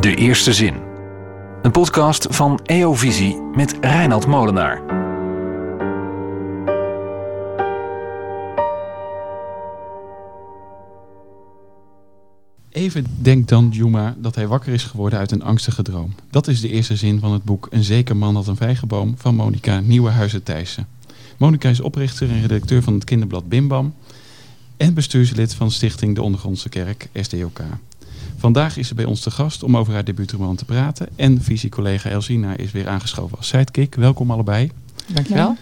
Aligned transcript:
De 0.00 0.14
Eerste 0.14 0.52
Zin. 0.52 0.74
Een 1.62 1.70
podcast 1.70 2.26
van 2.30 2.60
EO 2.64 2.94
Visie 2.94 3.40
met 3.54 3.76
Reinald 3.80 4.26
Molenaar. 4.26 4.82
Even 12.70 13.06
denkt 13.22 13.48
dan 13.48 13.68
Juma 13.72 14.16
dat 14.18 14.34
hij 14.34 14.46
wakker 14.46 14.72
is 14.72 14.84
geworden 14.84 15.18
uit 15.18 15.30
een 15.30 15.42
angstige 15.42 15.82
droom. 15.82 16.14
Dat 16.30 16.48
is 16.48 16.60
de 16.60 16.68
eerste 16.68 16.96
zin 16.96 17.20
van 17.20 17.32
het 17.32 17.44
boek 17.44 17.66
Een 17.70 17.84
zeker 17.84 18.16
man 18.16 18.34
had 18.34 18.46
een 18.46 18.56
vijgenboom 18.56 19.14
van 19.16 19.34
Monika 19.34 19.80
Nieuwenhuizen 19.80 20.42
Thijssen. 20.42 20.86
Monika 21.36 21.68
is 21.68 21.80
oprichter 21.80 22.30
en 22.30 22.40
redacteur 22.40 22.82
van 22.82 22.94
het 22.94 23.04
kinderblad 23.04 23.48
Bimbam 23.48 23.94
en 24.76 24.94
bestuurslid 24.94 25.54
van 25.54 25.70
Stichting 25.70 26.14
De 26.14 26.22
Ondergrondse 26.22 26.68
Kerk, 26.68 27.08
SDOK. 27.14 27.60
Vandaag 28.38 28.76
is 28.76 28.88
ze 28.88 28.94
bij 28.94 29.04
ons 29.04 29.20
te 29.20 29.30
gast 29.30 29.62
om 29.62 29.76
over 29.76 29.92
haar 29.92 30.04
debuutroman 30.04 30.56
te 30.56 30.64
praten. 30.64 31.08
En 31.16 31.42
visiecollega 31.42 32.10
Elsina 32.10 32.56
is 32.56 32.72
weer 32.72 32.88
aangeschoven 32.88 33.36
als 33.36 33.48
sidekick. 33.48 33.94
Welkom 33.94 34.30
allebei. 34.30 34.70
Dankjewel. 35.06 35.56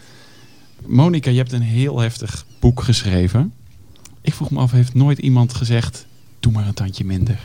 Monika, 0.86 1.30
je 1.30 1.36
hebt 1.36 1.52
een 1.52 1.62
heel 1.62 1.98
heftig 1.98 2.46
boek 2.60 2.82
geschreven. 2.82 3.52
Ik 4.20 4.34
vroeg 4.34 4.50
me 4.50 4.58
af, 4.58 4.70
heeft 4.70 4.94
nooit 4.94 5.18
iemand 5.18 5.54
gezegd, 5.54 6.06
doe 6.40 6.52
maar 6.52 6.66
een 6.66 6.74
tandje 6.74 7.04
minder? 7.04 7.38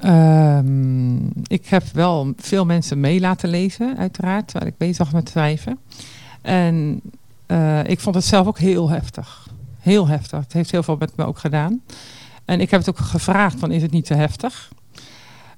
Ehm, 0.00 1.16
ik 1.46 1.66
heb 1.66 1.82
wel 1.92 2.32
veel 2.36 2.64
mensen 2.64 3.00
mee 3.00 3.20
laten 3.20 3.48
lezen, 3.48 3.96
uiteraard, 3.98 4.52
waar 4.52 4.66
ik 4.66 4.76
bezig 4.76 5.04
was 5.04 5.14
met 5.14 5.28
schrijven. 5.28 5.78
En 6.42 7.00
uh, 7.46 7.84
ik 7.84 8.00
vond 8.00 8.14
het 8.14 8.24
zelf 8.24 8.46
ook 8.46 8.58
heel 8.58 8.88
heftig. 8.88 9.48
Heel 9.78 10.06
heftig. 10.06 10.40
Het 10.40 10.52
heeft 10.52 10.70
heel 10.70 10.82
veel 10.82 10.96
met 10.96 11.16
me 11.16 11.24
ook 11.24 11.38
gedaan. 11.38 11.80
En 12.44 12.60
ik 12.60 12.70
heb 12.70 12.80
het 12.80 12.88
ook 12.88 12.98
gevraagd 12.98 13.58
van 13.58 13.70
is 13.70 13.82
het 13.82 13.90
niet 13.90 14.06
te 14.06 14.14
heftig? 14.14 14.72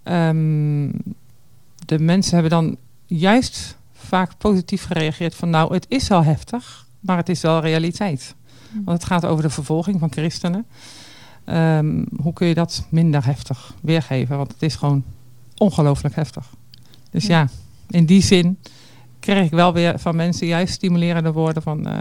Um, 0.04 0.92
de 1.86 1.98
mensen 1.98 2.32
hebben 2.32 2.50
dan 2.50 2.76
juist 3.06 3.76
vaak 3.92 4.38
positief 4.38 4.84
gereageerd 4.84 5.34
van 5.34 5.50
nou 5.50 5.74
het 5.74 5.86
is 5.88 6.08
wel 6.08 6.24
heftig, 6.24 6.86
maar 7.00 7.16
het 7.16 7.28
is 7.28 7.40
wel 7.40 7.60
realiteit. 7.60 8.34
Want 8.84 8.98
het 8.98 9.06
gaat 9.06 9.24
over 9.24 9.42
de 9.42 9.50
vervolging 9.50 10.00
van 10.00 10.12
christenen. 10.12 10.66
Um, 11.44 12.06
hoe 12.20 12.32
kun 12.32 12.46
je 12.46 12.54
dat 12.54 12.86
minder 12.88 13.24
heftig 13.24 13.74
weergeven? 13.82 14.36
Want 14.36 14.52
het 14.52 14.62
is 14.62 14.74
gewoon 14.74 15.04
ongelooflijk 15.56 16.14
heftig. 16.14 16.50
Dus 17.10 17.26
ja. 17.26 17.38
ja, 17.38 17.48
in 17.88 18.06
die 18.06 18.22
zin 18.22 18.58
kreeg 19.20 19.44
ik 19.44 19.50
wel 19.50 19.72
weer 19.72 19.98
van 19.98 20.16
mensen 20.16 20.46
juist 20.46 20.74
stimulerende 20.74 21.32
woorden 21.32 21.62
van... 21.62 21.88
Uh, 21.88 21.98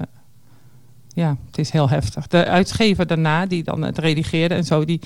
ja, 1.16 1.38
het 1.46 1.58
is 1.58 1.70
heel 1.70 1.90
heftig. 1.90 2.28
De 2.28 2.46
uitgever 2.46 3.08
daarna, 3.08 3.46
die 3.46 3.64
dan 3.64 3.82
het 3.82 3.98
redigeerde 3.98 4.56
en 4.56 4.64
zo, 4.64 4.86
die, 4.86 5.00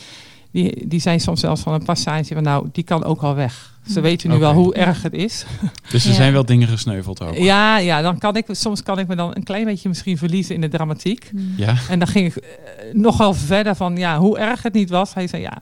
die, 0.51 0.87
die 0.87 0.99
zei 0.99 1.19
soms 1.19 1.39
zelfs 1.39 1.61
van 1.61 1.73
een 1.73 1.83
passage 1.83 2.33
van 2.33 2.43
nou, 2.43 2.69
die 2.71 2.83
kan 2.83 3.03
ook 3.03 3.21
al 3.21 3.35
weg. 3.35 3.77
Ze 3.87 4.01
weten 4.01 4.29
nu 4.29 4.35
okay. 4.35 4.53
wel 4.53 4.63
hoe 4.63 4.73
erg 4.73 5.01
het 5.01 5.13
is. 5.13 5.45
Dus 5.91 6.03
er 6.03 6.09
ja. 6.09 6.15
zijn 6.15 6.33
wel 6.33 6.45
dingen 6.45 6.67
gesneuveld 6.67 7.21
ook. 7.21 7.35
Ja, 7.35 7.77
ja 7.77 8.01
dan 8.01 8.17
kan 8.17 8.35
ik, 8.35 8.45
soms 8.51 8.83
kan 8.83 8.99
ik 8.99 9.07
me 9.07 9.15
dan 9.15 9.35
een 9.35 9.43
klein 9.43 9.65
beetje 9.65 9.89
misschien 9.89 10.17
verliezen 10.17 10.55
in 10.55 10.61
de 10.61 10.67
dramatiek. 10.67 11.31
Ja. 11.55 11.75
En 11.89 11.99
dan 11.99 12.07
ging 12.07 12.35
ik 12.35 12.43
uh, 12.43 12.93
nogal 12.93 13.33
verder 13.33 13.75
van 13.75 13.97
ja, 13.97 14.17
hoe 14.17 14.37
erg 14.37 14.63
het 14.63 14.73
niet 14.73 14.89
was. 14.89 15.13
Hij 15.13 15.27
zei 15.27 15.41
ja, 15.41 15.57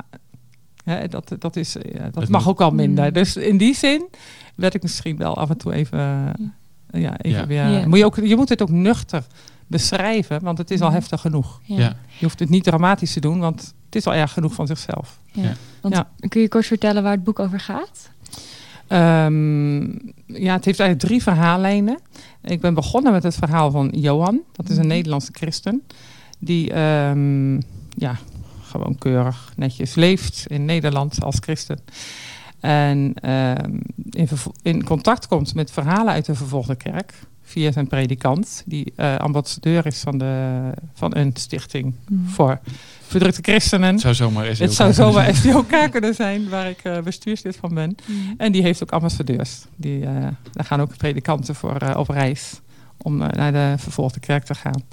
hè, 0.84 1.08
dat, 1.08 1.36
dat, 1.40 1.56
is, 1.56 1.76
ja, 1.94 2.10
dat 2.12 2.30
mag 2.30 2.50
ook 2.50 2.62
al 2.62 2.72
minder. 2.72 3.14
Dus 3.14 3.36
in 3.36 3.58
die 3.58 3.76
zin 3.76 4.08
werd 4.56 4.74
ik 4.74 4.82
misschien 4.82 5.18
wel 5.18 5.38
af 5.38 5.50
en 5.50 5.58
toe 5.58 5.74
even, 5.74 6.00
uh, 6.92 7.02
ja, 7.02 7.18
even 7.18 7.40
ja. 7.40 7.48
weer... 7.48 7.68
Ja. 7.68 7.88
Moet 7.88 7.98
je, 7.98 8.06
ook, 8.06 8.16
je 8.16 8.36
moet 8.36 8.50
het 8.50 8.62
ook 8.62 8.70
nuchter 8.70 9.24
beschrijven, 9.68 10.44
want 10.44 10.58
het 10.58 10.72
is 10.72 10.82
al 10.82 10.92
heftig 10.92 11.22
genoeg. 11.22 11.60
Ja. 11.64 11.96
Je 12.18 12.26
hoeft 12.26 12.40
het 12.40 12.50
niet 12.50 12.64
dramatisch 12.64 13.14
te 13.14 13.20
doen, 13.20 13.40
want 13.40 13.74
het 13.86 13.96
is 13.96 14.06
al 14.06 14.14
erg 14.14 14.32
genoeg 14.32 14.54
van 14.54 14.68
zichzelf. 14.68 15.20
Ja. 15.32 15.54
Want, 15.82 16.04
kun 16.30 16.42
je 16.42 16.48
kort 16.48 16.66
vertellen 16.66 17.04
waar 17.04 17.12
het 17.12 17.24
boek 17.24 17.40
over 17.40 17.60
gaat? 17.60 18.10
Um, 18.90 19.86
ja, 20.26 20.54
het 20.54 20.66
heeft 20.66 20.80
eigenlijk 20.80 21.00
drie 21.00 21.24
verhaallijnen. 21.24 22.00
Ik 22.42 22.62
ben 22.62 22.74
begonnen 22.74 23.12
met 23.12 23.24
het 23.24 23.36
verhaal 23.36 23.72
van 23.72 23.90
Johan. 23.96 24.42
Dat 24.52 24.70
is 24.70 24.78
een 24.78 24.88
Nederlandse 24.88 25.32
christen. 25.32 25.84
Die 26.40 26.80
um, 26.80 27.62
ja, 27.90 28.18
gewoon 28.62 28.98
keurig 28.98 29.54
netjes 29.56 29.96
leeft 29.96 30.46
in 30.48 30.66
Nederland 30.66 31.24
als 31.24 31.36
christen. 31.40 31.80
En 32.60 33.30
um, 33.32 33.82
in, 34.10 34.28
in, 34.62 34.84
contact 34.84 35.28
komt 35.28 35.54
met 35.54 35.72
verhalen 35.72 36.14
uit 36.14 36.26
de 36.26 36.36
vervolgde 36.36 36.76
kerk. 36.76 37.14
Via 37.48 37.72
zijn 37.72 37.88
predikant. 37.88 38.64
Die 38.66 38.94
uh, 38.98 39.16
ambassadeur 39.16 39.86
is 39.86 40.00
van, 40.00 40.18
de, 40.18 40.60
van 40.94 41.16
een 41.16 41.32
stichting 41.34 41.94
mm. 42.08 42.28
voor 42.28 42.60
verdrukte 43.02 43.42
christenen. 43.42 43.92
Het 43.92 44.02
zou 44.02 44.14
zomaar 44.14 44.46
SDOK, 44.46 44.68
het 44.68 44.74
zou 44.74 44.94
zomaar 44.94 45.36
SDOK 45.36 45.92
kunnen 45.92 46.16
zijn, 46.16 46.50
waar 46.50 46.70
ik 46.70 46.84
uh, 46.84 47.00
bestuurslid 47.00 47.56
van 47.56 47.74
ben. 47.74 47.96
Mm. 48.06 48.34
En 48.38 48.52
die 48.52 48.62
heeft 48.62 48.84
ook 48.84 48.92
ambassadeurs. 48.92 49.66
Die, 49.76 50.00
uh, 50.00 50.08
daar 50.52 50.66
gaan 50.66 50.82
ook 50.82 50.98
predikanten 50.98 51.56
voor 51.56 51.84
uh, 51.84 51.96
op 51.98 52.10
reis 52.10 52.60
om 52.98 53.18
naar 53.18 53.52
de 53.52 53.74
vervolgde 53.78 54.20
kerk 54.20 54.44
te 54.44 54.56
gaan. 54.56 54.84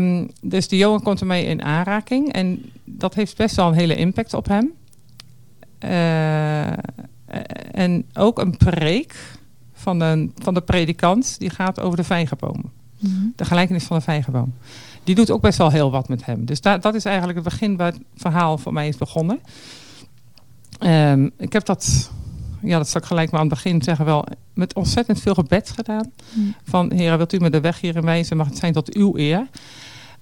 Um, 0.00 0.30
dus 0.40 0.68
die 0.68 0.78
Johan 0.78 1.02
komt 1.02 1.20
ermee 1.20 1.44
in 1.44 1.62
aanraking. 1.62 2.32
En 2.32 2.70
dat 2.84 3.14
heeft 3.14 3.36
best 3.36 3.56
wel 3.56 3.68
een 3.68 3.74
hele 3.74 3.96
impact 3.96 4.34
op 4.34 4.48
hem. 4.48 4.72
en 7.72 8.04
ook 8.12 8.38
een 8.38 8.56
preek 8.56 9.14
van 9.88 9.98
de, 9.98 10.30
van 10.34 10.54
de 10.54 10.60
predikant, 10.60 11.38
die 11.38 11.50
gaat 11.50 11.80
over 11.80 11.96
de 11.96 12.04
vijgenboom. 12.04 12.70
Mm. 12.98 13.32
De 13.36 13.44
gelijkenis 13.44 13.84
van 13.84 13.96
de 13.96 14.02
vijgenboom 14.02 14.52
die 15.08 15.16
doet 15.16 15.30
ook 15.30 15.40
best 15.40 15.58
wel 15.58 15.70
heel 15.70 15.90
wat 15.90 16.08
met 16.08 16.24
hem. 16.24 16.44
Dus 16.44 16.60
da 16.60 16.78
dat 16.78 16.94
is 16.94 17.04
eigenlijk 17.04 17.38
het 17.38 17.48
begin 17.48 17.76
waar 17.76 17.92
het 17.92 18.00
verhaal 18.16 18.58
voor 18.58 18.72
mij 18.72 18.88
is 18.88 18.96
begonnen. 18.96 19.40
Um, 20.80 21.30
ik 21.38 21.52
heb 21.52 21.64
dat, 21.64 22.10
ja, 22.62 22.76
dat 22.76 22.88
zal 22.88 23.00
ik 23.00 23.06
gelijk 23.06 23.30
maar 23.30 23.40
aan 23.40 23.46
het 23.46 23.54
begin 23.54 23.82
zeggen, 23.82 24.04
wel 24.04 24.26
met 24.54 24.74
ontzettend 24.74 25.20
veel 25.20 25.34
gebed 25.34 25.70
gedaan. 25.70 26.12
Mm. 26.32 26.54
Van, 26.64 26.92
heren, 26.92 27.16
wilt 27.16 27.32
u 27.32 27.38
me 27.38 27.50
de 27.50 27.60
weg 27.60 27.80
hierin 27.80 28.04
wijzen? 28.04 28.36
Mag 28.36 28.46
het 28.46 28.58
zijn 28.58 28.72
tot 28.72 28.94
uw 28.94 29.16
eer? 29.16 29.46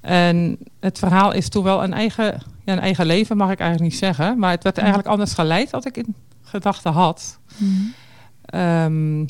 En 0.01 0.59
het 0.81 0.99
verhaal 0.99 1.33
is 1.33 1.49
toen 1.49 1.65
wel 1.65 1.83
een 1.83 1.93
eigen, 1.93 2.43
ja, 2.65 2.73
een 2.73 2.79
eigen 2.79 3.07
leven, 3.07 3.37
mag 3.37 3.51
ik 3.51 3.61
eigenlijk 3.61 3.91
niet 3.91 4.01
zeggen. 4.01 4.39
Maar 4.39 4.51
het 4.51 4.63
werd 4.63 4.79
eigenlijk 4.79 5.09
anders 5.09 5.33
geleid 5.33 5.71
dan 5.71 5.85
ik 5.85 5.97
in 5.97 6.15
gedachten 6.43 6.93
had. 6.93 7.39
Mm. 7.57 7.93
Um, 8.61 9.27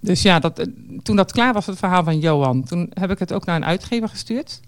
dus 0.00 0.22
ja, 0.22 0.38
dat, 0.38 0.66
toen 1.02 1.16
dat 1.16 1.32
klaar 1.32 1.52
was, 1.52 1.66
het 1.66 1.78
verhaal 1.78 2.04
van 2.04 2.18
Johan, 2.18 2.64
toen 2.64 2.90
heb 2.94 3.10
ik 3.10 3.18
het 3.18 3.32
ook 3.32 3.44
naar 3.44 3.56
een 3.56 3.64
uitgever 3.64 4.08
gestuurd. 4.08 4.60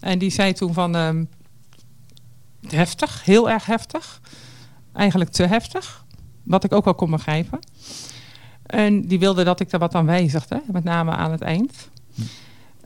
En 0.00 0.18
die 0.18 0.30
zei 0.30 0.52
toen 0.52 0.74
van, 0.74 0.94
um, 0.94 1.28
heftig, 2.68 3.24
heel 3.24 3.50
erg 3.50 3.66
heftig. 3.66 4.20
Eigenlijk 4.92 5.30
te 5.30 5.42
heftig, 5.42 6.04
wat 6.42 6.64
ik 6.64 6.72
ook 6.72 6.84
wel 6.84 6.94
kon 6.94 7.10
begrijpen. 7.10 7.58
En 8.66 9.06
die 9.06 9.18
wilde 9.18 9.44
dat 9.44 9.60
ik 9.60 9.72
er 9.72 9.78
wat 9.78 9.94
aan 9.94 10.06
wijzigde, 10.06 10.62
met 10.72 10.84
name 10.84 11.10
aan 11.10 11.30
het 11.30 11.40
eind. 11.40 11.88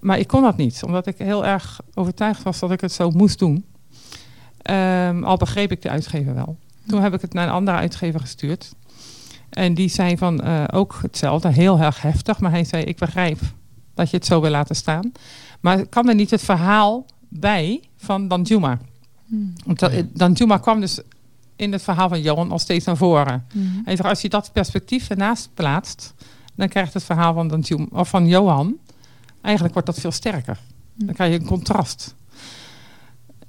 Maar 0.00 0.18
ik 0.18 0.26
kon 0.26 0.42
dat 0.42 0.56
niet, 0.56 0.82
omdat 0.84 1.06
ik 1.06 1.18
heel 1.18 1.46
erg 1.46 1.80
overtuigd 1.94 2.42
was 2.42 2.58
dat 2.58 2.70
ik 2.70 2.80
het 2.80 2.92
zo 2.92 3.10
moest 3.10 3.38
doen. 3.38 3.64
Um, 4.70 5.24
al 5.24 5.36
begreep 5.36 5.70
ik 5.70 5.82
de 5.82 5.90
uitgever 5.90 6.34
wel. 6.34 6.56
Toen 6.86 7.02
heb 7.02 7.14
ik 7.14 7.20
het 7.20 7.32
naar 7.32 7.46
een 7.46 7.52
andere 7.52 7.76
uitgever 7.76 8.20
gestuurd. 8.20 8.74
En 9.54 9.74
die 9.74 9.88
zei 9.88 10.16
van 10.16 10.40
uh, 10.44 10.64
ook 10.72 10.98
hetzelfde, 11.02 11.48
heel 11.48 11.78
erg 11.78 12.02
heftig. 12.02 12.40
Maar 12.40 12.50
hij 12.50 12.64
zei, 12.64 12.82
ik 12.82 12.98
begrijp 12.98 13.38
dat 13.94 14.10
je 14.10 14.16
het 14.16 14.26
zo 14.26 14.40
wil 14.40 14.50
laten 14.50 14.76
staan. 14.76 15.12
Maar 15.60 15.86
kan 15.86 16.08
er 16.08 16.14
niet 16.14 16.30
het 16.30 16.42
verhaal 16.42 17.06
bij 17.28 17.82
van 17.96 18.28
Danjuma? 18.28 18.78
Hmm. 19.26 19.52
Want 19.64 19.78
dat, 19.78 19.92
Danjuma 20.12 20.58
kwam 20.58 20.80
dus 20.80 21.00
in 21.56 21.72
het 21.72 21.82
verhaal 21.82 22.08
van 22.08 22.20
Johan 22.20 22.50
al 22.50 22.58
steeds 22.58 22.84
naar 22.84 22.96
voren. 22.96 23.46
Hmm. 23.52 23.82
Hij 23.84 23.96
zegt, 23.96 24.08
als 24.08 24.20
je 24.20 24.28
dat 24.28 24.52
perspectief 24.52 25.10
ernaast 25.10 25.50
plaatst... 25.54 26.14
dan 26.54 26.68
krijgt 26.68 26.94
het 26.94 27.04
verhaal 27.04 27.34
van, 27.34 27.48
Danjuma, 27.48 27.86
of 27.90 28.08
van 28.08 28.26
Johan... 28.26 28.76
eigenlijk 29.40 29.74
wordt 29.74 29.88
dat 29.88 30.00
veel 30.00 30.12
sterker. 30.12 30.58
Hmm. 30.96 31.06
Dan 31.06 31.14
krijg 31.14 31.32
je 31.32 31.38
een 31.38 31.46
contrast. 31.46 32.14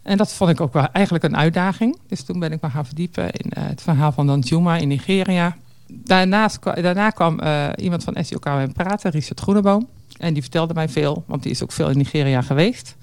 En 0.01 0.17
dat 0.17 0.33
vond 0.33 0.49
ik 0.49 0.61
ook 0.61 0.73
wel 0.73 0.87
eigenlijk 0.91 1.23
een 1.23 1.37
uitdaging. 1.37 1.97
Dus 2.07 2.23
toen 2.23 2.39
ben 2.39 2.51
ik 2.51 2.61
me 2.61 2.69
gaan 2.69 2.85
verdiepen 2.85 3.31
in 3.31 3.51
uh, 3.57 3.67
het 3.67 3.81
verhaal 3.81 4.11
van 4.11 4.27
Danjuma 4.27 4.77
in 4.77 4.87
Nigeria 4.87 5.57
daarnaast, 5.87 6.63
daarna 6.63 7.09
kwam 7.09 7.39
uh, 7.43 7.69
iemand 7.75 8.03
van 8.03 8.23
SJOK 8.23 8.45
met 8.45 8.73
praten, 8.73 9.11
Richard 9.11 9.39
Groeneboom. 9.39 9.87
En 10.17 10.33
die 10.33 10.41
vertelde 10.41 10.73
mij 10.73 10.89
veel, 10.89 11.23
want 11.27 11.43
die 11.43 11.51
is 11.51 11.63
ook 11.63 11.71
veel 11.71 11.89
in 11.89 11.97
Nigeria 11.97 12.41
geweest. 12.41 12.95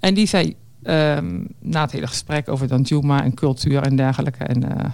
En 0.00 0.14
die 0.14 0.26
zei 0.26 0.56
um, 0.82 1.48
na 1.58 1.80
het 1.80 1.92
hele 1.92 2.06
gesprek 2.06 2.48
over 2.48 2.68
Danjuma 2.68 3.22
en 3.22 3.34
cultuur 3.34 3.82
en 3.82 3.96
dergelijke... 3.96 4.44
en 4.44 4.64
uh, 4.64 4.90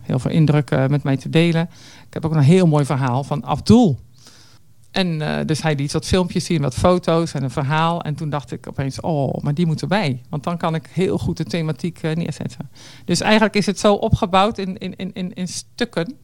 heel 0.00 0.18
veel 0.18 0.30
indrukken 0.30 0.90
met 0.90 1.02
mij 1.02 1.16
te 1.16 1.30
delen. 1.30 1.68
Ik 2.06 2.14
heb 2.14 2.24
ook 2.24 2.34
een 2.34 2.40
heel 2.40 2.66
mooi 2.66 2.84
verhaal 2.84 3.24
van 3.24 3.44
Abdul. 3.44 3.98
En 4.90 5.06
uh, 5.06 5.38
dus 5.46 5.62
hij 5.62 5.74
liet 5.74 5.92
wat 5.92 6.06
filmpjes 6.06 6.44
zien, 6.44 6.62
wat 6.62 6.74
foto's 6.74 7.34
en 7.34 7.42
een 7.42 7.50
verhaal. 7.50 8.02
En 8.02 8.14
toen 8.14 8.30
dacht 8.30 8.52
ik 8.52 8.68
opeens, 8.68 9.00
oh, 9.00 9.42
maar 9.42 9.54
die 9.54 9.66
moet 9.66 9.82
erbij. 9.82 10.22
Want 10.28 10.44
dan 10.44 10.56
kan 10.56 10.74
ik 10.74 10.88
heel 10.92 11.18
goed 11.18 11.36
de 11.36 11.44
thematiek 11.44 12.02
neerzetten. 12.02 12.70
Dus 13.04 13.20
eigenlijk 13.20 13.54
is 13.54 13.66
het 13.66 13.78
zo 13.78 13.94
opgebouwd 13.94 14.58
in, 14.58 14.78
in, 14.78 15.12
in, 15.12 15.34
in 15.34 15.48
stukken... 15.48 16.16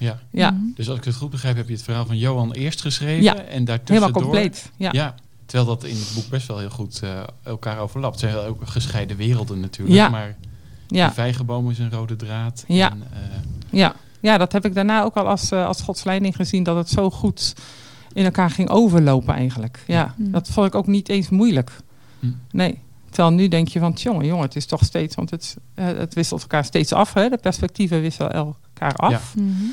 Ja. 0.00 0.18
ja. 0.30 0.56
Dus 0.74 0.88
als 0.88 0.98
ik 0.98 1.04
het 1.04 1.14
goed 1.14 1.30
begrijp, 1.30 1.56
heb 1.56 1.66
je 1.66 1.72
het 1.72 1.82
verhaal 1.82 2.06
van 2.06 2.18
Johan 2.18 2.52
eerst 2.52 2.80
geschreven. 2.80 3.22
Ja. 3.22 3.34
En 3.34 3.64
daartussen 3.64 4.04
Helemaal 4.04 4.22
compleet. 4.22 4.70
Ja. 4.76 4.88
ja. 4.92 5.14
Terwijl 5.46 5.68
dat 5.68 5.84
in 5.84 5.96
het 5.96 6.12
boek 6.14 6.28
best 6.28 6.46
wel 6.46 6.58
heel 6.58 6.70
goed 6.70 7.00
uh, 7.04 7.20
elkaar 7.42 7.78
overlapt. 7.78 8.20
Het 8.20 8.30
zijn 8.30 8.46
ook 8.46 8.68
gescheiden 8.68 9.16
werelden 9.16 9.60
natuurlijk. 9.60 9.96
Ja. 9.96 10.08
Maar 10.08 10.36
ja. 10.88 11.08
de 11.08 11.14
vijgenboom 11.14 11.70
is 11.70 11.78
een 11.78 11.90
rode 11.90 12.16
draad. 12.16 12.64
Ja. 12.66 12.90
En, 12.90 13.02
uh, 13.12 13.78
ja. 13.78 13.94
ja, 14.20 14.38
dat 14.38 14.52
heb 14.52 14.64
ik 14.64 14.74
daarna 14.74 15.02
ook 15.02 15.16
al 15.16 15.28
als, 15.28 15.52
uh, 15.52 15.66
als 15.66 15.80
godsleiding 15.80 16.36
gezien, 16.36 16.62
dat 16.62 16.76
het 16.76 16.88
zo 16.88 17.10
goed 17.10 17.54
in 18.12 18.24
elkaar 18.24 18.50
ging 18.50 18.68
overlopen 18.68 19.34
eigenlijk. 19.34 19.84
Ja, 19.86 20.14
Mm. 20.16 20.30
dat 20.30 20.48
vond 20.48 20.66
ik 20.66 20.74
ook 20.74 20.86
niet 20.86 21.08
eens 21.08 21.28
moeilijk. 21.28 21.70
Mm. 22.18 22.40
Nee. 22.50 22.78
Terwijl 23.10 23.34
nu 23.34 23.48
denk 23.48 23.68
je 23.68 23.78
van, 23.78 23.92
jongen, 23.92 24.26
jongen, 24.26 24.44
het 24.44 24.56
is 24.56 24.66
toch 24.66 24.84
steeds, 24.84 25.14
want 25.14 25.30
het, 25.30 25.56
eh, 25.74 25.86
het 25.86 26.14
wisselt 26.14 26.40
elkaar 26.40 26.64
steeds 26.64 26.92
af. 26.92 27.12
Hè? 27.12 27.28
De 27.28 27.36
perspectieven 27.36 28.00
wisselen 28.00 28.32
elkaar 28.80 28.96
af. 28.96 29.34
Mhm. 29.36 29.64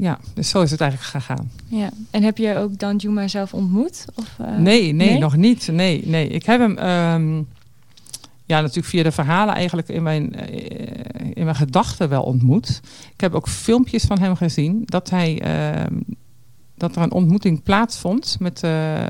Ja. 0.00 0.18
dus 0.34 0.48
zo 0.48 0.62
is 0.62 0.70
het 0.70 0.80
eigenlijk 0.80 1.10
gegaan. 1.10 1.50
Ja. 1.66 1.90
En 2.10 2.22
heb 2.22 2.38
je 2.38 2.56
ook 2.56 2.78
Danjuma 2.78 3.28
zelf 3.28 3.54
ontmoet? 3.54 4.04
Of, 4.14 4.36
eh, 4.38 4.56
nee, 4.56 4.92
nee, 4.92 5.18
nog 5.18 5.36
niet. 5.36 5.68
Nee, 5.72 6.02
nee. 6.06 6.28
Ik 6.28 6.46
heb 6.46 6.60
hem, 6.60 6.78
ehm, 6.78 7.36
ja, 8.46 8.60
natuurlijk 8.60 8.86
via 8.86 9.02
de 9.02 9.12
verhalen 9.12 9.54
eigenlijk 9.54 9.88
in 9.88 10.02
mijn, 10.02 10.34
eh, 10.34 11.30
in 11.34 11.44
mijn 11.44 11.56
gedachten 11.56 12.08
wel 12.08 12.22
ontmoet. 12.22 12.80
Ik 13.12 13.20
heb 13.20 13.34
ook 13.34 13.48
filmpjes 13.48 14.04
van 14.04 14.18
hem 14.18 14.36
gezien 14.36 14.82
dat 14.84 15.10
hij, 15.10 15.40
ehm, 15.40 15.94
dat 16.76 16.96
er 16.96 17.02
een 17.02 17.12
ontmoeting 17.12 17.62
plaatsvond 17.62 18.36
met 18.40 18.62
eh, 18.62 19.06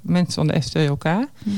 mensen 0.00 0.32
van 0.32 0.46
de 0.46 0.60
SDOK. 0.60 1.04
Mhm. 1.04 1.56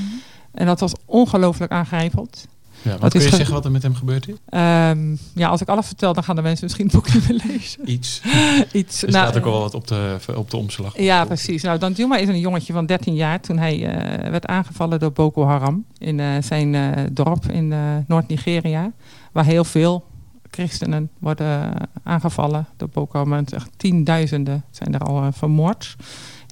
En 0.53 0.67
dat 0.67 0.81
was 0.81 0.93
ongelooflijk 1.05 1.73
aangrijpend. 1.73 2.49
Ja, 2.82 2.99
wat 2.99 3.11
kun 3.11 3.20
je 3.20 3.29
ge- 3.29 3.37
zeggen 3.37 3.55
wat 3.55 3.64
er 3.64 3.70
met 3.70 3.82
hem 3.82 3.94
gebeurd 3.94 4.29
is? 4.29 4.34
Ehm, 4.49 5.17
ja, 5.34 5.49
als 5.49 5.61
ik 5.61 5.69
alles 5.69 5.87
vertel, 5.87 6.12
dan 6.12 6.25
gaan 6.25 6.37
de 6.37 6.43
mensen 6.43 6.64
misschien 6.64 6.87
het 6.87 6.94
boek 6.94 7.14
niet 7.14 7.29
meer 7.29 7.40
lezen. 7.46 7.90
Iets. 7.90 8.20
Iets. 8.73 9.02
Er 9.02 9.11
nou, 9.11 9.26
staat 9.29 9.43
ook 9.43 9.52
al 9.52 9.61
wat 9.61 9.75
op 9.75 9.87
de, 9.87 10.17
op 10.37 10.50
de 10.50 10.56
omslag. 10.56 10.99
Ja, 10.99 11.25
precies. 11.25 11.62
Nou, 11.62 11.79
Danjuma 11.79 12.17
is 12.17 12.29
een 12.29 12.38
jongetje 12.40 12.73
van 12.73 12.87
13 12.87 13.14
jaar 13.14 13.40
toen 13.40 13.58
hij 13.58 13.87
eh, 13.87 14.31
werd 14.31 14.46
aangevallen 14.46 14.99
door 15.00 15.12
Boko 15.12 15.44
Haram 15.44 15.84
in 15.99 16.20
eh, 16.20 16.26
zijn 16.40 16.75
eh, 16.75 17.05
dorp 17.12 17.46
in 17.50 17.75
Noord-Nigeria, 18.06 18.93
waar 19.32 19.44
heel 19.44 19.64
veel 19.64 20.05
christenen 20.50 21.11
worden 21.19 21.73
aangevallen 22.02 22.67
door 22.76 22.88
Boko 22.88 23.19
Haram. 23.19 23.44
Tienduizenden 23.76 24.64
zijn 24.70 24.94
er 24.94 25.00
al 25.00 25.32
vermoord. 25.32 25.96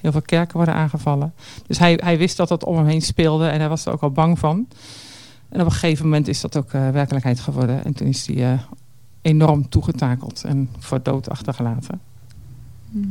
Heel 0.01 0.11
veel 0.11 0.21
kerken 0.21 0.55
worden 0.55 0.75
aangevallen. 0.75 1.33
Dus 1.67 1.79
hij, 1.79 1.99
hij 2.03 2.17
wist 2.17 2.37
dat 2.37 2.47
dat 2.47 2.65
om 2.65 2.75
hem 2.77 2.85
heen 2.85 3.01
speelde 3.01 3.47
en 3.47 3.59
hij 3.59 3.69
was 3.69 3.85
er 3.85 3.93
ook 3.93 4.01
al 4.01 4.11
bang 4.11 4.39
van. 4.39 4.67
En 5.51 5.59
op 5.59 5.65
een 5.65 5.71
gegeven 5.71 6.05
moment 6.05 6.27
is 6.27 6.41
dat 6.41 6.57
ook 6.57 6.71
eh, 6.71 6.89
werkelijkheid 6.89 7.39
geworden. 7.39 7.83
En 7.83 7.93
toen 7.93 8.07
is 8.07 8.27
hij 8.27 8.51
eh, 8.51 8.59
enorm 9.21 9.69
toegetakeld 9.69 10.43
en 10.43 10.69
voor 10.79 11.03
dood 11.03 11.29
achtergelaten. 11.29 12.01
Mhm. 12.89 13.07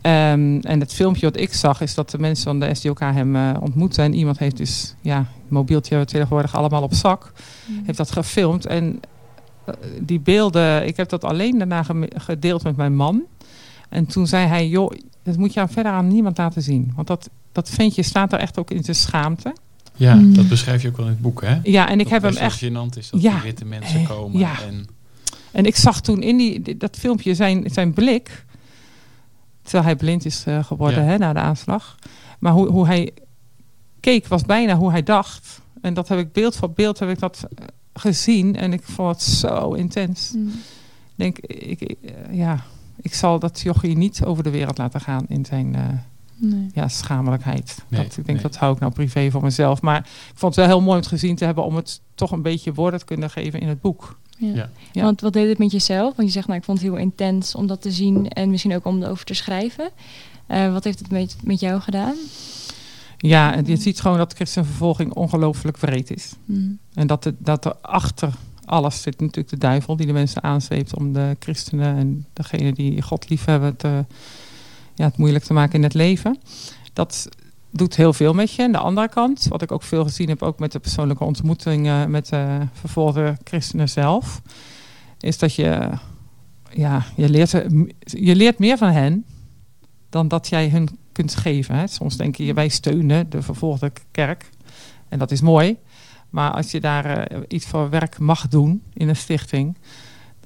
Ehm, 0.00 0.58
en 0.60 0.80
het 0.80 0.94
filmpje 0.94 1.26
wat 1.26 1.36
ik 1.36 1.54
zag 1.54 1.80
is 1.80 1.94
dat 1.94 2.10
de 2.10 2.18
mensen 2.18 2.44
van 2.44 2.60
de 2.60 2.74
SDOK 2.74 3.00
hem 3.00 3.36
eh, 3.36 3.54
ontmoeten. 3.60 4.04
En 4.04 4.14
iemand 4.14 4.38
heeft 4.38 4.56
dus, 4.56 4.94
ja, 5.00 5.26
mobieltje 5.48 5.94
hebben 5.94 6.12
we 6.12 6.18
tegenwoordig 6.18 6.56
allemaal 6.56 6.82
op 6.82 6.94
zak. 6.94 7.32
Mhm. 7.66 7.84
Heeft 7.84 7.98
dat 7.98 8.12
gefilmd. 8.12 8.66
En 8.66 9.00
die 10.00 10.20
beelden, 10.20 10.86
ik 10.86 10.96
heb 10.96 11.08
dat 11.08 11.24
alleen 11.24 11.58
daarna 11.58 11.84
gedeeld 12.14 12.62
met 12.62 12.76
mijn 12.76 12.96
man. 12.96 13.22
En 13.88 14.06
toen 14.06 14.26
zei 14.26 14.46
hij, 14.46 14.68
joh, 14.68 14.92
dat 15.22 15.36
moet 15.36 15.54
je 15.54 15.60
aan 15.60 15.68
verder 15.68 15.92
aan 15.92 16.08
niemand 16.08 16.38
laten 16.38 16.62
zien. 16.62 16.92
Want 16.94 17.06
dat, 17.06 17.30
dat 17.52 17.70
ventje 17.70 18.02
staat 18.02 18.32
er 18.32 18.38
echt 18.38 18.58
ook 18.58 18.70
in 18.70 18.84
zijn 18.84 18.96
schaamte. 18.96 19.52
Ja, 19.98 20.14
Mm. 20.14 20.34
dat 20.34 20.48
beschrijf 20.48 20.82
je 20.82 20.88
ook 20.88 20.96
wel 20.96 21.06
in 21.06 21.12
het 21.12 21.20
boek, 21.20 21.42
hè? 21.42 21.58
Ja, 21.62 21.88
en 21.88 21.98
ik 22.00 22.08
Dat 22.08 22.12
heb 22.12 22.22
hem 22.22 22.36
echt... 22.42 22.64
gênant 22.64 22.96
is 22.98 23.10
dat 23.10 23.22
Ja. 23.22 23.32
die 23.32 23.42
witte 23.42 23.64
mensen 23.64 24.00
Eh, 24.00 24.08
komen. 24.08 24.38
ja. 24.38 24.62
En, 24.62 24.86
En 25.52 25.64
ik 25.64 25.76
zag 25.76 26.00
toen 26.00 26.22
in 26.22 26.36
die, 26.36 26.76
dat 26.76 26.96
filmpje 26.96 27.34
zijn, 27.34 27.70
zijn 27.70 27.92
blik. 27.92 28.44
Terwijl 29.62 29.84
hij 29.84 29.96
blind 29.96 30.24
is 30.24 30.44
eh, 30.46 30.64
geworden 30.64 31.02
Ja. 31.04 31.08
hè, 31.10 31.18
na 31.18 31.32
de 31.32 31.38
aanslag. 31.38 31.96
Maar 32.38 32.52
hoe, 32.52 32.68
hoe 32.68 32.86
hij 32.86 33.10
keek 34.00 34.26
was 34.26 34.42
bijna 34.42 34.76
hoe 34.76 34.90
hij 34.90 35.02
dacht. 35.02 35.60
En 35.80 35.94
dat 35.94 36.08
heb 36.08 36.18
ik 36.18 36.32
beeld 36.32 36.56
voor 36.56 36.70
beeld 36.70 36.98
heb 36.98 37.08
ik 37.08 37.18
dat 37.18 37.46
eh, 37.56 37.64
gezien. 37.94 38.56
En 38.56 38.72
ik 38.72 38.82
vond 38.82 39.10
het 39.10 39.22
zo 39.22 39.72
intens. 39.72 40.34
Ik 40.34 40.40
denk, 41.14 41.38
ik, 41.38 41.80
ik, 41.80 41.96
ja, 42.30 42.64
ik 43.00 43.14
zal 43.14 43.38
dat 43.38 43.60
jochie 43.60 43.96
niet 43.96 44.24
over 44.24 44.42
de 44.42 44.50
wereld 44.50 44.78
laten 44.78 45.00
gaan 45.00 45.24
in 45.28 45.44
zijn 45.44 45.74
eh, 45.74 45.82
Nee. 46.38 46.70
ja, 46.74 46.88
schamelijkheid. 46.88 47.84
Nee, 47.88 48.02
dat, 48.02 48.16
ik 48.16 48.26
denk, 48.26 48.26
nee. 48.26 48.42
dat 48.42 48.56
hou 48.56 48.74
ik 48.74 48.80
nou 48.80 48.92
privé 48.92 49.30
voor 49.30 49.42
mezelf. 49.42 49.82
Maar 49.82 49.98
ik 49.98 50.38
vond 50.38 50.56
het 50.56 50.66
wel 50.66 50.74
heel 50.74 50.84
mooi 50.84 50.96
om 50.96 51.02
het 51.02 51.06
gezien 51.06 51.36
te 51.36 51.44
hebben... 51.44 51.64
om 51.64 51.76
het 51.76 52.00
toch 52.14 52.30
een 52.30 52.42
beetje 52.42 52.74
woorden 52.74 53.00
te 53.00 53.06
kunnen 53.06 53.30
geven 53.30 53.60
in 53.60 53.68
het 53.68 53.80
boek. 53.80 54.18
Ja. 54.38 54.54
Ja. 54.54 54.70
Ja. 54.92 55.02
Want 55.02 55.20
wat 55.20 55.32
deed 55.32 55.48
het 55.48 55.58
met 55.58 55.70
jezelf? 55.70 56.16
Want 56.16 56.28
je 56.28 56.34
zegt, 56.34 56.46
nou, 56.46 56.58
ik 56.58 56.64
vond 56.64 56.78
het 56.78 56.88
heel 56.88 56.98
intens 56.98 57.54
om 57.54 57.66
dat 57.66 57.82
te 57.82 57.90
zien 57.90 58.28
en 58.28 58.50
misschien 58.50 58.74
ook 58.74 58.84
om 58.84 59.02
erover 59.02 59.24
te 59.24 59.34
schrijven. 59.34 59.90
Eh, 60.46 60.72
wat 60.72 60.84
heeft 60.84 60.98
het 60.98 61.10
met, 61.10 61.36
met 61.42 61.60
jou 61.60 61.80
gedaan? 61.80 62.14
Ja, 63.16 63.60
je 63.64 63.76
ziet 63.76 64.00
gewoon 64.00 64.18
dat 64.18 64.32
christenvervolging 64.32 65.12
ongelooflijk 65.12 65.76
wreed 65.76 66.10
is. 66.10 66.32
Mhm. 66.44 66.70
En 66.94 67.06
dat, 67.06 67.32
dat 67.38 67.64
er 67.64 67.74
achter 67.80 68.32
alles 68.64 69.02
zit 69.02 69.20
natuurlijk 69.20 69.48
de 69.48 69.58
duivel... 69.58 69.96
die 69.96 70.06
de 70.06 70.12
mensen 70.12 70.42
aanzweept 70.42 70.94
om 70.94 71.12
de 71.12 71.36
christenen... 71.38 71.96
en 71.96 72.26
degene 72.32 72.72
die 72.72 73.02
God 73.02 73.28
liefhebben... 73.28 73.76
Te, 73.76 74.04
ja, 74.98 75.04
het 75.04 75.16
moeilijk 75.16 75.44
te 75.44 75.52
maken 75.52 75.74
in 75.74 75.82
het 75.82 75.94
leven. 75.94 76.38
Dat 76.92 77.28
doet 77.70 77.96
heel 77.96 78.12
veel 78.12 78.34
met 78.34 78.52
je. 78.52 78.62
En 78.62 78.72
de 78.72 78.78
andere 78.78 79.08
kant, 79.08 79.46
wat 79.48 79.62
ik 79.62 79.72
ook 79.72 79.82
veel 79.82 80.02
gezien 80.02 80.28
heb... 80.28 80.42
ook 80.42 80.58
met 80.58 80.72
de 80.72 80.78
persoonlijke 80.78 81.24
ontmoetingen... 81.24 82.10
met 82.10 82.28
de 82.28 82.60
vervolgde 82.72 83.36
christenen 83.44 83.88
zelf... 83.88 84.42
is 85.20 85.38
dat 85.38 85.54
je... 85.54 85.90
Ja, 86.70 87.04
je 87.16 87.28
leert, 87.28 87.52
er- 87.52 87.70
je 87.98 88.36
leert 88.36 88.58
meer 88.58 88.78
van 88.78 88.90
hen... 88.90 89.24
dan 90.08 90.28
dat 90.28 90.48
jij 90.48 90.68
hun 90.68 90.88
kunt 91.12 91.34
geven. 91.34 91.74
Hè. 91.74 91.86
Soms 91.86 92.16
denk 92.16 92.36
je, 92.36 92.54
wij 92.54 92.68
steunen 92.68 93.30
de 93.30 93.42
vervolgde 93.42 93.92
kerk. 94.10 94.50
En 95.08 95.18
dat 95.18 95.30
is 95.30 95.40
mooi. 95.40 95.76
Maar 96.30 96.50
als 96.50 96.70
je 96.70 96.80
daar 96.80 97.04
eh, 97.04 97.40
iets 97.48 97.66
voor 97.66 97.90
werk 97.90 98.18
mag 98.18 98.48
doen 98.48 98.82
in 98.92 99.08
een 99.08 99.16
stichting, 99.16 99.76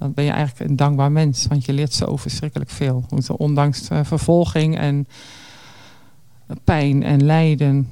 dan 0.03 0.13
ben 0.13 0.23
je 0.23 0.31
eigenlijk 0.31 0.69
een 0.69 0.75
dankbaar 0.75 1.11
mens. 1.11 1.47
Want 1.47 1.65
je 1.65 1.73
leert 1.73 1.93
zo 1.93 2.15
verschrikkelijk 2.15 2.69
veel. 2.69 3.05
Hoe 3.09 3.21
ze 3.21 3.37
ondanks 3.37 3.87
eh, 3.87 3.99
vervolging 4.03 4.77
en 4.77 5.07
pijn 6.63 7.03
en 7.03 7.23
lijden, 7.23 7.89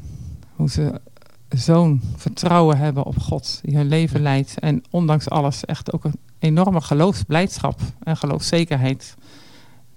hoe 0.55 0.69
ze 0.69 1.01
zo'n 1.49 2.01
vertrouwen 2.15 2.77
hebben 2.77 3.05
op 3.05 3.17
God 3.19 3.59
die 3.63 3.75
hun 3.75 3.87
leven 3.87 4.21
leidt. 4.21 4.59
En 4.59 4.83
ondanks 4.89 5.29
alles 5.29 5.65
echt 5.65 5.93
ook 5.93 6.03
een 6.03 6.15
enorme 6.39 6.81
geloofsblijdschap 6.81 7.79
en 8.03 8.17
geloofszekerheid. 8.17 9.15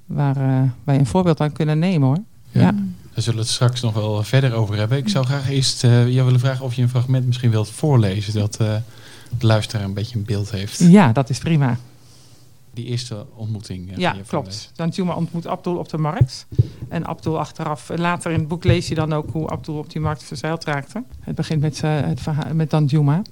Waar 0.06 0.37
eh, 0.37 0.62
wij 0.84 0.99
een 0.99 1.06
voorbeeld 1.06 1.40
aan 1.40 1.52
kunnen 1.52 1.78
nemen 1.78 2.08
hoor. 2.08 2.22
Ja. 2.50 2.60
Ja. 2.60 2.75
Daar 3.14 3.22
zullen 3.22 3.38
we 3.38 3.44
het 3.44 3.55
straks 3.55 3.81
nog 3.81 3.94
wel 3.94 4.22
verder 4.22 4.52
over 4.52 4.76
hebben. 4.76 4.99
Ik 4.99 5.08
zou 5.08 5.25
graag 5.25 5.50
eerst 5.50 5.84
eh, 5.84 6.08
jou 6.08 6.25
willen 6.25 6.40
vragen 6.40 6.64
of 6.64 6.75
je 6.75 6.82
een 6.82 6.88
fragment 6.88 7.26
misschien 7.26 7.50
wilt 7.50 7.70
voorlezen. 7.70 8.34
Dat 8.34 8.56
eh, 8.56 8.75
de 9.38 9.46
luisteraar 9.46 9.84
een 9.84 9.94
beetje 9.94 10.17
een 10.17 10.25
beeld 10.25 10.50
heeft. 10.50 10.78
Ja, 10.78 11.12
dat 11.12 11.31
is 11.31 11.38
prima. 11.38 11.78
Die 12.74 12.84
eerste 12.84 13.26
ontmoeting. 13.34 13.90
eh, 13.90 13.96
Ja, 13.96 14.08
je 14.08 14.14
klopt. 14.14 14.28
voorleest. 14.31 14.70
Danjuma 14.74 15.14
ontmoet 15.14 15.46
Abdul 15.46 15.76
op 15.76 15.88
de 15.88 15.98
markt. 15.98 16.46
En 16.88 17.06
Abdul 17.06 17.38
achteraf, 17.38 17.90
later 17.94 18.31
in 18.32 18.38
het 18.38 18.48
boek 18.48 18.64
lees 18.64 18.88
je 18.88 18.94
dan 18.94 19.12
ook 19.12 19.31
hoe 19.31 19.48
Abdul 19.48 19.76
op 19.78 19.90
die 19.90 20.00
markt 20.00 20.22
verzeild 20.24 20.64
raakte. 20.64 21.04
Het 21.20 21.34
begint 21.34 21.60
met, 21.60 21.82
eh, 21.82 22.00
het 22.00 22.20
verhaal, 22.20 22.54
met 22.54 22.70
Danjuma. 22.70 23.22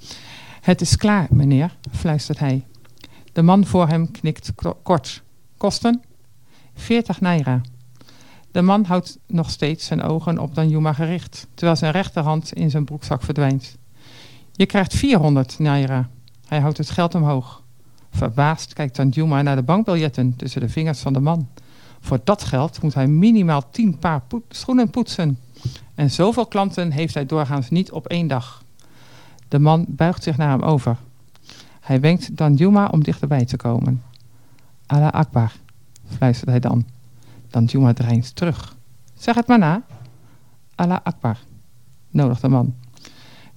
Het 0.60 0.80
is 0.80 0.96
klaar, 0.96 1.26
meneer, 1.30 1.76
fluistert 1.92 2.38
hij. 2.38 2.64
De 3.32 3.42
man 3.42 3.66
voor 3.66 3.88
hem 3.88 4.10
knikt 4.10 4.52
kort. 4.82 5.22
Kosten? 5.56 6.02
40 6.74 7.20
naira. 7.20 7.60
De 8.50 8.62
man 8.62 8.84
houdt 8.84 9.18
nog 9.26 9.50
steeds 9.50 9.86
zijn 9.86 10.02
ogen 10.02 10.38
op 10.38 10.54
Danjuma 10.54 10.92
gericht, 10.92 11.46
terwijl 11.54 11.76
zijn 11.76 11.92
rechterhand 11.92 12.52
in 12.52 12.70
zijn 12.70 12.84
broekzak 12.84 13.22
verdwijnt. 13.22 13.76
Je 14.52 14.66
krijgt 14.66 14.94
400 14.94 15.58
naira. 15.58 16.08
Hij 16.48 16.60
houdt 16.60 16.78
het 16.78 16.90
geld 16.90 17.14
omhoog. 17.14 17.61
Verbaasd 18.12 18.72
kijkt 18.72 18.96
Danjuma 18.96 19.42
naar 19.42 19.56
de 19.56 19.62
bankbiljetten 19.62 20.36
tussen 20.36 20.60
de 20.60 20.68
vingers 20.68 21.00
van 21.00 21.12
de 21.12 21.20
man. 21.20 21.48
Voor 22.00 22.20
dat 22.24 22.42
geld 22.42 22.82
moet 22.82 22.94
hij 22.94 23.06
minimaal 23.06 23.70
10 23.70 23.98
paar 23.98 24.22
schoenen 24.48 24.90
poetsen. 24.90 25.38
En 25.94 26.10
zoveel 26.10 26.46
klanten 26.46 26.90
heeft 26.90 27.14
hij 27.14 27.26
doorgaans 27.26 27.70
niet 27.70 27.92
op 27.92 28.06
één 28.06 28.26
dag. 28.26 28.62
De 29.48 29.58
man 29.58 29.84
buigt 29.88 30.22
zich 30.22 30.36
naar 30.36 30.50
hem 30.50 30.62
over. 30.62 30.96
Hij 31.80 32.00
wenkt 32.00 32.36
Danjuma 32.36 32.86
om 32.86 33.02
dichterbij 33.02 33.44
te 33.44 33.56
komen. 33.56 34.02
Allah 34.86 35.12
Akbar, 35.12 35.52
fluistert 36.16 36.50
hij 36.50 36.60
dan. 36.60 36.84
Danjuma 37.50 37.92
dreigt 37.92 38.36
terug. 38.36 38.76
Zeg 39.14 39.34
het 39.34 39.46
maar 39.46 39.58
na. 39.58 39.82
Allah 40.74 40.98
Akbar, 41.02 41.38
nodigt 42.10 42.40
de 42.40 42.48
man. 42.48 42.74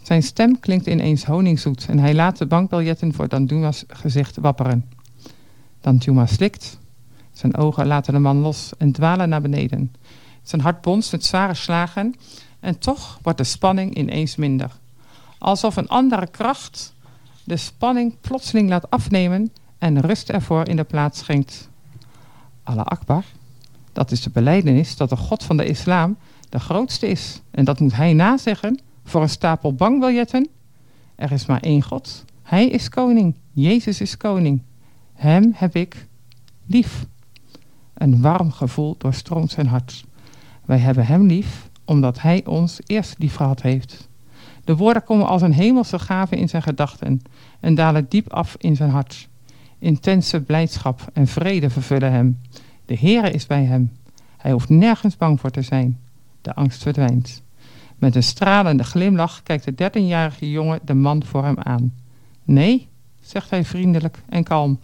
Zijn 0.05 0.23
stem 0.23 0.59
klinkt 0.59 0.87
ineens 0.87 1.25
honingzoet 1.25 1.85
en 1.89 1.99
hij 1.99 2.13
laat 2.13 2.37
de 2.37 2.45
bankbiljetten 2.45 3.13
voor 3.13 3.27
Danjuma's 3.27 3.83
gezicht 3.87 4.37
wapperen. 4.37 4.89
Danjuma 5.81 6.25
slikt. 6.25 6.79
Zijn 7.33 7.57
ogen 7.57 7.87
laten 7.87 8.13
de 8.13 8.19
man 8.19 8.37
los 8.37 8.71
en 8.77 8.91
dwalen 8.91 9.29
naar 9.29 9.41
beneden. 9.41 9.93
Zijn 10.43 10.61
hart 10.61 10.81
bonst 10.81 11.11
met 11.11 11.25
zware 11.25 11.53
slagen 11.53 12.15
en 12.59 12.79
toch 12.79 13.19
wordt 13.21 13.37
de 13.37 13.43
spanning 13.43 13.95
ineens 13.95 14.35
minder. 14.35 14.71
Alsof 15.37 15.75
een 15.75 15.87
andere 15.87 16.27
kracht 16.27 16.93
de 17.43 17.57
spanning 17.57 18.15
plotseling 18.21 18.69
laat 18.69 18.89
afnemen 18.89 19.51
en 19.77 20.01
rust 20.01 20.29
ervoor 20.29 20.67
in 20.67 20.75
de 20.75 20.83
plaats 20.83 21.19
schenkt. 21.19 21.69
Allah 22.63 22.85
Akbar, 22.85 23.23
dat 23.93 24.11
is 24.11 24.21
de 24.21 24.29
beleidenis 24.29 24.97
dat 24.97 25.09
de 25.09 25.17
God 25.17 25.43
van 25.43 25.57
de 25.57 25.65
islam 25.65 26.17
de 26.49 26.59
grootste 26.59 27.07
is. 27.07 27.41
En 27.51 27.65
dat 27.65 27.79
moet 27.79 27.95
hij 27.95 28.13
nazeggen 28.13 28.79
voor 29.05 29.21
een 29.21 29.29
stapel 29.29 29.73
bankbiljetten. 29.73 30.47
Er 31.15 31.31
is 31.31 31.45
maar 31.45 31.61
één 31.61 31.81
God. 31.81 32.25
Hij 32.43 32.67
is 32.67 32.89
koning. 32.89 33.35
Jezus 33.51 34.01
is 34.01 34.17
koning. 34.17 34.61
Hem 35.13 35.51
heb 35.55 35.75
ik 35.75 36.07
lief. 36.65 37.05
Een 37.93 38.21
warm 38.21 38.51
gevoel 38.51 38.95
doorstroomt 38.97 39.51
zijn 39.51 39.67
hart. 39.67 40.05
Wij 40.65 40.77
hebben 40.77 41.05
hem 41.05 41.25
lief, 41.25 41.69
omdat 41.85 42.21
hij 42.21 42.45
ons 42.45 42.79
eerst 42.85 43.15
lief 43.17 43.35
gehad 43.35 43.61
heeft. 43.61 44.07
De 44.63 44.75
woorden 44.75 45.03
komen 45.03 45.27
als 45.27 45.41
een 45.41 45.53
hemelse 45.53 45.99
gave 45.99 46.35
in 46.35 46.49
zijn 46.49 46.61
gedachten 46.61 47.21
en 47.59 47.75
dalen 47.75 48.05
diep 48.09 48.33
af 48.33 48.55
in 48.59 48.75
zijn 48.75 48.89
hart. 48.89 49.27
Intense 49.79 50.41
blijdschap 50.41 51.09
en 51.13 51.27
vrede 51.27 51.69
vervullen 51.69 52.11
hem. 52.11 52.39
De 52.85 52.97
Heere 52.97 53.31
is 53.31 53.45
bij 53.45 53.63
hem. 53.63 53.91
Hij 54.37 54.51
hoeft 54.51 54.69
nergens 54.69 55.17
bang 55.17 55.39
voor 55.39 55.49
te 55.49 55.61
zijn. 55.61 55.99
De 56.41 56.53
angst 56.53 56.81
verdwijnt. 56.81 57.43
Met 58.05 58.15
een 58.15 58.23
stralende 58.23 58.83
glimlach 58.83 59.43
kijkt 59.43 59.65
de 59.65 59.75
dertienjarige 59.75 60.51
jongen 60.51 60.79
de 60.85 60.93
man 60.93 61.23
voor 61.25 61.43
hem 61.43 61.57
aan. 61.59 61.93
Nee, 62.43 62.87
zegt 63.21 63.49
hij 63.49 63.65
vriendelijk 63.65 64.17
en 64.29 64.43
kalm, 64.43 64.79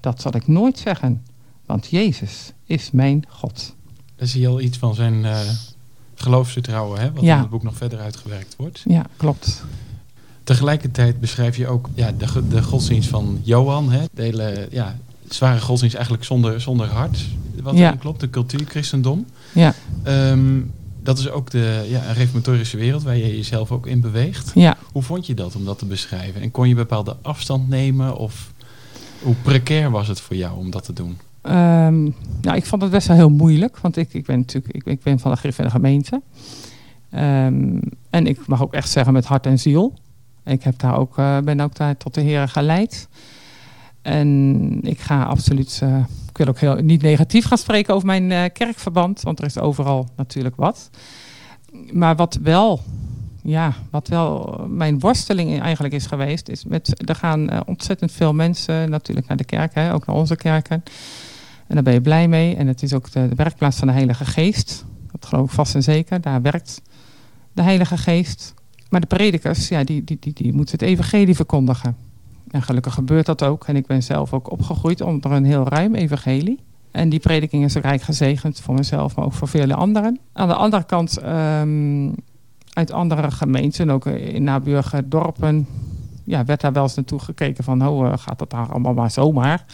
dat 0.00 0.20
zal 0.20 0.34
ik 0.34 0.48
nooit 0.48 0.78
zeggen, 0.78 1.22
want 1.66 1.86
Jezus 1.86 2.52
is 2.64 2.90
mijn 2.90 3.24
God. 3.28 3.74
Daar 4.16 4.28
zie 4.28 4.40
je 4.40 4.48
al 4.48 4.60
iets 4.60 4.78
van 4.78 4.94
zijn 4.94 5.14
uh, 5.24 5.38
geloofsvertrouwen, 6.14 7.00
hè, 7.00 7.12
wat 7.12 7.22
Ja. 7.22 7.34
in 7.34 7.40
het 7.40 7.50
boek 7.50 7.62
nog 7.62 7.76
verder 7.76 7.98
uitgewerkt 7.98 8.54
wordt. 8.56 8.82
Ja, 8.84 9.04
klopt. 9.16 9.64
Tegelijkertijd 10.44 11.20
beschrijf 11.20 11.56
je 11.56 11.66
ook 11.68 11.88
ja, 11.94 12.12
de, 12.12 12.48
de 12.48 12.62
godsdienst 12.62 13.08
van 13.08 13.40
Johan. 13.42 13.90
Hè? 13.90 14.04
De 14.12 14.22
hele 14.22 14.68
ja, 14.70 14.96
zware 15.28 15.60
godsdienst 15.60 15.94
eigenlijk 15.96 16.24
zonder, 16.24 16.60
zonder 16.60 16.86
hart. 16.88 17.24
Wat 17.62 17.76
Ja. 17.76 17.92
klopt, 17.92 18.20
de 18.20 18.30
cultuurchristendom. 18.30 19.26
Ja, 19.54 19.74
Ehm, 20.02 20.60
dat 21.06 21.18
is 21.18 21.30
ook 21.30 21.50
de 21.50 21.86
ja, 21.88 22.08
een 22.08 22.14
reformatorische 22.14 22.76
wereld 22.76 23.02
waar 23.02 23.16
je 23.16 23.36
jezelf 23.36 23.72
ook 23.72 23.86
in 23.86 24.00
beweegt. 24.00 24.50
ja. 24.54 24.76
Hoe 24.92 25.02
vond 25.02 25.26
je 25.26 25.34
dat 25.34 25.56
om 25.56 25.64
dat 25.64 25.78
te 25.78 25.86
beschrijven? 25.86 26.40
En 26.40 26.50
kon 26.50 26.68
je 26.68 26.74
bepaalde 26.74 27.16
afstand 27.22 27.68
nemen? 27.68 28.16
Of 28.16 28.52
hoe 29.22 29.34
precair 29.42 29.90
was 29.90 30.08
het 30.08 30.20
voor 30.20 30.36
jou 30.36 30.58
om 30.58 30.70
dat 30.70 30.84
te 30.84 30.92
doen? 30.92 31.18
Ehm, 31.42 32.02
nou, 32.40 32.56
ik 32.56 32.66
vond 32.66 32.82
het 32.82 32.90
best 32.90 33.06
wel 33.06 33.16
heel 33.16 33.30
moeilijk, 33.30 33.78
want 33.78 33.96
ik, 33.96 34.14
ik 34.14 34.26
ben 34.26 34.38
natuurlijk 34.38 34.74
ik, 34.74 34.84
ik 34.84 35.02
ben 35.02 35.18
van 35.18 35.30
de 35.30 35.36
Griffin 35.36 35.70
gemeente. 35.70 36.22
Ehm, 37.10 37.78
en 38.10 38.26
ik 38.26 38.46
mag 38.46 38.62
ook 38.62 38.74
echt 38.74 38.90
zeggen 38.90 39.12
met 39.12 39.24
hart 39.24 39.46
en 39.46 39.58
ziel. 39.58 39.94
Ik 40.44 40.62
heb 40.62 40.78
daar 40.78 40.98
ook, 40.98 41.18
eh, 41.18 41.38
ben 41.38 41.60
ook 41.60 41.74
daar 41.74 41.96
tot 41.96 42.14
de 42.14 42.20
Heer 42.20 42.48
geleid. 42.48 43.08
En 44.02 44.80
ik 44.82 45.00
ga 45.00 45.22
absoluut, 45.22 45.78
eh, 45.82 46.04
ik 46.38 46.44
wil 46.44 46.54
ook 46.54 46.60
heel, 46.60 46.84
niet 46.84 47.02
negatief 47.02 47.46
gaan 47.46 47.58
spreken 47.58 47.94
over 47.94 48.06
mijn 48.06 48.32
eh, 48.32 48.44
kerkverband, 48.52 49.20
want 49.22 49.38
er 49.38 49.44
is 49.44 49.58
overal 49.58 50.08
natuurlijk 50.16 50.56
wat. 50.56 50.90
Maar 51.92 52.16
wat 52.16 52.38
wel, 52.42 52.80
ja, 53.42 53.72
wat 53.90 54.08
wel 54.08 54.64
mijn 54.68 54.98
worsteling 54.98 55.60
eigenlijk 55.60 55.94
is 55.94 56.06
geweest, 56.06 56.48
is 56.48 56.64
met, 56.64 57.08
er 57.08 57.14
gaan 57.14 57.48
eh, 57.48 57.60
ontzettend 57.66 58.12
veel 58.12 58.34
mensen 58.34 58.90
natuurlijk 58.90 59.26
naar 59.26 59.36
de 59.36 59.44
kerk, 59.44 59.74
hè, 59.74 59.94
ook 59.94 60.06
naar 60.06 60.16
onze 60.16 60.36
kerken. 60.36 60.82
En 61.66 61.74
daar 61.74 61.82
ben 61.82 61.92
je 61.92 62.00
blij 62.00 62.28
mee. 62.28 62.56
En 62.56 62.66
het 62.66 62.82
is 62.82 62.92
ook 62.92 63.10
de, 63.10 63.28
de 63.28 63.34
werkplaats 63.34 63.76
van 63.76 63.86
de 63.86 63.92
Heilige 63.92 64.24
Geest. 64.24 64.84
Dat 65.12 65.26
geloof 65.26 65.44
ik 65.44 65.54
vast 65.54 65.74
en 65.74 65.82
zeker. 65.82 66.20
Daar 66.20 66.42
werkt 66.42 66.82
de 67.52 67.62
Heilige 67.62 67.96
Geest. 67.96 68.54
Maar 68.88 69.00
de 69.00 69.06
predikers, 69.06 69.68
ja, 69.68 69.84
die, 69.84 70.04
die, 70.04 70.16
die, 70.20 70.32
die 70.32 70.52
moeten 70.52 70.78
het 70.78 70.88
evangelie 70.88 71.34
verkondigen. 71.34 72.05
En 72.56 72.62
gelukkig 72.62 72.94
gebeurt 72.94 73.26
dat 73.26 73.42
ook. 73.42 73.66
En 73.66 73.76
ik 73.76 73.86
ben 73.86 74.02
zelf 74.02 74.32
ook 74.32 74.50
opgegroeid 74.50 75.00
onder 75.00 75.32
een 75.32 75.44
heel 75.44 75.68
ruim 75.68 75.94
evangelie. 75.94 76.58
En 76.90 77.08
die 77.08 77.18
prediking 77.18 77.64
is 77.64 77.74
rijk 77.74 78.02
gezegend 78.02 78.60
voor 78.60 78.74
mezelf, 78.74 79.16
maar 79.16 79.24
ook 79.24 79.32
voor 79.32 79.48
vele 79.48 79.74
anderen. 79.74 80.20
Aan 80.32 80.48
de 80.48 80.54
andere 80.54 80.84
kant, 80.84 81.18
ehm, 81.18 82.10
uit 82.72 82.92
andere 82.92 83.30
gemeenten, 83.30 83.90
ook 83.90 84.06
in 84.06 84.42
naburige 84.42 85.08
dorpen, 85.08 85.66
ja, 86.24 86.44
werd 86.44 86.60
daar 86.60 86.72
wel 86.72 86.82
eens 86.82 86.94
naartoe 86.94 87.18
gekeken 87.18 87.64
van, 87.64 87.86
oh, 87.86 88.06
eh, 88.06 88.12
gaat 88.18 88.38
dat 88.38 88.50
daar 88.50 88.70
allemaal 88.70 88.94
maar 88.94 89.10
zomaar? 89.10 89.64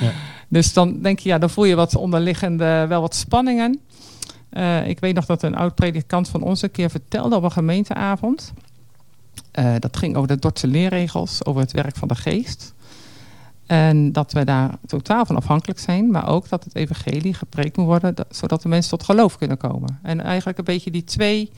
Ja. 0.00 0.10
Dus 0.50 0.72
dan 0.72 1.00
denk 1.02 1.18
je, 1.18 1.28
ja, 1.28 1.38
dan 1.38 1.50
voel 1.50 1.64
je 1.64 1.74
wat 1.74 1.96
onderliggende, 1.96 2.86
wel 2.88 3.00
wat 3.00 3.14
spanningen. 3.14 3.80
Eh, 4.50 4.88
ik 4.88 5.00
weet 5.00 5.14
nog 5.14 5.26
dat 5.26 5.42
een 5.42 5.56
oud 5.56 5.74
predikant 5.74 6.28
van 6.28 6.42
ons 6.42 6.62
een 6.62 6.70
keer 6.70 6.90
vertelde 6.90 7.36
op 7.36 7.42
een 7.42 7.52
gemeenteavond. 7.52 8.52
Eh, 9.58 9.74
dat 9.78 9.96
ging 9.96 10.16
over 10.16 10.28
de 10.28 10.38
Dordtse 10.38 10.66
leerregels, 10.66 11.44
over 11.44 11.60
het 11.60 11.72
werk 11.72 11.96
van 11.96 12.08
de 12.08 12.14
geest. 12.14 12.74
En 13.66 14.12
dat 14.12 14.32
we 14.32 14.44
daar 14.44 14.74
totaal 14.86 15.26
van 15.26 15.36
afhankelijk 15.36 15.78
zijn, 15.78 16.10
maar 16.10 16.28
ook 16.28 16.48
dat 16.48 16.64
het 16.64 16.74
evangelie 16.74 17.34
gepreekt 17.34 17.76
moet 17.76 17.86
worden, 17.86 18.14
dat- 18.14 18.26
zodat 18.30 18.62
de 18.62 18.68
mensen 18.68 18.90
tot 18.90 19.02
geloof 19.02 19.38
kunnen 19.38 19.56
komen. 19.56 19.98
En 20.02 20.20
eigenlijk 20.20 20.58
een 20.58 20.64
beetje 20.64 20.90
die 20.90 21.04
twee, 21.04 21.50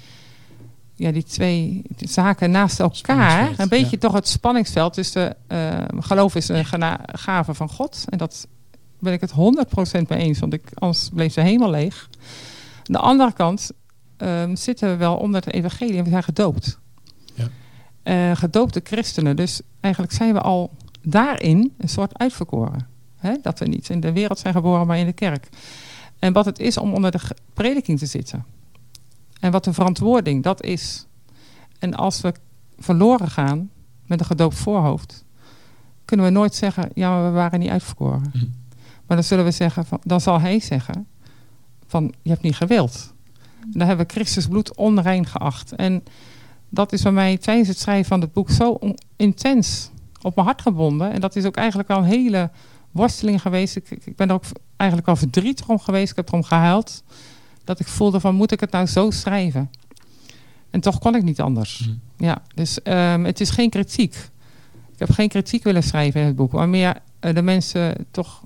ja, 0.94 1.10
die 1.10 1.22
twee 1.24 1.82
zaken 1.98 2.50
naast 2.50 2.80
elkaar, 2.80 3.54
een 3.56 3.68
beetje 3.68 3.90
ja. 3.90 3.98
toch 3.98 4.12
het 4.12 4.28
spanningsveld 4.28 4.92
tussen 4.92 5.36
eh, 5.46 5.78
geloof 5.98 6.34
is 6.34 6.48
een 6.48 6.64
gave 7.12 7.54
van 7.54 7.68
God. 7.68 8.04
En 8.08 8.18
dat 8.18 8.46
ben 8.98 9.12
ik 9.12 9.20
het 9.20 9.30
100% 9.32 10.08
mee 10.08 10.18
eens, 10.18 10.38
want 10.38 10.52
ik, 10.52 10.62
anders 10.74 11.08
bleef 11.12 11.34
de 11.34 11.40
hemel 11.42 11.70
leeg. 11.70 12.08
Aan 12.76 12.82
de 12.94 12.98
andere 12.98 13.32
kant 13.32 13.70
ehm, 14.16 14.56
zitten 14.56 14.88
we 14.90 14.96
wel 14.96 15.16
onder 15.16 15.44
het 15.44 15.54
evangelie 15.54 15.96
en 15.98 16.04
we 16.04 16.10
zijn 16.10 16.22
gedoopt. 16.22 16.78
Ja. 17.34 17.48
Eh, 18.02 18.36
gedoopte 18.36 18.80
christenen. 18.84 19.36
Dus 19.36 19.60
eigenlijk 19.80 20.14
zijn 20.14 20.32
we 20.32 20.40
al 20.40 20.70
daarin 21.02 21.74
een 21.78 21.88
soort 21.88 22.18
uitverkoren. 22.18 22.86
Hè? 23.16 23.34
Dat 23.42 23.58
we 23.58 23.66
niet 23.66 23.88
in 23.88 24.00
de 24.00 24.12
wereld 24.12 24.38
zijn 24.38 24.54
geboren, 24.54 24.86
maar 24.86 24.98
in 24.98 25.06
de 25.06 25.12
kerk. 25.12 25.48
En 26.18 26.32
wat 26.32 26.44
het 26.44 26.58
is 26.58 26.76
om 26.76 26.94
onder 26.94 27.10
de 27.10 27.20
prediking 27.54 27.98
te 27.98 28.06
zitten. 28.06 28.44
En 29.40 29.50
wat 29.50 29.64
de 29.64 29.72
verantwoording 29.72 30.42
dat 30.42 30.62
is. 30.62 31.06
En 31.78 31.94
als 31.94 32.20
we 32.20 32.34
verloren 32.78 33.30
gaan 33.30 33.70
met 34.06 34.20
een 34.20 34.26
gedoopt 34.26 34.56
voorhoofd, 34.56 35.24
kunnen 36.04 36.26
we 36.26 36.32
nooit 36.32 36.54
zeggen, 36.54 36.90
ja, 36.94 37.10
maar 37.10 37.24
we 37.24 37.30
waren 37.30 37.60
niet 37.60 37.70
uitverkoren. 37.70 38.30
Mhm. 38.32 38.46
Maar 39.06 39.16
dan 39.16 39.24
zullen 39.24 39.44
we 39.44 39.50
zeggen, 39.50 39.86
van, 39.86 40.00
dan 40.02 40.20
zal 40.20 40.40
hij 40.40 40.60
zeggen, 40.60 41.06
van 41.86 42.14
je 42.22 42.30
hebt 42.30 42.42
niet 42.42 42.56
gewild. 42.56 43.12
Dan 43.66 43.86
hebben 43.86 44.06
we 44.06 44.12
Christus 44.12 44.46
bloed 44.46 44.76
onrein 44.76 45.26
geacht. 45.26 45.72
En 45.72 46.02
dat 46.70 46.92
is 46.92 47.02
bij 47.02 47.12
mij 47.12 47.36
tijdens 47.36 47.68
het 47.68 47.78
schrijven 47.78 48.06
van 48.06 48.20
het 48.20 48.32
boek 48.32 48.50
zo 48.50 48.78
intens 49.16 49.90
op 50.22 50.34
mijn 50.34 50.46
hart 50.46 50.62
gebonden. 50.62 51.12
En 51.12 51.20
dat 51.20 51.36
is 51.36 51.44
ook 51.44 51.56
eigenlijk 51.56 51.90
al 51.90 51.98
een 51.98 52.04
hele 52.04 52.50
worsteling 52.90 53.42
geweest. 53.42 53.76
Ik, 53.76 53.90
ik 53.90 54.06
ik 54.06 54.16
ben 54.16 54.28
er 54.28 54.34
ook 54.34 54.44
eigenlijk 54.76 55.10
al 55.10 55.16
verdrietig 55.16 55.68
om 55.68 55.78
geweest. 55.78 56.10
Ik 56.10 56.16
heb 56.16 56.28
erom 56.28 56.42
gehuild. 56.42 57.02
Dat 57.64 57.80
ik 57.80 57.86
voelde 57.86 58.20
van, 58.20 58.34
moet 58.34 58.52
ik 58.52 58.60
het 58.60 58.70
nou 58.70 58.86
zo 58.86 59.10
schrijven? 59.10 59.70
En 60.70 60.80
toch 60.80 60.98
kon 60.98 61.14
ik 61.14 61.22
niet 61.22 61.40
anders. 61.40 61.78
Mhm. 61.78 61.96
Ja, 62.16 62.42
dus 62.54 62.82
ehm, 62.82 63.24
het 63.24 63.40
is 63.40 63.50
geen 63.50 63.70
kritiek. 63.70 64.14
Ik 64.92 64.98
heb 64.98 65.10
geen 65.10 65.28
kritiek 65.28 65.62
willen 65.62 65.82
schrijven 65.82 66.20
in 66.20 66.26
het 66.26 66.36
boek. 66.36 66.52
Maar 66.52 66.68
meer 66.68 66.96
eh, 67.20 67.34
de 67.34 67.42
mensen 67.42 68.06
toch... 68.10 68.42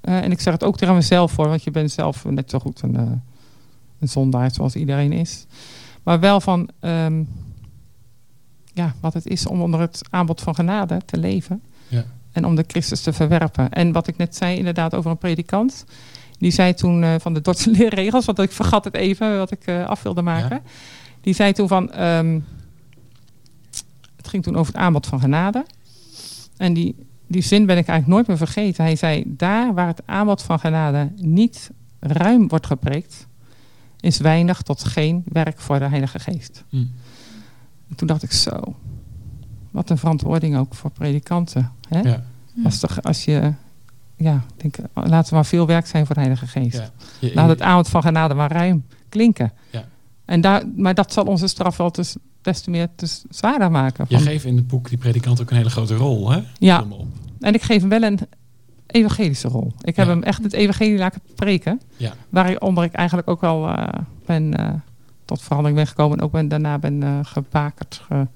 eh, 0.00 0.16
en 0.16 0.30
ik 0.30 0.40
zeg 0.40 0.52
het 0.52 0.64
ook 0.64 0.76
tegen 0.76 0.94
mezelf 0.94 1.32
voor. 1.32 1.48
Want 1.48 1.64
je 1.64 1.70
bent 1.70 1.90
zelf 1.90 2.24
net 2.24 2.50
zo 2.50 2.58
goed 2.58 2.82
een, 2.82 2.96
eh, 2.96 3.02
een 3.98 4.08
zondaar 4.08 4.50
zoals 4.50 4.74
iedereen 4.74 5.12
is. 5.12 5.46
Maar 6.02 6.20
wel 6.20 6.40
van... 6.40 6.68
ehm, 6.80 7.22
ja, 8.74 8.94
wat 9.00 9.14
het 9.14 9.26
is 9.26 9.46
om 9.46 9.62
onder 9.62 9.80
het 9.80 10.02
aanbod 10.10 10.40
van 10.40 10.54
genade 10.54 11.00
te 11.04 11.18
leven. 11.18 11.62
Ja. 11.88 12.04
En 12.32 12.44
om 12.46 12.54
de 12.54 12.64
Christus 12.66 13.00
te 13.00 13.12
verwerpen. 13.12 13.70
En 13.70 13.92
wat 13.92 14.06
ik 14.06 14.16
net 14.16 14.36
zei 14.36 14.56
inderdaad 14.56 14.94
over 14.94 15.10
een 15.10 15.18
predikant. 15.18 15.84
Die 16.38 16.50
zei 16.50 16.74
toen 16.74 17.02
eh, 17.02 17.14
van 17.18 17.34
de 17.34 17.40
Dordtse 17.40 17.70
leerregels. 17.76 18.24
Want 18.24 18.38
ik 18.38 18.52
vergat 18.52 18.84
het 18.84 18.94
even 18.94 19.38
wat 19.38 19.50
ik 19.50 19.66
eh, 19.66 19.86
af 19.86 20.02
wilde 20.02 20.22
maken. 20.22 20.62
Die 21.20 21.34
zei 21.34 21.52
toen 21.52 21.68
van... 21.68 21.92
ehm, 21.92 22.40
het 24.16 24.28
ging 24.28 24.42
toen 24.42 24.56
over 24.56 24.72
het 24.72 24.82
aanbod 24.82 25.06
van 25.06 25.20
genade. 25.20 25.64
En 26.56 26.74
die, 26.74 27.06
die 27.26 27.42
zin 27.42 27.66
ben 27.66 27.78
ik 27.78 27.86
eigenlijk 27.86 28.06
nooit 28.06 28.26
meer 28.26 28.46
vergeten. 28.46 28.84
Hij 28.84 28.96
zei, 28.96 29.24
daar 29.26 29.74
waar 29.74 29.86
het 29.86 30.02
aanbod 30.04 30.42
van 30.42 30.58
genade 30.58 31.12
niet 31.16 31.70
ruim 32.00 32.48
wordt 32.48 32.66
gepreekt... 32.66 33.26
is 34.00 34.18
weinig 34.18 34.62
tot 34.62 34.84
geen 34.84 35.22
werk 35.24 35.60
voor 35.60 35.78
de 35.78 35.88
Heilige 35.88 36.18
Geest. 36.18 36.64
Mhm. 36.68 36.84
En 37.88 37.96
toen 37.96 38.06
dacht 38.06 38.22
ik 38.22 38.32
zo... 38.32 38.74
Wat 39.70 39.90
een 39.90 39.98
verantwoording 39.98 40.56
ook 40.56 40.74
voor 40.74 40.90
predikanten. 40.90 41.72
Hè? 41.88 42.00
Ja. 42.00 42.22
Als, 42.64 42.78
toch, 42.78 43.02
als 43.02 43.24
je... 43.24 43.52
Ja, 44.16 44.44
denk, 44.56 44.76
laten 44.94 45.28
we 45.28 45.34
maar 45.34 45.46
veel 45.46 45.66
werk 45.66 45.86
zijn 45.86 46.06
voor 46.06 46.14
de 46.14 46.20
Heilige 46.20 46.46
Geest. 46.46 46.76
Ja. 46.76 46.90
Je- 47.20 47.34
Laat 47.34 47.48
het 47.48 47.62
aanbod 47.62 47.88
van 47.88 48.02
genade 48.02 48.34
maar 48.34 48.52
ruim 48.52 48.84
klinken. 49.08 49.52
Ja. 49.70 49.84
En 50.24 50.40
daar, 50.40 50.62
maar 50.76 50.94
dat 50.94 51.12
zal 51.12 51.24
onze 51.24 51.46
straf 51.46 51.76
wel 51.76 51.92
dus 51.92 52.16
des 52.42 52.60
te 52.60 52.70
meer 52.70 52.88
te 52.96 53.06
s- 53.06 53.24
zwaarder 53.28 53.70
maken. 53.70 54.04
Je 54.08 54.18
geeft 54.18 54.44
in 54.44 54.56
het 54.56 54.66
boek 54.66 54.88
die 54.88 54.98
predikant 54.98 55.40
ook 55.40 55.50
een 55.50 55.56
hele 55.56 55.70
grote 55.70 55.94
rol, 55.96 56.30
hè? 56.30 56.40
Ja. 56.58 56.84
En 57.40 57.54
ik 57.54 57.62
geef 57.62 57.80
hem 57.80 57.88
wel 57.88 58.02
een 58.02 58.18
evangelische 58.86 59.48
rol. 59.48 59.72
Ik 59.80 59.96
heb 59.96 60.06
Ja. 60.06 60.12
hem 60.12 60.22
echt 60.22 60.42
het 60.42 60.52
evangelie 60.52 60.98
laten 60.98 61.20
preken. 61.34 61.80
Ja. 61.96 62.12
Waaronder 62.28 62.84
ik 62.84 62.92
eigenlijk 62.92 63.28
ook 63.28 63.42
al 63.44 63.68
eh, 63.68 64.00
ben, 64.26 64.54
eh, 64.56 64.72
tot 65.24 65.42
verandering 65.42 65.76
ben 65.76 65.86
gekomen. 65.86 66.18
En 66.18 66.24
ook 66.24 66.32
ben, 66.32 66.48
daarna 66.48 66.78
ben 66.78 67.02
eh 67.02 67.18
gebakerd. 67.22 68.02
ge- 68.06 68.26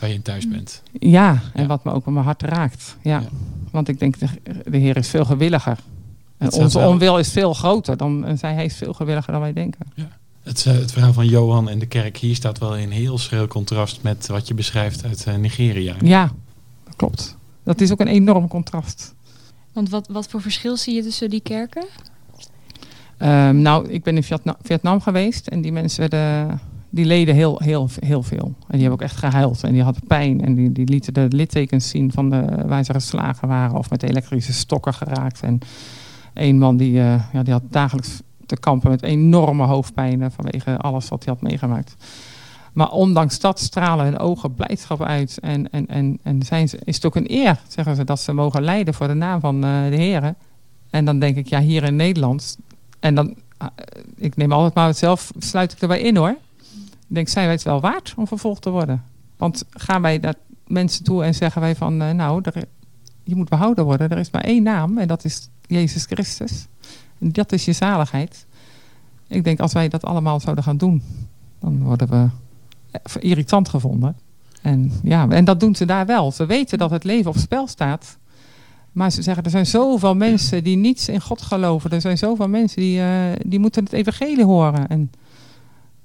Waar 0.00 0.08
je 0.08 0.14
in 0.14 0.22
thuis 0.22 0.48
bent. 0.48 0.82
ja, 0.92 1.42
en 1.54 1.62
Ja. 1.62 1.68
wat 1.68 1.84
me 1.84 1.92
ook 1.92 2.06
in 2.06 2.12
mijn 2.12 2.24
hart 2.24 2.42
raakt. 2.42 2.96
Ja. 3.02 3.20
Ja. 3.20 3.26
Want 3.70 3.88
ik 3.88 3.98
denk, 3.98 4.18
de, 4.18 4.26
de 4.70 4.76
Heer 4.78 4.96
is 4.96 5.08
veel 5.08 5.24
gewilliger. 5.24 5.78
En 6.38 6.52
onze 6.52 6.78
wel- 6.78 6.90
onwil 6.90 7.18
is 7.18 7.30
veel 7.32 7.54
groter. 7.54 7.96
Dan, 7.96 8.24
en 8.24 8.38
zij, 8.38 8.54
hij 8.54 8.64
is 8.64 8.76
veel 8.76 8.92
gewilliger 8.92 9.32
dan 9.32 9.40
wij 9.40 9.52
denken. 9.52 9.86
Het, 10.42 10.66
eh, 10.66 10.72
het 10.74 10.92
verhaal 10.92 11.12
van 11.12 11.26
Johan 11.26 11.68
en 11.68 11.78
de 11.78 11.86
kerk 11.86 12.16
hier 12.16 12.34
staat 12.34 12.58
wel 12.58 12.76
in 12.76 12.90
heel 12.90 13.18
schril 13.18 13.46
contrast 13.46 14.02
met 14.02 14.26
wat 14.26 14.48
je 14.48 14.54
beschrijft 14.54 15.04
uit 15.04 15.26
eh, 15.26 15.34
Nigeria. 15.34 15.94
Ja, 16.00 16.32
dat 16.84 16.96
klopt. 16.96 17.36
Dat 17.62 17.80
is 17.80 17.92
ook 17.92 18.00
een 18.00 18.06
enorm 18.08 18.48
contrast. 18.48 19.14
Want 19.72 19.88
wat, 19.90 20.08
wat 20.08 20.26
voor 20.28 20.40
verschil 20.40 20.76
zie 20.76 20.94
je 20.94 21.02
tussen 21.02 21.30
die 21.30 21.40
kerken? 21.40 21.86
Ehm, 23.18 23.62
nou, 23.62 23.88
ik 23.88 24.02
ben 24.02 24.16
in 24.16 24.22
Vietnam, 24.62 25.00
geweest 25.00 25.46
en 25.46 25.60
die 25.60 25.72
mensen 25.72 26.00
werden, 26.00 26.60
die 26.90 27.04
leden 27.04 27.34
heel, 27.34 27.58
heel, 27.58 27.88
heel 27.98 28.22
veel. 28.22 28.44
En 28.44 28.78
die 28.78 28.80
hebben 28.80 28.92
ook 28.92 29.02
echt 29.02 29.16
gehuild 29.16 29.62
en 29.62 29.72
die 29.72 29.82
hadden 29.82 30.02
pijn 30.06 30.44
en 30.44 30.54
die, 30.54 30.72
die 30.72 30.88
lieten 30.88 31.14
de 31.14 31.26
littekens 31.28 31.88
zien 31.88 32.12
van 32.12 32.30
de, 32.30 32.44
waar 32.66 32.84
ze 32.84 32.92
geslagen 32.92 33.48
waren 33.48 33.76
of 33.76 33.90
met 33.90 34.02
elektrische 34.02 34.52
stokken 34.52 34.94
geraakt. 34.94 35.40
En 35.40 35.58
een 36.34 36.58
man 36.58 36.76
die, 36.76 37.00
eh, 37.00 37.22
ja, 37.32 37.42
die 37.42 37.52
had 37.52 37.62
dagelijks 37.70 38.22
te 38.46 38.56
kampen 38.56 38.90
met 38.90 39.02
enorme 39.02 39.64
hoofdpijnen 39.64 40.32
vanwege 40.32 40.76
alles 40.76 41.08
wat 41.08 41.24
hij 41.24 41.34
had 41.34 41.42
meegemaakt. 41.42 41.96
Maar 42.74 42.90
ondanks 42.90 43.40
dat 43.40 43.60
stralen 43.60 44.04
hun 44.04 44.18
ogen 44.18 44.54
blijdschap 44.54 45.02
uit. 45.02 45.38
En, 45.40 45.70
en, 45.70 45.86
en, 45.86 46.18
en 46.22 46.42
zijn 46.42 46.68
ze, 46.68 46.78
is 46.84 46.94
het 46.94 47.04
ook 47.04 47.16
een 47.16 47.30
eer, 47.30 47.60
zeggen 47.68 47.96
ze, 47.96 48.04
dat 48.04 48.20
ze 48.20 48.32
mogen 48.32 48.62
leiden 48.62 48.94
voor 48.94 49.08
de 49.08 49.14
naam 49.14 49.40
van 49.40 49.54
uh, 49.54 49.88
de 49.88 49.96
heren. 49.96 50.36
En 50.90 51.04
dan 51.04 51.18
denk 51.18 51.36
ik, 51.36 51.46
ja, 51.46 51.60
hier 51.60 51.82
in 51.82 51.96
Nederland. 51.96 52.58
En 53.04 53.14
dan, 53.14 53.34
uh, 53.62 53.68
ik 54.16 54.36
neem 54.36 54.52
altijd 54.52 54.74
maar 54.74 54.94
zelf, 54.94 55.32
sluit 55.38 55.72
ik 55.72 55.80
erbij 55.80 56.00
in 56.00 56.16
hoor. 56.16 56.36
Ik 57.08 57.14
denk, 57.14 57.28
zijn 57.28 57.44
wij 57.44 57.54
het 57.54 57.62
wel 57.62 57.80
waard 57.80 58.14
om 58.16 58.26
vervolgd 58.26 58.62
te 58.62 58.70
worden? 58.70 59.04
Want 59.36 59.64
gaan 59.70 60.02
wij 60.02 60.18
naar 60.18 60.34
mensen 60.66 61.04
toe 61.04 61.24
en 61.24 61.34
zeggen 61.34 61.60
wij 61.60 61.76
van, 61.76 62.02
uh, 62.02 62.10
nou, 62.10 62.42
je 63.22 63.34
moet 63.34 63.48
behouden 63.48 63.84
worden. 63.84 64.10
Er 64.10 64.18
is 64.18 64.30
maar 64.30 64.44
één 64.44 64.62
naam 64.62 64.98
en 64.98 65.08
dat 65.08 65.24
is 65.24 65.48
Jezus 65.66 66.04
Christus. 66.04 66.66
En 67.18 67.32
dat 67.32 67.52
is 67.52 67.64
je 67.64 67.72
zaligheid. 67.72 68.46
Ik 69.28 69.44
denk, 69.44 69.60
als 69.60 69.72
wij 69.72 69.88
dat 69.88 70.04
allemaal 70.04 70.40
zouden 70.40 70.64
gaan 70.64 70.76
doen, 70.76 71.02
dan 71.60 71.82
worden 71.82 72.08
we 72.08 72.28
irritant 73.20 73.68
gevonden. 73.68 74.16
En, 74.62 74.92
ja, 75.02 75.28
en 75.28 75.44
dat 75.44 75.60
doen 75.60 75.74
ze 75.74 75.84
daar 75.84 76.06
wel. 76.06 76.32
Ze 76.32 76.46
weten 76.46 76.78
dat 76.78 76.90
het 76.90 77.04
leven 77.04 77.30
op 77.30 77.36
spel 77.36 77.66
staat. 77.66 78.18
Maar 78.94 79.10
ze 79.10 79.22
zeggen, 79.22 79.44
er 79.44 79.50
zijn 79.50 79.66
zoveel 79.66 80.14
mensen 80.14 80.64
die 80.64 80.76
niets 80.76 81.08
in 81.08 81.20
God 81.20 81.42
geloven. 81.42 81.90
Er 81.90 82.00
zijn 82.00 82.18
zoveel 82.18 82.48
mensen 82.48 82.80
die, 82.80 82.98
uh, 82.98 83.32
die 83.46 83.58
moeten 83.58 83.84
het 83.84 83.92
evangelie 83.92 84.44
horen. 84.44 84.88
En 84.88 85.12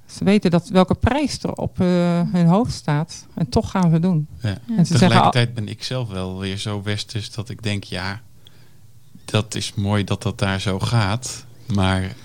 ze 0.06 0.24
weten 0.24 0.52
dat 0.52 0.68
welke 0.68 0.96
prijs 0.96 1.44
er 1.44 1.54
op 1.54 1.80
uh, 1.80 1.88
hun 2.32 2.46
hoofd 2.46 2.74
staat. 2.74 3.28
En 3.36 3.50
toch 3.50 3.72
gaan 3.72 3.92
ze 3.92 4.00
doen. 4.00 4.28
Ja. 4.42 4.58
En 4.78 4.86
ze 4.86 4.94
Tegelijkertijd 4.94 5.34
zeggen, 5.34 5.54
ben 5.54 5.68
ik 5.68 5.84
zelf 5.84 6.10
wel 6.10 6.40
weer 6.40 6.58
zo 6.58 6.82
westers 6.84 7.32
dat 7.32 7.50
ik 7.50 7.64
denk, 7.64 7.84
ja, 7.84 8.22
dat 9.26 9.56
is 9.56 9.74
mooi 9.74 10.04
dat 10.04 10.24
dat 10.24 10.40
daar 10.40 10.62
zo 10.62 10.80
gaat. 10.80 11.46
Maar 11.74 12.16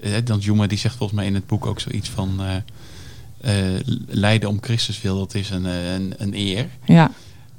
uh, 0.00 0.14
Dan 0.24 0.38
Juma 0.38 0.66
die 0.66 0.78
zegt 0.78 0.96
volgens 0.96 1.18
mij 1.18 1.28
in 1.28 1.34
het 1.34 1.46
boek 1.46 1.66
ook 1.66 1.80
zoiets 1.80 2.08
van... 2.08 2.40
Uh, 2.40 2.54
lijden 4.06 4.48
om 4.48 4.58
Christus 4.60 5.00
wil, 5.00 5.18
dat 5.18 5.34
is 5.34 5.50
een, 5.50 5.64
een, 5.64 6.14
een 6.16 6.34
eer. 6.34 6.68
Ja. 6.84 7.10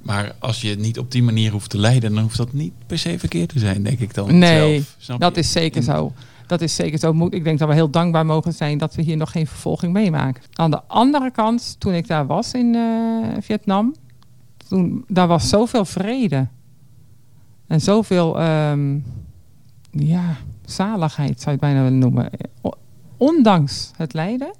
Maar 0.01 0.35
als 0.39 0.61
je 0.61 0.69
het 0.69 0.79
niet 0.79 0.99
op 0.99 1.11
die 1.11 1.23
manier 1.23 1.51
hoeft 1.51 1.69
te 1.69 1.77
lijden, 1.77 2.13
dan 2.13 2.23
hoeft 2.23 2.37
dat 2.37 2.53
niet 2.53 2.73
per 2.87 2.99
se 2.99 3.19
verkeerd 3.19 3.49
te 3.49 3.59
zijn, 3.59 3.83
denk 3.83 3.99
ik 3.99 4.13
dan. 4.13 4.37
Nee, 4.37 4.83
zelf. 4.97 5.19
dat 5.19 5.37
is 5.37 5.51
zeker 5.51 5.83
zo. 5.83 6.13
Dat 6.47 6.61
is 6.61 6.75
zeker 6.75 6.99
zo. 6.99 7.27
Ik 7.29 7.43
denk 7.43 7.59
dat 7.59 7.67
we 7.67 7.73
heel 7.73 7.89
dankbaar 7.89 8.25
mogen 8.25 8.53
zijn 8.53 8.77
dat 8.77 8.95
we 8.95 9.01
hier 9.01 9.17
nog 9.17 9.31
geen 9.31 9.47
vervolging 9.47 9.93
meemaken. 9.93 10.43
Aan 10.53 10.71
de 10.71 10.81
andere 10.87 11.31
kant, 11.31 11.75
toen 11.79 11.93
ik 11.93 12.07
daar 12.07 12.25
was 12.25 12.53
in 12.53 12.73
uh, 12.73 13.27
Vietnam, 13.39 13.95
toen, 14.67 15.05
daar 15.07 15.27
was 15.27 15.49
zoveel 15.49 15.85
vrede. 15.85 16.47
En 17.67 17.81
zoveel, 17.81 18.41
um, 18.41 19.03
ja, 19.91 20.37
zaligheid 20.65 21.41
zou 21.41 21.45
je 21.45 21.51
het 21.51 21.59
bijna 21.59 21.83
willen 21.83 21.99
noemen. 21.99 22.29
Ondanks 23.17 23.91
het 23.95 24.13
lijden 24.13 24.51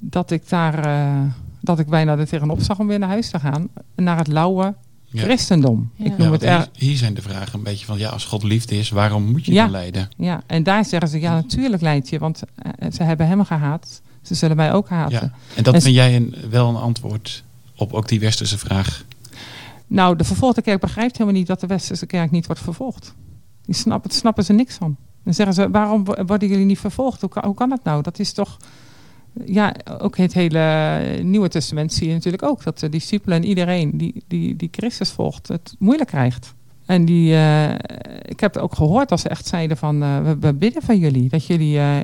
dat 0.00 0.30
ik 0.30 0.48
daar 0.48 0.86
uh, 0.86 1.32
dat 1.62 1.78
ik 1.78 1.86
bijna 1.86 2.16
er 2.18 2.26
tegenop 2.28 2.60
zag 2.62 2.78
om 2.78 2.86
weer 2.86 2.98
naar 2.98 3.08
huis 3.08 3.30
te 3.30 3.40
gaan. 3.40 3.68
Naar 3.96 4.16
het 4.18 4.26
lauwe 4.26 4.74
ja. 5.04 5.22
christendom. 5.22 5.90
Ja. 5.96 6.04
Ik 6.04 6.18
noem 6.18 6.26
Ja, 6.26 6.32
het 6.32 6.40
hier, 6.40 6.50
er, 6.50 6.68
hier 6.72 6.96
zijn 6.96 7.14
de 7.14 7.22
vragen 7.22 7.58
een 7.58 7.64
beetje 7.64 7.86
van, 7.86 7.98
ja, 7.98 8.08
als 8.08 8.24
God 8.24 8.42
liefde 8.42 8.78
is, 8.78 8.90
waarom 8.90 9.24
moet 9.30 9.44
je 9.46 9.52
Ja. 9.52 9.62
dan 9.62 9.70
lijden? 9.70 10.08
ja, 10.16 10.42
en 10.46 10.62
daar 10.62 10.84
zeggen 10.84 11.08
ze, 11.08 11.20
ja 11.20 11.34
natuurlijk 11.34 11.82
leid 11.82 12.08
je, 12.08 12.18
want 12.18 12.42
eh, 12.56 12.90
ze 12.92 13.02
hebben 13.02 13.26
hem 13.26 13.44
gehaat. 13.44 14.00
Ze 14.22 14.34
zullen 14.34 14.56
mij 14.56 14.72
ook 14.72 14.88
haten. 14.88 15.12
Ja. 15.20 15.32
En 15.56 15.62
dat 15.62 15.74
En- 15.74 15.82
vind 15.82 15.94
jij 15.94 16.16
een, 16.16 16.34
wel 16.50 16.68
een 16.68 16.76
antwoord 16.76 17.44
op 17.76 17.92
ook 17.92 18.08
die 18.08 18.20
westerse 18.20 18.58
vraag. 18.58 19.04
Nou, 19.86 20.16
de 20.16 20.24
vervolgde 20.24 20.62
kerk 20.62 20.80
begrijpt 20.80 21.12
helemaal 21.18 21.38
niet 21.38 21.46
dat 21.46 21.60
de 21.60 21.66
westerse 21.66 22.06
kerk 22.06 22.30
niet 22.30 22.46
wordt 22.46 22.60
vervolgd. 22.62 23.14
Die 23.64 23.74
snappen, 23.74 24.10
daar 24.10 24.18
snappen 24.18 24.44
ze 24.44 24.52
niks 24.52 24.74
van. 24.74 24.96
Dan 25.24 25.34
zeggen 25.34 25.54
ze, 25.54 25.70
waarom 25.70 26.04
wo- 26.04 26.24
worden 26.26 26.48
jullie 26.48 26.64
niet 26.64 26.78
vervolgd? 26.78 27.20
Hoe 27.20 27.30
kan, 27.30 27.44
hoe 27.44 27.54
kan 27.54 27.68
dat 27.68 27.84
nou? 27.84 28.02
Dat 28.02 28.18
is 28.18 28.32
toch... 28.32 28.56
Ja, 29.44 29.74
ook 30.00 30.16
het 30.16 30.32
hele 30.32 31.18
Nieuwe 31.22 31.48
Testament 31.48 31.92
zie 31.92 32.08
je 32.08 32.14
natuurlijk 32.14 32.42
ook. 32.42 32.64
Dat 32.64 32.78
de 32.78 32.88
discipelen 32.88 33.36
en 33.36 33.44
iedereen 33.44 33.98
die, 33.98 34.24
die, 34.28 34.56
die 34.56 34.68
Christus 34.72 35.10
volgt 35.10 35.48
het 35.48 35.74
moeilijk 35.78 36.08
krijgt. 36.08 36.54
En 36.86 37.04
die, 37.04 37.34
eh, 37.34 37.70
ik 38.22 38.40
heb 38.40 38.56
ook 38.56 38.74
gehoord 38.74 39.08
dat 39.08 39.20
ze 39.20 39.28
echt 39.28 39.46
zeiden 39.46 39.76
van... 39.76 40.02
eh, 40.02 40.22
we, 40.22 40.36
we 40.38 40.54
bidden 40.54 40.82
van 40.82 40.98
jullie 40.98 41.28
dat 41.28 41.46
jullie 41.46 41.78
eh, 41.78 41.98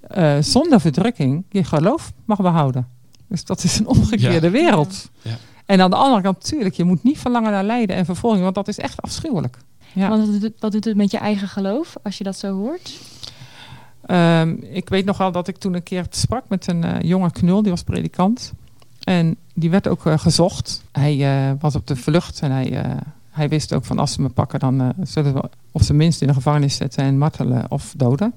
eh, 0.00 0.42
zonder 0.42 0.80
verdrukking 0.80 1.44
je 1.50 1.64
geloof 1.64 2.12
mag 2.24 2.40
behouden. 2.40 2.88
Dus 3.28 3.44
dat 3.44 3.64
is 3.64 3.78
een 3.78 3.86
omgekeerde 3.86 4.46
Ja. 4.46 4.52
wereld. 4.52 5.10
Ja. 5.22 5.36
En 5.66 5.80
aan 5.80 5.90
de 5.90 5.96
andere 5.96 6.22
kant 6.22 6.42
natuurlijk, 6.42 6.74
je 6.74 6.84
moet 6.84 7.02
niet 7.02 7.18
verlangen 7.18 7.50
naar 7.50 7.64
lijden 7.64 7.96
en 7.96 8.04
vervolging, 8.04 8.42
want 8.42 8.54
dat 8.54 8.68
is 8.68 8.78
echt 8.78 9.02
afschuwelijk. 9.02 9.58
Ja. 9.92 10.08
Want 10.08 10.30
wat 10.30 10.40
doet, 10.40 10.52
wat 10.58 10.72
doet 10.72 10.84
het 10.84 10.96
met 10.96 11.10
je 11.10 11.18
eigen 11.18 11.48
geloof 11.48 11.94
als 12.02 12.18
je 12.18 12.24
dat 12.24 12.36
zo 12.38 12.54
hoort? 12.56 12.98
Ehm, 14.06 14.56
ik 14.60 14.88
weet 14.88 15.04
nog 15.04 15.30
dat 15.30 15.48
ik 15.48 15.56
toen 15.56 15.74
een 15.74 15.82
keer 15.82 16.06
sprak 16.10 16.44
met 16.48 16.66
een 16.66 16.84
eh, 16.84 17.00
jonge 17.00 17.30
knul, 17.30 17.62
die 17.62 17.70
was 17.70 17.82
predikant. 17.82 18.52
En 19.04 19.36
die 19.54 19.70
werd 19.70 19.88
ook 19.88 20.06
eh, 20.06 20.18
gezocht. 20.18 20.84
Hij 20.92 21.46
eh, 21.48 21.52
was 21.60 21.74
op 21.74 21.86
de 21.86 21.96
vlucht 21.96 22.40
en 22.40 22.50
hij, 22.50 22.98
hij 23.30 23.48
wist 23.48 23.74
ook 23.74 23.84
van 23.84 23.98
als 23.98 24.12
ze 24.12 24.22
me 24.22 24.28
pakken, 24.28 24.60
dan 24.60 24.92
zullen 25.02 25.34
we 25.34 25.42
op 25.72 25.82
zijn 25.82 25.98
minst 25.98 26.20
in 26.20 26.26
de 26.26 26.34
gevangenis 26.34 26.76
zetten 26.76 27.04
en 27.04 27.18
martelen 27.18 27.70
of 27.70 27.94
doden. 27.96 28.34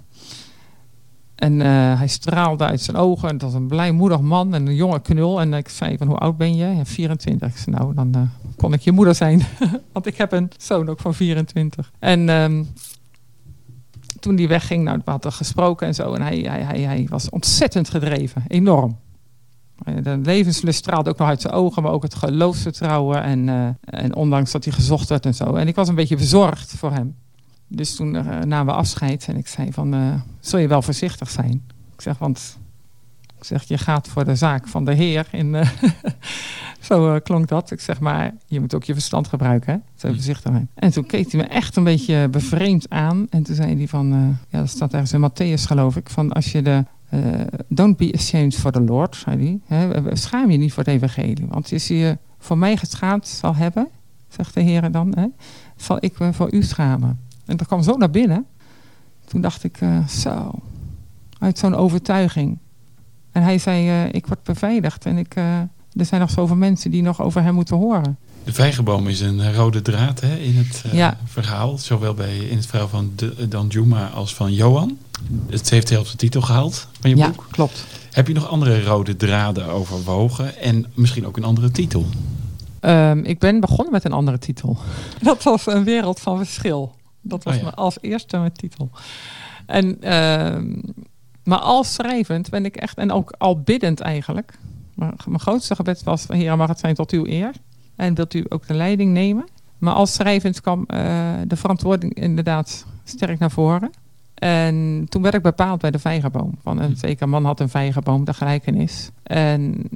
En 1.35 1.59
hij 1.97 2.07
straalde 2.07 2.65
uit 2.65 2.81
zijn 2.81 2.97
ogen. 2.97 3.27
En 3.27 3.33
het 3.33 3.43
was 3.43 3.53
een 3.53 3.67
blijmoedig 3.67 4.21
man 4.21 4.53
en 4.53 4.67
een 4.67 4.75
jonge 4.75 4.99
knul. 4.99 5.41
En 5.41 5.53
ik 5.53 5.69
zei 5.69 5.97
van 5.97 6.07
hoe 6.07 6.17
oud 6.17 6.37
ben 6.37 6.55
je? 6.55 6.65
Ja, 6.65 6.85
24. 6.85 7.49
Ik 7.49 7.57
zei, 7.57 7.75
nou, 7.75 7.93
dan 7.93 8.29
kon 8.55 8.73
ik 8.73 8.81
je 8.81 8.91
moeder 8.91 9.15
zijn. 9.15 9.41
Want 9.93 10.05
ik 10.05 10.17
heb 10.17 10.31
een 10.31 10.51
zoon 10.57 10.89
ook 10.89 10.99
van 10.99 11.13
24. 11.13 11.91
En 11.99 12.29
ehm, 12.29 12.63
toen 14.27 14.35
die 14.35 14.47
wegging, 14.47 14.83
nou, 14.83 15.01
we 15.05 15.11
hadden 15.11 15.31
gesproken 15.31 15.87
en 15.87 15.95
zo. 15.95 16.13
En 16.13 16.21
hij, 16.21 16.37
hij, 16.37 16.81
hij, 16.81 17.07
was 17.09 17.29
ontzettend 17.29 17.89
gedreven. 17.89 18.43
Enorm. 18.47 18.97
Eh, 19.83 19.95
De 20.03 20.19
levenslust 20.23 20.77
straalde 20.77 21.09
ook 21.09 21.17
nog 21.17 21.27
uit 21.27 21.41
zijn 21.41 21.53
ogen, 21.53 21.83
maar 21.83 21.91
ook 21.91 22.03
het 22.03 22.15
geloofsvertrouwen. 22.15 23.23
En, 23.23 23.49
eh, 23.49 24.01
en 24.01 24.15
ondanks 24.15 24.51
dat 24.51 24.63
hij 24.63 24.73
gezocht 24.73 25.09
werd 25.09 25.25
en 25.25 25.35
zo. 25.35 25.55
En 25.55 25.67
ik 25.67 25.75
was 25.75 25.87
een 25.87 25.95
beetje 25.95 26.15
bezorgd 26.15 26.73
voor 26.77 26.91
hem. 26.91 27.15
Dus 27.67 27.95
toen 27.95 28.15
eh, 28.15 28.39
namen 28.39 28.73
we 28.73 28.79
afscheid 28.79 29.27
en 29.27 29.37
ik 29.37 29.47
zei 29.47 29.73
van, 29.73 30.21
zul 30.39 30.59
je 30.59 30.67
wel 30.67 30.81
voorzichtig 30.81 31.29
zijn? 31.29 31.63
Ik 31.93 32.01
zeg, 32.01 32.17
want 32.17 32.57
zeg, 33.47 33.63
je 33.63 33.77
gaat 33.77 34.07
voor 34.07 34.25
de 34.25 34.35
zaak 34.35 34.67
van 34.67 34.85
de 34.85 34.93
Heer. 34.93 35.27
In, 35.31 35.55
eh, 35.55 35.69
zo 36.79 37.13
eh, 37.13 37.21
klonk 37.23 37.47
dat. 37.47 37.71
Ik 37.71 37.79
zeg, 37.79 37.99
maar 37.99 38.33
je 38.45 38.59
moet 38.59 38.73
ook 38.75 38.83
je 38.83 38.93
verstand 38.93 39.27
gebruiken. 39.27 39.73
Hè? 39.73 40.09
Voorzichtig 40.09 40.51
zijn. 40.51 40.69
En 40.73 40.91
toen 40.91 41.05
keek 41.05 41.31
hij 41.31 41.41
me 41.41 41.47
echt 41.47 41.75
een 41.75 41.83
beetje 41.83 42.29
bevreemd 42.29 42.89
aan. 42.89 43.27
En 43.29 43.43
toen 43.43 43.55
zei 43.55 43.77
hij 43.77 43.87
van, 43.87 44.13
eh, 44.13 44.19
ja, 44.49 44.59
dat 44.59 44.69
staat 44.69 44.93
ergens 44.93 45.13
in 45.13 45.29
Matthäus 45.31 45.61
geloof 45.63 45.95
ik. 45.95 46.09
Van 46.09 46.31
als 46.31 46.51
je 46.51 46.61
de, 46.61 46.85
don't 47.67 47.97
be 47.97 48.13
ashamed 48.13 48.55
for 48.55 48.71
the 48.71 48.81
Lord, 48.81 49.15
zei 49.15 49.59
hij. 49.67 49.77
Hè? 49.77 50.15
Schaam 50.15 50.51
je 50.51 50.57
niet 50.57 50.73
voor 50.73 50.83
het 50.83 50.93
evangelie. 50.93 51.45
Want 51.49 51.73
als 51.73 51.87
je 51.87 51.97
je 51.97 52.17
voor 52.37 52.57
mij 52.57 52.77
geschaamd 52.77 53.27
zal 53.27 53.55
hebben, 53.55 53.87
zegt 54.27 54.53
de 54.53 54.61
Heer 54.61 54.91
dan, 54.91 55.13
hè, 55.17 55.25
zal 55.75 55.97
ik 55.99 56.19
me 56.19 56.33
voor 56.33 56.53
u 56.53 56.63
schamen. 56.63 57.19
En 57.45 57.57
dat 57.57 57.67
kwam 57.67 57.83
zo 57.83 57.97
naar 57.97 58.09
binnen. 58.09 58.45
Toen 59.25 59.41
dacht 59.41 59.63
ik, 59.63 59.79
zo, 60.07 60.51
uit 61.39 61.57
zo'n 61.57 61.75
overtuiging. 61.75 62.57
En 63.37 63.43
hij 63.43 63.57
zei, 63.57 63.87
eh, 63.89 64.13
ik 64.13 64.27
word 64.27 64.43
beveiligd 64.43 65.05
en 65.05 65.17
ik, 65.17 65.35
eh, 65.35 65.59
er 65.93 66.05
zijn 66.05 66.21
nog 66.21 66.29
zoveel 66.29 66.55
mensen 66.55 66.91
die 66.91 67.01
nog 67.01 67.21
over 67.21 67.43
hem 67.43 67.53
moeten 67.53 67.75
horen. 67.77 68.17
De 68.43 68.53
vijgenboom 68.53 69.07
is 69.07 69.19
een 69.19 69.39
eh, 69.39 69.55
rode 69.55 69.81
draad 69.81 70.19
hè, 70.19 70.35
in 70.35 70.55
het 70.57 70.83
Ja. 70.91 71.17
verhaal. 71.25 71.77
Zowel 71.77 72.13
bij, 72.13 72.37
in 72.37 72.55
het 72.57 72.65
verhaal 72.65 72.87
van 72.87 73.11
de, 73.15 73.47
Danjuma 73.47 74.07
als 74.07 74.35
van 74.35 74.53
Johan. 74.53 74.97
Het 75.49 75.69
heeft 75.69 75.89
heel 75.89 76.03
de 76.03 76.15
titel 76.15 76.41
gehaald 76.41 76.87
van 76.99 77.09
je 77.09 77.15
ja, 77.15 77.29
boek. 77.29 77.47
klopt. 77.51 77.85
Heb 78.11 78.27
je 78.27 78.33
nog 78.33 78.47
andere 78.49 78.83
rode 78.83 79.15
draden 79.15 79.65
overwogen? 79.65 80.57
En 80.61 80.85
misschien 80.93 81.25
ook 81.25 81.37
een 81.37 81.43
andere 81.43 81.71
titel? 81.71 82.05
Ehm, 82.79 83.19
ik 83.23 83.39
ben 83.39 83.59
begonnen 83.59 83.91
met 83.93 84.05
een 84.05 84.11
andere 84.13 84.37
titel. 84.39 84.77
Dat 85.21 85.43
was 85.43 85.65
een 85.67 85.83
wereld 85.83 86.19
van 86.19 86.37
verschil. 86.37 86.95
Dat 87.21 87.43
was 87.43 87.53
Oh 87.53 87.59
ja. 87.59 87.65
mijn 87.65 87.75
als 87.75 87.97
eerste 88.01 88.37
mijn 88.37 88.53
titel. 88.53 88.89
En, 89.65 90.01
ehm, 90.01 90.73
maar 91.47 91.59
als 91.59 91.93
schrijvend 91.93 92.49
ben 92.49 92.65
ik 92.65 92.75
echt, 92.75 92.97
en 92.97 93.11
ook 93.11 93.33
al 93.37 93.61
biddend 93.61 93.99
eigenlijk. 93.99 94.57
Maar 94.95 95.13
mijn 95.25 95.39
grootste 95.39 95.75
gebed 95.75 96.03
was, 96.03 96.25
Heer, 96.27 96.57
mag 96.57 96.67
het 96.67 96.79
zijn 96.79 96.95
tot 96.95 97.11
uw 97.11 97.25
eer. 97.25 97.51
En 97.95 98.13
wilt 98.13 98.33
u 98.33 98.45
ook 98.49 98.67
de 98.67 98.73
leiding 98.73 99.13
nemen. 99.13 99.45
Maar 99.77 99.93
als 99.93 100.13
schrijvend 100.13 100.61
kwam 100.61 100.83
eh, 100.87 100.99
de 101.47 101.55
verantwoording 101.55 102.13
inderdaad 102.13 102.85
sterk 103.03 103.39
naar 103.39 103.51
voren. 103.51 103.91
En 104.33 105.05
toen 105.09 105.21
werd 105.21 105.35
ik 105.35 105.41
bepaald 105.41 105.81
bij 105.81 105.91
de 105.91 105.99
vijgenboom. 105.99 106.57
Van 106.61 106.81
een 106.81 106.97
zeker 106.97 107.29
man 107.29 107.45
had 107.45 107.59
een 107.59 107.69
vijgenboom, 107.69 108.25
de 108.25 108.33
gelijkenis. 108.33 109.09
En 109.23 109.89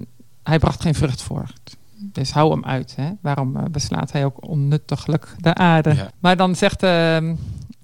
hij 0.44 0.60
bracht 0.60 0.82
geen 0.82 0.96
vrucht 0.96 1.22
voort. 1.22 1.78
Dus 1.96 2.32
hou 2.32 2.52
hem 2.52 2.66
uit. 2.66 2.96
Hè? 2.96 3.12
Waarom 3.22 3.56
eh, 3.56 3.64
beslaat 3.72 4.12
hij 4.12 4.26
ook 4.26 4.48
onnuttiglijk 4.48 5.36
de 5.38 5.54
aarde? 5.54 5.96
Ja. 5.96 6.12
Maar 6.20 6.38
dan 6.38 6.56
zegt 6.56 6.84
ehm, 6.84 7.36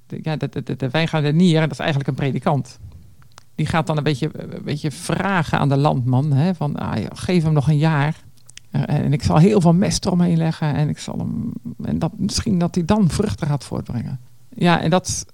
de, 0.08 0.20
ja, 0.22 0.36
de, 0.36 0.50
de, 0.50 0.64
de, 0.64 0.76
de 0.76 0.90
en 0.90 1.60
dat 1.60 1.72
is 1.72 1.80
eigenlijk 1.80 2.10
een 2.10 2.16
predikant. 2.16 2.80
Die 3.58 3.66
gaat 3.66 3.88
dan 3.88 3.98
een 3.98 4.04
beetje, 4.04 4.30
een 4.34 4.64
beetje 4.64 4.92
vragen 4.92 5.60
aan 5.60 5.70
de 5.70 5.78
landman. 5.78 6.32
Hè, 6.34 6.56
van, 6.56 6.76
ah, 6.76 7.06
geef 7.14 7.44
hem 7.44 7.54
nog 7.54 7.68
een 7.68 7.78
jaar. 7.78 8.16
En 8.72 9.14
ik 9.14 9.24
zal 9.24 9.38
heel 9.38 9.62
veel 9.62 9.74
mest 9.74 10.06
eromheen 10.06 10.38
leggen. 10.38 10.74
En 10.76 10.90
ik 10.90 10.98
zal 10.98 11.18
hem. 11.18 11.52
En 11.84 12.00
dat, 12.00 12.12
misschien 12.18 12.60
dat 12.60 12.76
hij 12.76 12.86
dan 12.86 13.10
vruchten 13.10 13.48
gaat 13.48 13.64
voortbrengen. 13.64 14.20
Ja, 14.56 14.82
en 14.82 14.90
dat. 14.90 15.26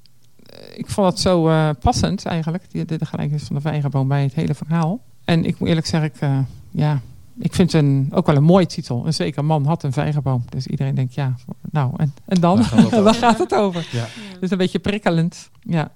eh, 0.45 0.77
Ik 0.77 0.89
vond 0.89 1.07
dat 1.09 1.19
zo 1.19 1.47
eh, 1.49 1.69
passend 1.79 2.25
eigenlijk. 2.25 2.63
Die, 2.71 2.85
de, 2.85 3.05
gelijkenis 3.05 3.43
van 3.43 3.55
de 3.55 3.61
vijgenboom 3.61 4.07
bij 4.07 4.23
het 4.23 4.33
hele 4.33 4.53
verhaal. 4.53 4.99
En 5.25 5.45
ik 5.45 5.59
moet 5.59 5.67
eerlijk 5.69 5.87
zeggen, 5.87 6.09
ik, 6.15 6.21
eh, 6.21 6.37
ja, 6.71 7.01
ik 7.39 7.53
vind 7.53 7.71
het 7.71 7.81
een, 7.83 8.07
ook 8.13 8.25
wel 8.25 8.35
een 8.35 8.43
mooie 8.43 8.65
titel. 8.65 9.05
Een 9.05 9.13
zeker 9.13 9.45
man 9.45 9.65
had 9.65 9.83
een 9.83 9.93
vijgenboom. 9.93 10.45
Dus 10.49 10.67
iedereen 10.67 10.95
denkt, 10.95 11.13
ja, 11.13 11.35
nou, 11.71 11.91
en, 11.97 12.13
en 12.25 12.41
dan? 12.41 12.55
Waar 12.57 12.65
gaat 12.65 12.79
het 12.91 12.93
over? 12.99 13.13
Gaat 13.13 13.37
het 13.39 13.53
over? 13.53 13.87
Ja. 13.91 14.05
Dus 14.39 14.51
een 14.51 14.57
beetje 14.57 14.79
prikkelend. 14.79 15.49
Ja. 15.61 15.91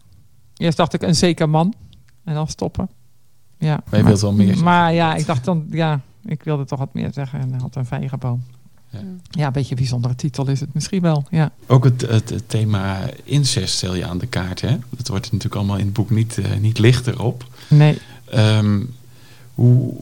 Eerst 0.58 0.78
dacht 0.78 0.94
ik 0.94 1.02
een 1.02 1.16
zeker 1.16 1.50
man. 1.50 1.74
En 2.28 2.34
dan 2.34 2.48
stoppen. 2.48 2.90
Ja. 3.58 3.84
Maar 3.90 4.00
je 4.00 4.06
wilt 4.06 4.22
wel 4.22 4.34
meer. 4.34 4.64
Maar 4.64 4.94
ja, 4.94 5.16
ik 5.16 5.26
dacht 5.26 5.46
dan, 5.46 5.66
ja, 5.70 6.02
ik 6.26 6.44
wilde 6.44 6.66
toch 6.66 6.80
wat 6.80 6.94
meer 6.94 7.14
zeggen. 7.14 7.40
En 7.40 7.60
had 7.60 7.76
een 7.76 7.86
vijgenboom. 7.86 8.44
Ja. 8.90 9.00
Ja, 9.30 9.48
een 9.48 9.54
beetje 9.54 9.72
een 9.72 9.78
bijzondere 9.78 10.16
titel 10.16 10.48
is 10.48 10.60
het 10.60 10.74
misschien 10.74 11.02
wel. 11.02 11.26
Ja. 11.30 11.52
Ook 11.68 11.84
het, 11.84 12.02
het, 12.02 12.30
het 12.30 12.50
thema 12.50 13.00
incest 13.24 13.76
stel 13.76 13.96
je 13.96 14.06
aan 14.06 14.18
de 14.18 14.28
kaart. 14.28 14.62
Hè? 14.62 14.78
Dat 14.90 15.08
wordt 15.08 15.26
natuurlijk 15.26 15.56
allemaal 15.56 15.78
in 15.78 15.86
het 15.86 15.94
boek 15.94 16.10
niet, 16.10 16.38
eh, 16.38 16.58
niet 16.60 16.80
lichter 16.80 17.24
op. 17.24 17.46
Nee. 17.68 18.00
Ehm, 18.26 18.82
hoe, 19.54 19.94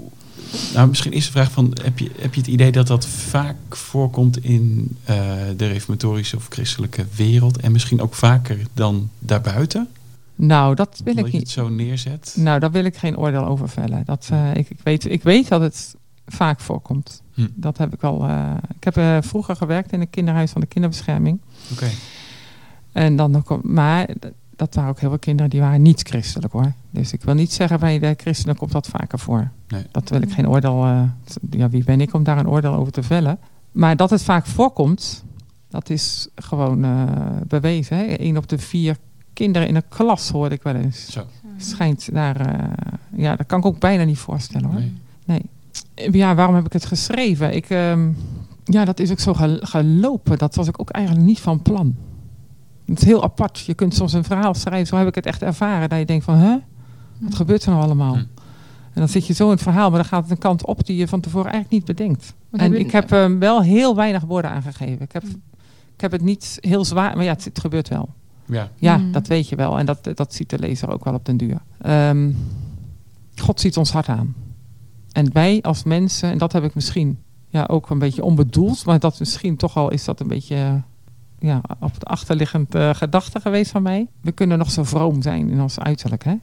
nou, 0.74 0.88
misschien 0.88 1.14
is 1.14 1.26
de 1.26 1.32
vraag 1.32 1.52
van, 1.52 1.78
heb 1.82 2.00
je, 2.00 2.12
heb 2.20 2.34
je 2.34 2.40
het 2.40 2.50
idee 2.50 2.72
dat 2.72 2.88
dat 2.88 3.08
vaak 3.08 3.56
voorkomt 3.70 4.44
in 4.44 4.98
eh, 5.04 5.16
de 5.58 5.68
reformatorische 5.68 6.36
of 6.36 6.48
christelijke 6.50 7.06
wereld 7.16 7.58
en 7.58 7.72
misschien 7.72 8.02
ook 8.02 8.14
vaker 8.14 8.58
dan 8.74 9.10
daarbuiten? 9.20 9.90
Nou, 10.36 10.76
dat 10.76 11.02
wil 11.04 11.14
Omdat 11.14 11.26
ik 11.26 11.32
je 11.32 11.38
niet. 11.38 11.48
het 11.48 11.56
zo 11.58 11.70
neerzet? 11.70 12.36
Nou, 12.38 12.60
daar 12.60 12.72
wil 12.72 12.84
ik 12.86 12.98
geen 12.98 13.18
oordeel 13.18 13.46
over 13.46 13.70
vellen. 13.70 14.06
Dat, 14.06 14.28
eh, 14.32 14.56
ik, 14.56 14.70
ik, 14.70 14.80
weet, 14.84 15.12
ik 15.12 15.24
weet 15.24 15.48
dat 15.48 15.62
het 15.62 15.96
vaak 16.26 16.60
voorkomt. 16.60 17.22
Hm. 17.34 17.48
Dat 17.56 17.78
heb 17.78 17.94
ik 17.94 18.04
al. 18.04 18.24
eh, 18.28 18.52
ik 18.76 18.84
heb 18.84 18.98
eh, 18.98 19.18
vroeger 19.22 19.56
gewerkt 19.56 19.92
in 19.92 20.02
een 20.02 20.10
kinderhuis 20.10 20.52
van 20.52 20.62
de 20.62 20.68
kinderbescherming. 20.68 21.40
Oké. 21.74 21.88
En 22.92 23.16
dan, 23.16 23.36
ook- 23.36 23.64
maar 23.64 24.08
dat 24.56 24.76
waren 24.76 24.90
ook 24.90 25.00
heel 25.00 25.10
veel 25.10 25.20
kinderen 25.20 25.50
die 25.50 25.60
waren 25.62 25.82
niet 25.82 26.02
christelijk 26.08 26.54
hoor. 26.54 26.72
Dus 26.90 27.14
ik 27.14 27.24
wil 27.24 27.34
niet 27.34 27.54
zeggen 27.54 27.80
bij 27.80 28.00
de 28.00 28.14
christenen 28.18 28.56
komt 28.56 28.72
dat 28.72 28.88
vaker 28.88 29.20
voor. 29.20 29.50
Nee. 29.68 29.84
Dat 29.92 30.10
wil 30.10 30.22
ik 30.22 30.32
geen 30.32 30.50
oordeel. 30.50 30.86
ja, 31.50 31.70
wie 31.70 31.84
ben 31.84 32.02
ik 32.02 32.14
om 32.14 32.24
daar 32.24 32.38
een 32.38 32.48
oordeel 32.50 32.74
over 32.74 32.92
te 32.92 33.04
vellen? 33.04 33.40
Maar 33.72 33.96
dat 33.96 34.10
het 34.10 34.24
vaak 34.24 34.46
voorkomt, 34.46 35.24
dat 35.70 35.90
is 35.90 36.28
gewoon 36.36 36.86
bewezen. 37.48 37.98
Hè? 37.98 38.20
Eén 38.20 38.38
op 38.38 38.48
de 38.50 38.58
vier 38.58 38.98
kinderen 39.36 39.68
in 39.68 39.76
een 39.76 39.88
klas 39.90 40.30
hoorde 40.30 40.56
ik 40.56 40.64
wel 40.64 40.76
eens. 40.76 41.12
Zo. 41.12 41.24
Schijnt 41.58 42.14
daar. 42.14 42.40
eh, 42.40 42.70
ja, 43.16 43.36
dat 43.36 43.46
kan 43.46 43.60
ik 43.60 43.66
ook 43.66 43.80
bijna 43.80 44.04
niet 44.04 44.18
voorstellen 44.18 44.70
hoor. 44.72 44.82
Nee. 45.26 45.42
Ja, 46.12 46.36
waarom 46.36 46.56
heb 46.56 46.66
ik 46.66 46.74
het 46.74 46.86
geschreven? 46.86 47.56
Ik, 47.56 47.70
ehm, 47.70 48.10
ja, 48.64 48.86
dat 48.86 49.00
is 49.00 49.12
ook 49.12 49.20
zo 49.20 49.34
gel- 49.34 49.60
gelopen. 49.62 50.38
Dat 50.38 50.56
was 50.56 50.68
ik 50.68 50.80
ook 50.82 50.90
eigenlijk 50.90 51.26
niet 51.26 51.40
van 51.40 51.62
plan. 51.62 51.96
Het 52.86 53.02
is 53.02 53.06
heel 53.06 53.24
apart. 53.24 53.60
Je 53.60 53.74
kunt 53.74 53.94
soms 53.94 54.14
een 54.14 54.24
verhaal 54.24 54.54
schrijven. 54.54 54.88
Zo 54.88 54.98
heb 54.98 55.08
ik 55.08 55.16
het 55.16 55.26
echt 55.26 55.42
ervaren. 55.42 55.90
Dat 55.90 56.00
je 56.00 56.06
denkt 56.06 56.24
van, 56.26 56.36
hè? 56.38 56.58
Wat 57.18 57.36
gebeurt 57.36 57.64
er 57.64 57.70
nou 57.72 57.84
allemaal? 57.84 58.14
Hm. 58.14 58.20
En 58.94 59.02
dan 59.02 59.10
zit 59.10 59.28
je 59.28 59.34
zo 59.34 59.44
in 59.46 59.52
het 59.52 59.62
verhaal, 59.62 59.90
maar 59.90 60.00
dan 60.00 60.08
gaat 60.08 60.22
het 60.22 60.32
een 60.32 60.38
kant 60.38 60.66
op 60.66 60.86
die 60.86 60.96
je 60.98 61.08
van 61.08 61.20
tevoren 61.20 61.52
eigenlijk 61.52 61.74
niet 61.74 61.98
bedenkt. 61.98 62.34
Wat 62.50 62.60
en 62.60 62.66
heb 62.72 62.76
je- 62.80 62.86
ik 62.86 62.92
heb 62.92 63.10
hem 63.10 63.40
wel 63.40 63.62
heel 63.62 63.96
weinig 63.96 64.24
woorden 64.24 64.52
aangegeven. 64.52 65.02
Ik 65.02 65.12
heb, 65.12 65.24
Hm. 65.24 65.30
ik 65.96 66.02
heb 66.02 66.12
het 66.12 66.22
niet 66.22 66.58
heel 66.62 66.86
zwaar, 66.86 67.16
maar 67.16 67.26
ja, 67.26 67.32
het, 67.32 67.44
het 67.46 67.60
gebeurt 67.60 67.88
wel. 67.90 68.10
Ja. 68.46 68.70
Ja, 68.76 68.98
Mm. 68.98 69.12
dat 69.12 69.28
weet 69.28 69.50
je 69.50 69.56
wel. 69.56 69.80
En 69.80 69.86
dat, 69.86 70.10
dat 70.14 70.34
ziet 70.34 70.50
de 70.50 70.60
lezer 70.60 70.90
ook 70.90 71.04
wel 71.04 71.14
op 71.14 71.26
den 71.26 71.38
duur. 71.38 71.62
Ehm, 71.82 72.32
God 73.36 73.60
ziet 73.60 73.78
ons 73.78 73.92
hart 73.92 74.08
aan. 74.10 74.36
En 75.12 75.34
wij 75.34 75.62
als 75.62 75.84
mensen, 75.84 76.32
en 76.32 76.38
dat 76.38 76.52
heb 76.54 76.64
ik 76.64 76.76
misschien 76.76 77.20
ja, 77.50 77.64
ook 77.68 77.90
een 77.90 78.00
beetje 78.00 78.24
onbedoeld, 78.24 78.86
maar 78.86 79.00
dat 79.00 79.20
misschien 79.20 79.56
toch 79.58 79.78
al 79.78 79.92
is 79.92 80.04
dat 80.06 80.20
een 80.20 80.28
beetje 80.28 80.82
ja, 81.40 81.62
op 81.80 81.94
het 81.94 82.06
achterliggend 82.06 82.76
eh, 82.76 82.90
gedachte 82.94 83.40
geweest 83.40 83.72
van 83.72 83.82
mij. 83.84 84.08
We 84.22 84.32
kunnen 84.32 84.58
nog 84.58 84.72
zo 84.72 84.84
vroom 84.84 85.22
zijn 85.22 85.50
in 85.50 85.62
ons 85.62 85.80
uiterlijk, 85.80 86.24
hè? 86.24 86.36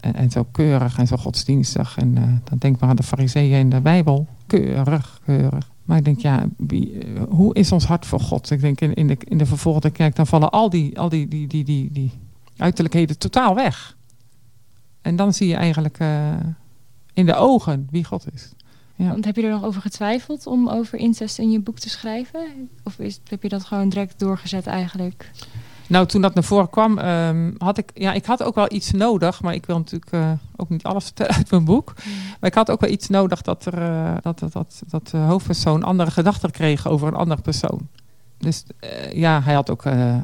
En, 0.00 0.14
en 0.14 0.30
zo 0.30 0.44
keurig 0.52 0.98
en 0.98 1.06
zo 1.06 1.16
godsdienstig. 1.16 1.96
En 1.98 2.16
eh, 2.16 2.22
dan 2.44 2.58
denk 2.58 2.80
maar 2.80 2.90
aan 2.90 2.96
de 2.96 3.02
fariseeën 3.02 3.58
in 3.58 3.70
de 3.70 3.80
Bijbel. 3.80 4.26
Keurig, 4.46 5.20
keurig. 5.24 5.70
Maar 5.84 5.98
ik 5.98 6.04
denk, 6.04 6.20
ja, 6.20 6.46
eh, 6.68 6.78
hoe 7.28 7.54
is 7.54 7.72
ons 7.72 7.84
hart 7.84 8.06
voor 8.06 8.20
God? 8.20 8.50
Ik 8.50 8.60
denk 8.60 8.80
in, 8.80 8.94
in, 8.94 9.06
de, 9.06 9.16
in 9.24 9.38
de 9.38 9.46
vervolgde 9.46 9.90
kerk, 9.90 10.16
dan 10.16 10.26
vallen 10.26 10.50
al 10.50 10.70
die, 10.70 10.98
al 10.98 11.08
die, 11.08 11.28
die, 11.28 11.46
die, 11.46 11.64
die, 11.64 11.92
die 11.92 12.12
uiterlijkheden 12.56 13.18
totaal 13.18 13.54
weg. 13.54 13.96
En 15.02 15.16
dan 15.16 15.34
zie 15.34 15.48
je 15.48 15.54
eigenlijk 15.54 15.98
eh, 15.98 16.34
in 17.12 17.26
de 17.26 17.34
ogen 17.34 17.88
wie 17.90 18.04
God 18.04 18.26
is. 18.32 18.52
Ja. 18.94 19.08
Want 19.08 19.24
heb 19.24 19.36
je 19.36 19.42
er 19.42 19.50
nog 19.50 19.64
over 19.64 19.80
getwijfeld 19.80 20.46
om 20.46 20.68
over 20.68 20.98
incest 20.98 21.38
in 21.38 21.50
je 21.50 21.60
boek 21.60 21.78
te 21.78 21.88
schrijven? 21.88 22.68
Of 22.84 22.98
is, 22.98 23.20
heb 23.28 23.42
je 23.42 23.48
dat 23.48 23.64
gewoon 23.64 23.88
direct 23.88 24.18
doorgezet 24.18 24.66
eigenlijk? 24.66 25.30
Nou, 25.88 26.06
toen 26.06 26.20
dat 26.20 26.34
naar 26.34 26.44
voren 26.44 26.70
kwam, 26.70 26.98
ehm, 26.98 27.50
had 27.58 27.78
ik, 27.78 27.90
ja, 27.94 28.12
ik 28.12 28.24
had 28.26 28.42
ook 28.42 28.54
wel 28.54 28.72
iets 28.72 28.90
nodig, 28.90 29.42
maar 29.42 29.54
ik 29.54 29.66
wil 29.66 29.76
natuurlijk 29.78 30.12
eh, 30.12 30.30
ook 30.56 30.68
niet 30.68 30.82
alles 30.84 31.04
vertellen 31.04 31.34
uit 31.34 31.50
mijn 31.50 31.64
boek. 31.64 31.92
Maar 32.40 32.50
ik 32.50 32.54
had 32.54 32.70
ook 32.70 32.80
wel 32.80 32.90
iets 32.90 33.08
nodig 33.08 33.42
dat, 33.42 33.66
er, 33.66 33.82
eh, 33.82 34.14
dat, 34.22 34.38
dat, 34.38 34.52
dat, 34.52 34.82
dat 34.88 35.08
de 35.08 35.16
hoofdpersoon 35.16 35.82
andere 35.82 36.10
gedachten 36.10 36.50
kreeg 36.50 36.86
over 36.86 37.08
een 37.08 37.14
andere 37.14 37.40
persoon. 37.40 37.88
Dus 38.38 38.64
eh, 38.80 39.12
ja, 39.12 39.42
hij 39.42 39.54
had 39.54 39.70
ook 39.70 39.84
eh, 39.84 40.16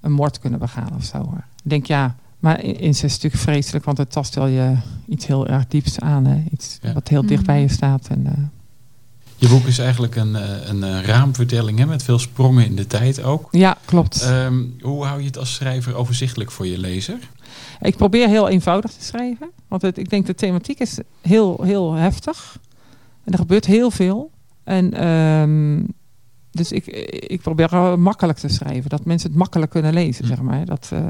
een 0.00 0.12
moord 0.12 0.38
kunnen 0.38 0.58
begaan 0.58 0.90
of 0.96 1.04
zo. 1.04 1.18
Hoor. 1.18 1.44
Ik 1.64 1.70
denk 1.70 1.86
ja, 1.86 2.16
maar 2.38 2.62
in- 2.62 2.78
incest 2.80 3.04
is 3.04 3.12
natuurlijk 3.22 3.42
vreselijk, 3.42 3.84
want 3.84 3.98
het 3.98 4.10
tast 4.12 4.34
wel 4.34 4.46
je 4.46 4.76
iets 5.08 5.26
heel 5.26 5.46
erg 5.46 5.66
dieps 5.66 6.00
aan. 6.00 6.24
Hè? 6.24 6.42
Iets 6.50 6.78
Ja. 6.82 6.92
wat 6.92 7.08
heel 7.08 7.26
dicht 7.26 7.46
bij 7.46 7.60
je 7.60 7.68
staat. 7.68 8.06
En, 8.08 8.26
eh, 8.26 8.32
Je 9.42 9.48
boek 9.48 9.66
is 9.66 9.78
eigenlijk 9.78 10.16
een, 10.16 10.36
eh, 10.36 10.68
een 10.68 10.82
eh, 10.84 11.00
raamvertelling 11.04 11.78
hè, 11.78 11.86
met 11.86 12.02
veel 12.02 12.18
sprongen 12.18 12.64
in 12.64 12.76
de 12.76 12.86
tijd 12.86 13.22
ook. 13.22 13.48
ja, 13.50 13.76
klopt. 13.84 14.22
Ehm, 14.22 14.62
hoe 14.80 15.04
hou 15.04 15.20
je 15.20 15.26
het 15.26 15.38
als 15.38 15.54
schrijver 15.54 15.94
overzichtelijk 15.94 16.50
voor 16.50 16.66
je 16.66 16.78
lezer? 16.78 17.18
Ik 17.80 17.96
probeer 17.96 18.28
heel 18.28 18.48
eenvoudig 18.48 18.90
te 18.92 19.04
schrijven. 19.04 19.50
Want 19.68 19.82
het, 19.82 19.98
ik 19.98 20.10
denk 20.10 20.26
de 20.26 20.34
thematiek 20.34 20.78
is 20.78 20.98
heel, 21.20 21.62
heel 21.62 21.92
heftig. 21.92 22.58
En 23.24 23.32
er 23.32 23.38
gebeurt 23.38 23.66
heel 23.66 23.90
veel. 23.90 24.30
En 24.64 24.94
ehm, 24.94 25.82
dus 26.50 26.72
ik, 26.72 26.86
ik 27.26 27.40
probeer 27.40 27.98
makkelijk 27.98 28.38
te 28.38 28.48
schrijven. 28.48 28.90
Dat 28.90 29.04
mensen 29.04 29.28
het 29.30 29.38
makkelijk 29.38 29.70
kunnen 29.70 29.92
lezen, 29.92 30.24
Hm. 30.24 30.30
zeg 30.30 30.40
maar. 30.42 30.64
Dat, 30.64 30.88
eh, 30.92 31.00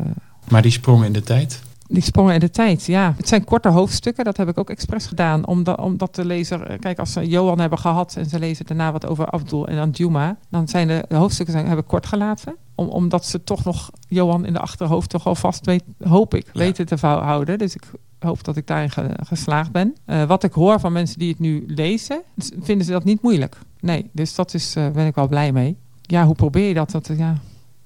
Maar 0.48 0.62
die 0.62 0.70
sprongen 0.72 1.06
in 1.06 1.12
de 1.12 1.22
tijd? 1.22 1.62
Die 1.92 2.02
sprongen 2.02 2.34
in 2.34 2.40
de 2.40 2.50
tijd, 2.50 2.84
ja. 2.84 3.14
Het 3.16 3.28
zijn 3.28 3.44
korte 3.44 3.68
hoofdstukken. 3.68 4.24
Dat 4.24 4.36
heb 4.36 4.48
ik 4.48 4.58
ook 4.58 4.70
expres 4.70 5.06
gedaan. 5.06 5.46
Omdat, 5.46 5.78
omdat 5.78 6.14
de 6.14 6.24
lezer... 6.24 6.62
eh, 6.66 6.78
Kijk, 6.78 6.98
als 6.98 7.12
ze 7.12 7.28
Johan 7.28 7.58
hebben 7.60 7.78
gehad... 7.78 8.16
en 8.16 8.26
ze 8.26 8.38
lezen 8.38 8.66
daarna 8.66 8.92
wat 8.92 9.06
over 9.06 9.26
Abdul 9.30 9.66
en 9.68 9.76
dan 9.76 9.90
Juma... 9.90 10.36
dan 10.50 10.68
zijn 10.68 10.88
de, 10.88 11.04
de 11.08 11.14
hoofdstukken 11.16 11.54
zijn, 11.54 11.66
heb 11.68 11.78
ik 11.78 11.86
kort 11.86 12.06
gelaten. 12.06 12.56
Om, 12.74 12.88
omdat 12.88 13.26
ze 13.26 13.44
toch 13.44 13.64
nog 13.64 13.90
Johan 14.08 14.46
in 14.46 14.52
de 14.52 14.58
achterhoofd... 14.58 15.10
toch 15.10 15.26
al 15.26 15.34
vast 15.34 15.66
weet, 15.66 15.84
hoop 16.04 16.34
ik, 16.34 16.46
Ja. 16.52 16.58
weten 16.60 16.86
te 16.86 17.06
houden. 17.06 17.58
Dus 17.58 17.74
ik 17.74 17.82
hoop 18.18 18.44
dat 18.44 18.56
ik 18.56 18.66
daarin 18.66 18.90
ge- 18.90 19.16
geslaagd 19.26 19.72
ben. 19.72 19.94
Eh, 20.04 20.22
wat 20.24 20.42
ik 20.44 20.52
hoor 20.52 20.80
van 20.80 20.92
mensen 20.92 21.18
die 21.18 21.28
het 21.28 21.38
nu 21.38 21.64
lezen... 21.66 22.22
vinden 22.60 22.86
ze 22.86 22.92
dat 22.92 23.04
niet 23.04 23.22
moeilijk. 23.22 23.56
Nee, 23.80 24.10
dus 24.12 24.34
dat 24.34 24.54
is, 24.54 24.76
eh, 24.76 24.90
ben 24.90 25.06
ik 25.06 25.14
wel 25.14 25.28
blij 25.28 25.52
mee. 25.52 25.76
Ja, 26.02 26.24
hoe 26.26 26.34
probeer 26.34 26.68
je 26.68 26.74
dat? 26.74 26.90
dat 26.90 27.10
ja, 27.16 27.36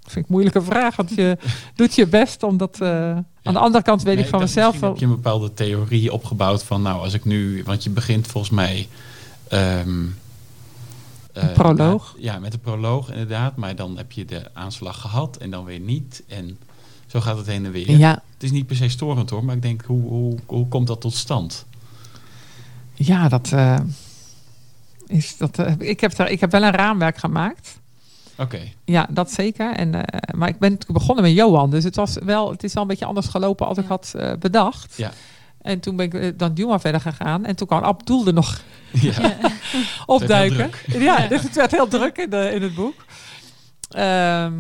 dat 0.06 0.12
vind 0.14 0.24
ik 0.24 0.30
een 0.30 0.36
moeilijke 0.42 0.62
vraag. 0.62 0.96
Want 0.96 1.14
je 1.14 1.38
doet 1.74 1.94
je 1.94 2.06
best 2.06 2.42
om 2.42 2.56
dat... 2.56 2.80
eh, 2.80 3.10
Aan 3.42 3.52
de 3.54 3.58
andere 3.58 3.84
kant 3.84 4.02
weet 4.02 4.14
Nee, 4.14 4.24
ik 4.24 4.30
van 4.30 4.40
mezelf... 4.40 4.78
wel- 4.80 4.90
heb 4.90 4.98
je 4.98 5.04
een 5.06 5.10
bepaalde 5.14 5.54
theorie 5.54 6.12
opgebouwd 6.12 6.62
van, 6.62 6.82
nou, 6.82 7.00
als 7.00 7.12
ik 7.14 7.24
nu, 7.24 7.62
want 7.64 7.84
je 7.84 7.90
begint 7.90 8.26
volgens 8.26 8.52
mij. 8.52 8.88
ehm, 9.48 10.04
eh, 11.32 11.52
proloog. 11.52 12.14
Ja, 12.18 12.32
ja, 12.32 12.38
met 12.38 12.52
een 12.52 12.60
proloog 12.60 13.10
inderdaad. 13.10 13.56
Maar 13.56 13.76
dan 13.76 13.96
heb 13.96 14.12
je 14.12 14.24
de 14.24 14.50
aanslag 14.54 15.00
gehad 15.00 15.36
en 15.36 15.50
dan 15.50 15.64
weer 15.64 15.80
niet. 15.80 16.22
En 16.28 16.58
zo 17.06 17.20
gaat 17.20 17.36
het 17.36 17.46
heen 17.46 17.64
en 17.64 17.70
weer. 17.72 17.90
Ja, 17.98 18.22
Het 18.32 18.42
is 18.42 18.50
niet 18.50 18.66
per 18.66 18.76
se 18.76 18.88
storend 18.88 19.30
hoor, 19.30 19.44
maar 19.44 19.54
ik 19.56 19.62
denk, 19.62 19.82
hoe, 19.86 20.08
hoe, 20.08 20.38
hoe 20.46 20.68
komt 20.68 20.86
dat 20.86 21.00
tot 21.00 21.14
stand? 21.14 21.66
ja 22.94 23.28
dat 23.28 23.52
eh, 23.52 23.78
is 25.06 25.36
dat. 25.36 25.58
ik, 25.78 26.00
heb 26.00 26.16
daar, 26.16 26.30
ik 26.30 26.40
heb 26.40 26.50
wel 26.50 26.62
een 26.62 26.70
raamwerk 26.70 27.16
gemaakt. 27.18 27.80
Oké, 28.38 28.60
Ja, 28.84 29.06
dat 29.10 29.32
zeker. 29.32 29.74
En, 29.74 29.94
eh, 29.94 30.34
maar 30.34 30.48
ik 30.48 30.58
ben 30.58 30.70
natuurlijk 30.70 30.98
begonnen 30.98 31.24
met 31.24 31.34
Johan. 31.34 31.70
Dus 31.70 31.84
het, 31.84 31.96
was 31.96 32.16
wel, 32.24 32.50
het 32.50 32.64
is 32.64 32.72
wel 32.72 32.82
een 32.82 32.88
beetje 32.88 33.04
anders 33.04 33.26
gelopen 33.26 33.66
als 33.66 33.78
ik 33.78 33.86
had 33.86 34.12
eh, 34.16 34.32
bedacht. 34.38 34.96
Ja. 34.96 35.12
En 35.62 35.80
toen 35.80 35.96
ben 35.96 36.06
ik 36.06 36.14
eh, 36.14 36.32
dan 36.36 36.52
Juma 36.54 36.80
verder 36.80 37.00
gegaan. 37.00 37.44
En 37.44 37.56
toen 37.56 37.66
kwam 37.66 37.82
Abdul 37.82 38.26
er 38.26 38.32
nog 38.32 38.60
ja. 38.90 39.36
opduiken. 40.06 40.70
Ja, 40.98 41.26
dus 41.26 41.42
het 41.42 41.54
werd 41.54 41.70
heel 41.70 41.88
druk 41.88 42.18
in, 42.18 42.30
de, 42.30 42.50
in 42.54 42.62
het 42.62 42.74
boek. 42.74 43.04
Ehm, 43.90 44.54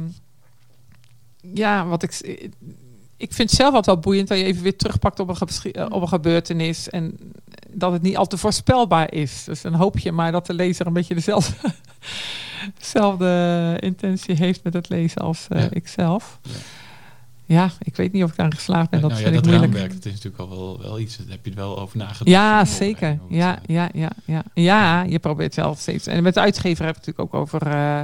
ja, 1.54 1.86
wat 1.86 2.02
ik... 2.02 2.40
Ik 3.18 3.32
vind 3.32 3.50
het 3.50 3.58
zelf 3.58 3.74
altijd 3.74 3.86
wel 3.86 4.04
boeiend 4.04 4.28
dat 4.28 4.38
je 4.38 4.44
even 4.44 4.62
weer 4.62 4.76
terugpakt 4.76 5.20
op 5.20 5.28
een, 5.28 5.92
op 5.92 6.02
een 6.02 6.08
gebeurtenis. 6.08 6.88
En 6.88 7.18
dat 7.70 7.92
het 7.92 8.02
niet 8.02 8.16
al 8.16 8.26
te 8.26 8.38
voorspelbaar 8.38 9.12
is. 9.12 9.44
Dus 9.44 9.62
dan 9.62 9.74
hoop 9.74 9.98
je 9.98 10.12
maar 10.12 10.32
dat 10.32 10.46
de 10.46 10.54
lezer 10.54 10.86
een 10.86 10.92
beetje 10.92 11.14
dezelfde, 11.14 11.54
dezelfde 12.78 13.76
intentie 13.80 14.34
heeft 14.34 14.64
met 14.64 14.72
het 14.74 14.88
lezen 14.88 15.20
als 15.22 15.46
uh, 15.52 15.60
Ja. 15.62 15.68
ik 15.70 15.88
zelf. 15.88 16.38
Ja. 16.42 16.50
Ja, 17.48 17.70
ik 17.78 17.96
weet 17.96 18.12
niet 18.12 18.22
of 18.24 18.30
ik 18.30 18.36
daar 18.36 18.52
geslaagd 18.52 18.90
ben. 18.90 19.00
Dat 19.00 19.10
nou 19.10 19.22
ja, 19.22 19.28
vind 19.30 19.44
dat 19.44 19.52
ik 19.54 19.60
moeilijk. 19.60 19.92
dat 19.92 20.04
is 20.04 20.12
natuurlijk 20.12 20.42
al 20.42 20.48
wel, 20.48 20.80
wel 20.82 20.98
iets. 20.98 21.16
Daar 21.16 21.26
heb 21.28 21.44
je 21.44 21.50
er 21.50 21.56
wel 21.56 21.78
over 21.78 21.98
nagedacht. 21.98 22.28
Ja, 22.30 22.64
zeker. 22.64 23.18
Ja, 23.28 23.50
het, 23.50 23.58
eh, 23.66 23.74
ja, 23.74 23.88
ja, 23.92 24.10
ja. 24.24 24.42
ja, 24.54 25.02
je 25.02 25.18
probeert 25.18 25.54
zelf 25.54 25.78
steeds. 25.78 26.06
En 26.06 26.22
met 26.22 26.34
de 26.34 26.40
uitgever 26.40 26.84
heb 26.84 26.96
ik 26.96 27.06
natuurlijk 27.06 27.34
ook 27.34 27.40
over 27.40 27.66
eh, 27.66 28.00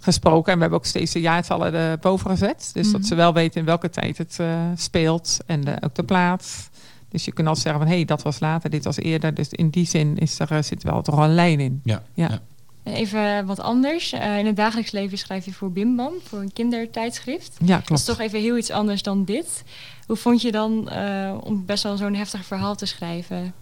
gesproken. 0.00 0.46
En 0.52 0.54
we 0.54 0.60
hebben 0.60 0.78
ook 0.78 0.86
steeds 0.86 1.12
de 1.12 1.20
jaartallen 1.20 1.74
erboven 1.74 2.30
gezet. 2.30 2.70
Dus 2.72 2.90
dat 2.90 3.00
Mhm. 3.00 3.08
ze 3.08 3.14
wel 3.14 3.32
weten 3.32 3.60
in 3.60 3.66
welke 3.66 3.90
tijd 3.90 4.18
het 4.18 4.38
speelt. 4.74 5.38
En 5.46 5.60
de- 5.60 5.76
ook 5.80 5.94
de 5.94 6.04
plaats. 6.04 6.68
Dus 7.08 7.24
je 7.24 7.32
kunt 7.32 7.46
altijd 7.46 7.64
zeggen 7.66 7.82
van 7.82 7.90
hé, 7.92 7.96
hey, 7.98 8.06
dat 8.06 8.22
was 8.22 8.40
later, 8.40 8.70
dit 8.70 8.84
was 8.84 8.96
eerder. 8.96 9.34
Dus 9.34 9.48
in 9.48 9.68
die 9.70 9.86
zin 9.86 10.16
is 10.18 10.38
er, 10.38 10.64
zit 10.64 10.82
wel 10.82 11.02
toch 11.02 11.18
een 11.18 11.34
lijn 11.34 11.60
in. 11.60 11.80
Ja, 11.84 12.02
Ja. 12.14 12.28
ja. 12.30 12.40
En 12.88 12.94
Even 12.94 13.46
wat 13.46 13.60
anders. 13.60 14.12
Eh, 14.12 14.38
in 14.38 14.46
het 14.46 14.56
dagelijks 14.56 14.90
leven 14.90 15.18
schrijf 15.18 15.44
je 15.44 15.52
voor 15.52 15.72
Bimbam, 15.72 16.12
voor 16.24 16.38
een 16.40 16.52
kindertijdschrift. 16.52 17.56
Ja, 17.60 17.66
Dat 17.66 17.78
is 17.80 17.84
klopt. 17.86 18.04
toch 18.04 18.18
even 18.20 18.40
heel 18.40 18.56
iets 18.56 18.70
anders 18.70 19.02
dan 19.02 19.24
dit. 19.24 19.64
Hoe 20.06 20.16
vond 20.16 20.42
je 20.42 20.52
dan 20.52 20.88
eh, 20.88 21.34
om 21.40 21.64
best 21.66 21.82
wel 21.82 21.96
zo'n 21.96 22.14
heftig 22.14 22.44
verhaal 22.44 22.74
te 22.76 22.86
schrijven? 22.86 23.52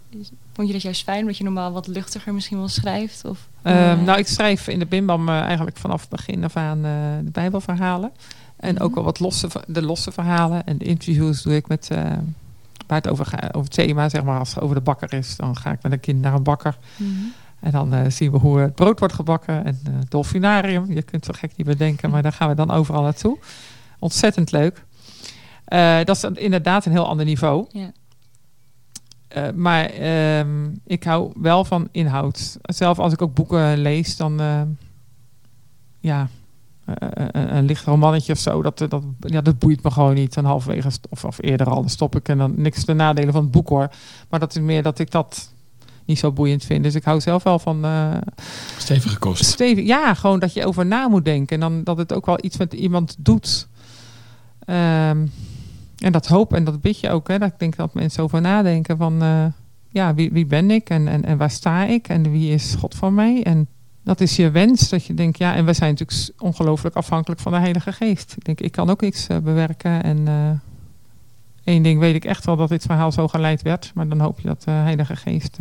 Vond 0.53 0.67
je 0.67 0.73
dat 0.73 0.81
juist 0.81 1.03
fijn, 1.03 1.21
omdat 1.21 1.37
je 1.37 1.43
normaal 1.43 1.71
wat 1.71 1.87
luchtiger 1.87 2.33
misschien 2.33 2.57
wel 2.57 2.67
schrijft? 2.67 3.25
Of, 3.25 3.47
Ehm, 3.61 3.77
eh, 3.99 4.05
nou, 4.05 4.19
ik 4.19 4.27
schrijf 4.27 4.67
in 4.67 4.79
de 4.79 4.85
Bimbam 4.85 5.29
eigenlijk 5.29 5.77
vanaf 5.77 6.01
het 6.01 6.09
begin 6.09 6.43
af 6.43 6.55
aan 6.55 6.81
de 7.23 7.31
Bijbelverhalen. 7.31 8.11
En 8.57 8.73
Mhm. 8.73 8.83
ook 8.83 8.95
wel 8.95 9.03
wat 9.03 9.19
losse, 9.19 9.47
de 9.67 9.81
losse 9.81 10.11
verhalen. 10.11 10.63
En 10.65 10.77
de 10.77 10.85
interviews 10.85 11.41
doe 11.41 11.55
ik 11.55 11.67
met, 11.67 11.87
waar 12.87 12.97
het 12.97 13.07
over 13.07 13.25
gaat, 13.25 13.47
over 13.53 13.61
het 13.61 13.71
thema, 13.73 14.09
zeg 14.09 14.23
maar, 14.23 14.39
als 14.39 14.53
het 14.53 14.63
over 14.63 14.75
de 14.75 14.81
bakker 14.81 15.13
is. 15.13 15.35
Dan 15.35 15.55
ga 15.57 15.71
ik 15.71 15.81
met 15.81 15.91
een 15.91 15.99
kind 15.99 16.21
naar 16.21 16.33
een 16.33 16.43
bakker. 16.43 16.77
mhm. 16.95 17.09
En 17.59 17.71
dan 17.71 17.93
eh, 17.93 18.09
zien 18.09 18.31
we 18.31 18.37
hoe 18.37 18.59
het 18.59 18.75
brood 18.75 18.99
wordt 18.99 19.13
gebakken. 19.13 19.65
En 19.65 19.79
het 19.91 20.11
dolfinarium, 20.11 20.85
je 20.85 21.01
kunt 21.01 21.25
het 21.25 21.35
zo 21.35 21.39
gek 21.39 21.57
niet 21.57 21.67
bedenken, 21.67 22.09
maar 22.09 22.21
daar 22.21 22.33
gaan 22.33 22.49
we 22.49 22.55
dan 22.55 22.71
overal 22.71 23.01
naartoe. 23.01 23.37
Ontzettend 23.99 24.51
leuk. 24.51 24.85
Eh, 25.65 25.97
dat 26.03 26.15
is 26.15 26.23
inderdaad 26.23 26.85
een 26.85 26.91
heel 26.91 27.07
ander 27.07 27.25
niveau. 27.25 27.65
Ja. 27.69 27.91
Maar 29.55 29.85
ehm, 29.85 30.69
ik 30.85 31.03
hou 31.03 31.31
wel 31.35 31.65
van 31.65 31.87
inhoud. 31.91 32.57
Zelf 32.61 32.99
als 32.99 33.13
ik 33.13 33.21
ook 33.21 33.33
boeken 33.33 33.77
lees, 33.77 34.17
dan 34.17 34.41
ja, 35.99 36.27
een, 37.31 37.65
licht 37.65 37.85
romannetje 37.85 38.33
of 38.33 38.39
zo, 38.39 38.61
dat, 38.61 38.77
dat, 38.77 39.03
ja, 39.19 39.41
dat 39.41 39.59
boeit 39.59 39.83
me 39.83 39.91
gewoon 39.91 40.13
niet. 40.13 40.37
En 40.37 40.45
halverwege 40.45 40.89
of, 41.09 41.25
of 41.25 41.37
eerder 41.41 41.69
al, 41.69 41.81
dan 41.81 41.89
stop 41.89 42.15
ik 42.15 42.29
en 42.29 42.37
dan 42.37 42.53
niks 42.55 42.85
de 42.85 42.93
nadelen 42.93 43.33
van 43.33 43.41
het 43.41 43.51
boek 43.51 43.69
hoor. 43.69 43.89
Maar 44.29 44.39
dat 44.39 44.55
is 44.55 44.61
meer 44.61 44.83
dat 44.83 44.99
ik 44.99 45.11
dat 45.11 45.53
niet 46.07 46.19
zo 46.19 46.31
boeiend 46.31 46.63
vind. 46.63 46.83
Dus 46.83 46.95
ik 46.95 47.03
hou 47.03 47.21
zelf 47.21 47.43
wel 47.43 47.59
van 47.59 47.85
eh, 47.85 48.13
Stevige 48.77 49.17
kost. 49.19 49.45
stevig. 49.45 49.85
Ja, 49.85 50.13
gewoon 50.13 50.39
dat 50.39 50.53
je 50.53 50.65
over 50.65 50.85
na 50.85 51.07
moet 51.07 51.25
denken. 51.25 51.55
En 51.55 51.59
dan 51.59 51.83
dat 51.83 51.97
het 51.97 52.13
ook 52.13 52.25
wel 52.25 52.37
iets 52.41 52.57
met 52.57 52.73
iemand 52.73 53.15
doet. 53.19 53.67
Ehm, 54.65 55.25
en 55.97 56.11
dat 56.11 56.27
hoop 56.27 56.53
en 56.53 56.63
dat 56.63 56.81
bid 56.81 56.99
je 56.99 57.09
ook. 57.09 57.27
Hè, 57.27 57.39
dat 57.39 57.51
ik 57.51 57.59
denk 57.59 57.75
dat 57.75 57.93
mensen 57.93 58.23
over 58.23 58.41
nadenken 58.41 58.97
van... 58.97 59.21
eh, 59.21 59.45
ja, 59.89 60.13
wie, 60.13 60.31
wie 60.31 60.45
ben 60.45 60.71
ik 60.71 60.89
en, 60.89 61.07
en, 61.07 61.25
en 61.25 61.37
waar 61.37 61.51
sta 61.51 61.85
ik? 61.85 62.07
En 62.07 62.31
wie 62.31 62.51
is 62.53 62.75
God 62.79 62.95
voor 62.95 63.13
mij? 63.13 63.43
En 63.43 63.67
dat 64.03 64.21
is 64.21 64.35
je 64.35 64.51
wens. 64.51 64.89
Dat 64.89 65.05
je 65.05 65.13
denkt, 65.13 65.37
ja... 65.37 65.55
En 65.55 65.65
we 65.65 65.73
zijn 65.73 65.89
natuurlijk 65.89 66.31
ongelooflijk 66.37 66.95
afhankelijk 66.95 67.41
van 67.41 67.51
de 67.51 67.57
Heilige 67.57 67.91
Geest. 67.91 68.33
Ik 68.37 68.45
denk, 68.45 68.59
ik 68.59 68.71
kan 68.71 68.89
ook 68.89 69.01
iets 69.01 69.27
eh, 69.27 69.37
bewerken. 69.37 70.03
En 70.03 70.27
één 71.63 71.83
ding 71.83 71.99
weet 71.99 72.15
ik 72.15 72.25
echt 72.25 72.45
wel 72.45 72.55
dat 72.55 72.69
dit 72.69 72.83
verhaal 72.83 73.11
zo 73.11 73.27
geleid 73.27 73.61
werd. 73.61 73.91
Maar 73.95 74.07
dan 74.07 74.19
hoop 74.19 74.39
je 74.39 74.47
dat 74.47 74.63
de 74.63 74.71
Heilige 74.71 75.15
Geest... 75.15 75.57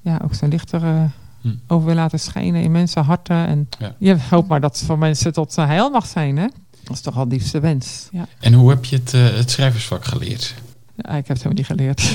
ja, 0.00 0.20
ook 0.24 0.34
zijn 0.34 0.50
licht 0.50 0.72
er 0.72 0.84
eh, 0.84 1.02
Hm. 1.40 1.48
over 1.66 1.86
wil 1.86 1.94
laten 1.94 2.20
schijnen 2.20 2.62
in 2.62 2.70
mensen 2.70 3.04
harten. 3.04 3.46
En 3.46 3.68
Ja. 3.78 3.94
je 3.98 4.16
hoopt 4.30 4.48
maar 4.48 4.60
dat 4.60 4.78
het 4.78 4.86
voor 4.86 4.98
mensen 4.98 5.32
tot 5.32 5.56
eh, 5.58 5.66
heil 5.66 5.90
mag 5.90 6.06
zijn, 6.06 6.36
hè? 6.36 6.46
Dat 6.84 6.96
is 6.96 7.00
toch 7.00 7.16
al 7.16 7.28
diepste 7.28 7.60
wens. 7.60 8.08
Ja. 8.12 8.26
En 8.40 8.52
hoe 8.52 8.70
heb 8.70 8.84
je 8.84 8.96
het, 8.96 9.14
eh, 9.14 9.22
het 9.36 9.50
schrijversvak 9.50 10.04
geleerd? 10.04 10.54
ja, 10.96 11.08
ik 11.10 11.26
heb 11.26 11.36
het 11.38 11.42
helemaal 11.42 11.52
niet 11.56 11.66
geleerd. 11.66 12.00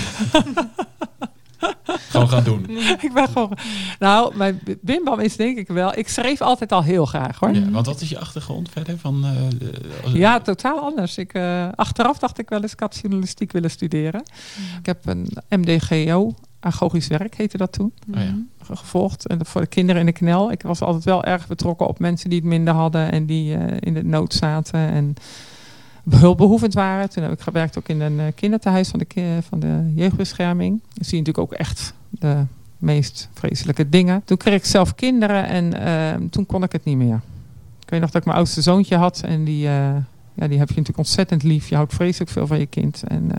Gewoon 2.09 2.29
gaan 2.29 2.43
doen. 2.43 2.69
ik 3.01 3.11
ben 3.13 3.27
gewoon... 3.27 3.57
Nou, 3.99 4.35
mijn 4.37 4.59
bimbam 4.81 5.19
is 5.19 5.35
denk 5.35 5.57
ik 5.57 5.67
wel... 5.67 5.97
Ik 5.97 6.07
schreef 6.09 6.41
altijd 6.41 6.71
al 6.71 6.83
heel 6.83 7.05
graag, 7.05 7.39
hoor. 7.39 7.53
Ja, 7.55 7.69
want 7.69 7.85
wat 7.85 8.01
is 8.01 8.09
je 8.09 8.19
achtergrond 8.19 8.69
verder? 8.69 8.97
Van, 8.97 9.25
eh, 9.25 9.31
de- 9.59 9.71
als- 10.03 10.13
Ja, 10.13 10.39
totaal 10.39 10.79
anders. 10.79 11.17
Ik, 11.17 11.33
eh, 11.33 11.67
achteraf 11.75 12.17
dacht 12.19 12.39
ik 12.39 12.49
wel 12.49 12.61
eens, 12.61 12.71
ik 12.71 12.79
had 12.79 12.99
journalistiek 13.01 13.51
willen 13.51 13.69
studeren. 13.71 14.23
Ik 14.79 14.85
heb 14.85 15.05
een 15.05 15.27
MDGO, 15.49 16.33
agogisch 16.65 17.07
werk 17.07 17.35
heette 17.35 17.57
dat 17.57 17.71
toen, 17.71 17.91
Oh 18.15 18.21
ja. 18.21 18.35
ge- 18.61 18.75
gevolgd. 18.75 19.27
En 19.27 19.45
voor 19.45 19.61
de 19.61 19.67
kinderen 19.67 19.99
in 20.01 20.05
de 20.07 20.11
knel. 20.13 20.51
Ik 20.51 20.61
was 20.61 20.81
altijd 20.81 21.03
wel 21.03 21.23
erg 21.23 21.47
betrokken 21.47 21.87
op 21.87 21.99
mensen 21.99 22.29
die 22.29 22.39
het 22.39 22.47
minder 22.47 22.73
hadden 22.73 23.11
en 23.11 23.25
die 23.25 23.55
eh, 23.55 23.77
in 23.79 23.93
de 23.93 24.03
nood 24.03 24.33
zaten 24.33 24.79
en 24.79 25.13
hulpbehoevend 26.09 26.73
waren. 26.73 27.09
Toen 27.09 27.23
heb 27.23 27.31
ik 27.31 27.39
gewerkt 27.39 27.77
ook 27.77 27.87
in 27.87 28.01
een 28.01 28.19
eh, 28.19 28.25
kinderthuis 28.35 28.89
van 28.89 28.99
de, 28.99 29.05
ki- 29.05 29.41
van 29.49 29.59
de 29.59 29.91
jeugdbescherming. 29.95 30.79
Dan 30.93 31.05
zie 31.05 31.17
je 31.17 31.23
natuurlijk 31.23 31.53
ook 31.53 31.59
echt 31.59 31.93
de 32.09 32.43
meest 32.77 33.29
vreselijke 33.33 33.89
dingen. 33.89 34.21
Toen 34.25 34.37
kreeg 34.37 34.55
ik 34.55 34.65
zelf 34.65 34.95
kinderen 34.95 35.45
en 35.47 35.73
eh, 35.85 36.27
toen 36.29 36.45
kon 36.45 36.63
ik 36.63 36.71
het 36.71 36.83
niet 36.83 36.97
meer. 36.97 37.21
Ik 37.83 37.89
weet 37.89 37.99
nog 38.01 38.09
dat 38.09 38.21
ik 38.21 38.27
mijn 38.27 38.37
oudste 38.37 38.61
zoontje 38.61 38.95
had 38.95 39.21
en 39.25 39.43
die, 39.43 39.67
eh, 39.67 39.71
ja, 40.33 40.47
die 40.47 40.57
heb 40.57 40.67
je 40.69 40.75
natuurlijk 40.75 40.97
ontzettend 40.97 41.43
lief. 41.43 41.69
Je 41.69 41.75
houdt 41.75 41.93
vreselijk 41.93 42.31
veel 42.31 42.47
van 42.47 42.59
je 42.59 42.65
kind. 42.65 43.03
En, 43.07 43.31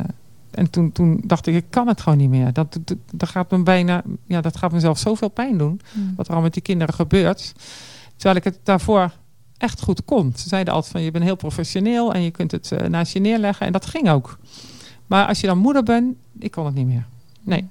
en 0.57 0.71
toen, 0.71 0.93
toen 0.93 1.21
dacht 1.25 1.47
ik, 1.47 1.55
ik 1.55 1.65
kan 1.71 1.89
het 1.89 2.01
gewoon 2.01 2.19
niet 2.19 2.29
meer. 2.29 2.53
Dat, 2.53 2.79
dat, 2.85 2.97
dat 3.13 3.29
gaat 3.29 3.51
me 3.51 3.63
bijna, 3.63 4.03
ja, 4.27 4.41
dat 4.41 4.57
gaat 4.57 4.73
mezelf 4.73 4.99
zoveel 4.99 5.29
pijn 5.29 5.59
doen. 5.59 5.81
Mhm. 5.93 6.15
Wat 6.17 6.29
er 6.29 6.35
al 6.35 6.41
met 6.41 6.53
die 6.53 6.63
kinderen 6.63 6.95
gebeurt. 6.95 7.55
Terwijl 8.17 8.37
ik 8.37 8.45
het 8.45 8.59
daarvoor 8.63 9.13
echt 9.57 9.83
goed 9.83 10.05
kon. 10.05 10.33
Ze 10.37 10.49
zeiden 10.49 10.75
altijd 10.75 10.93
van, 10.93 11.03
je 11.03 11.11
bent 11.11 11.25
heel 11.25 11.37
professioneel 11.37 12.15
en 12.15 12.23
je 12.23 12.31
kunt 12.31 12.51
het 12.51 12.73
eh, 12.73 12.89
naast 12.89 13.13
je 13.13 13.21
neerleggen. 13.21 13.67
En 13.67 13.73
dat 13.73 13.87
ging 13.87 14.11
ook. 14.11 14.39
Maar 15.07 15.27
als 15.27 15.41
je 15.41 15.47
dan 15.47 15.59
moeder 15.59 15.83
bent, 15.83 16.17
ik 16.39 16.51
kon 16.51 16.67
het 16.67 16.75
niet 16.75 16.87
meer. 16.87 17.07
Nee. 17.43 17.69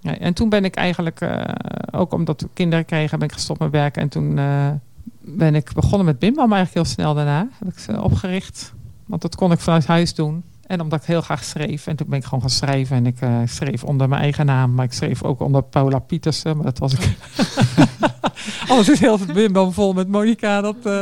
nee. 0.00 0.16
En 0.16 0.34
toen 0.34 0.48
ben 0.48 0.64
ik 0.64 0.74
eigenlijk, 0.74 1.20
eh, 1.20 1.44
ook 1.90 2.12
omdat 2.12 2.40
we 2.40 2.48
kinderen 2.52 2.84
kregen, 2.84 3.18
ben 3.18 3.28
ik 3.28 3.34
gestopt 3.34 3.60
met 3.60 3.70
werken. 3.70 4.02
En 4.02 4.08
toen 4.08 4.38
eh, 4.38 4.70
ben 5.20 5.54
ik 5.54 5.72
begonnen 5.72 6.06
met 6.06 6.18
Bimbam 6.18 6.52
eigenlijk 6.52 6.74
heel 6.74 6.94
snel 6.94 7.14
daarna. 7.14 7.48
Heb 7.58 7.68
ik 7.68 7.78
ze 7.78 8.02
opgericht. 8.02 8.74
Want 9.06 9.22
dat 9.22 9.36
kon 9.36 9.52
ik 9.52 9.58
vanuit 9.58 9.86
huis 9.86 10.14
doen. 10.14 10.42
En 10.66 10.80
omdat 10.80 11.00
ik 11.00 11.06
heel 11.06 11.20
graag 11.20 11.44
schreef. 11.44 11.86
En 11.86 11.96
toen 11.96 12.06
ben 12.08 12.18
ik 12.18 12.24
gewoon 12.24 12.40
gaan 12.40 12.50
schrijven. 12.50 12.96
En 12.96 13.06
ik 13.06 13.20
eh, 13.20 13.38
schreef 13.44 13.84
onder 13.84 14.08
mijn 14.08 14.22
eigen 14.22 14.46
naam. 14.46 14.74
Maar 14.74 14.84
ik 14.84 14.92
schreef 14.92 15.22
ook 15.22 15.40
onder 15.40 15.62
Paula 15.62 15.98
Pietersen. 15.98 16.56
Maar 16.56 16.64
dat 16.64 16.78
was 16.78 16.92
ik. 16.92 17.16
Anders 18.68 18.88
is 18.88 19.00
heel 19.00 19.18
Bimbam 19.34 19.72
vol 19.72 19.92
met 19.92 20.08
Monica. 20.08 20.60
Dat 20.60 20.76
eh 20.82 20.92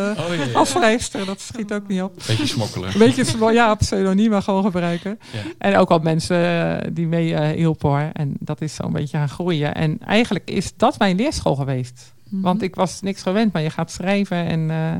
Oh, 0.51 0.55
als 0.57 0.71
schrijfster. 0.71 1.27
Dat 1.27 1.41
schiet 1.41 1.73
ook 1.73 1.89
niet 1.89 2.03
op. 2.03 2.15
Beetje 2.27 2.47
smokkelen. 2.47 2.93
Een 2.93 2.99
beetje 2.99 3.25
sm- 3.25 3.51
ja, 3.51 3.75
pseudoniem 3.75 4.43
gewoon 4.43 4.65
gebruiken. 4.65 5.19
Ja. 5.33 5.39
En 5.59 5.77
ook 5.77 5.91
al 5.91 5.99
mensen 5.99 6.37
eh, 6.83 6.89
die 6.93 7.07
mee 7.07 7.55
hielpen 7.55 7.89
hoor. 7.89 8.11
En 8.13 8.35
dat 8.39 8.61
is 8.61 8.75
zo'n 8.75 8.93
beetje 8.93 9.17
gaan 9.17 9.29
groeien. 9.29 9.75
En 9.75 9.99
eigenlijk 10.01 10.51
is 10.51 10.73
dat 10.77 10.99
mijn 10.99 11.17
leerschool 11.17 11.55
geweest. 11.55 12.13
Mhm. 12.29 12.43
Want 12.43 12.63
ik 12.63 12.75
was 12.75 13.01
niks 13.01 13.23
gewend, 13.23 13.53
maar 13.53 13.63
je 13.63 13.71
gaat 13.71 13.91
schrijven. 13.91 14.47
En 14.47 14.71
eh, 14.71 14.95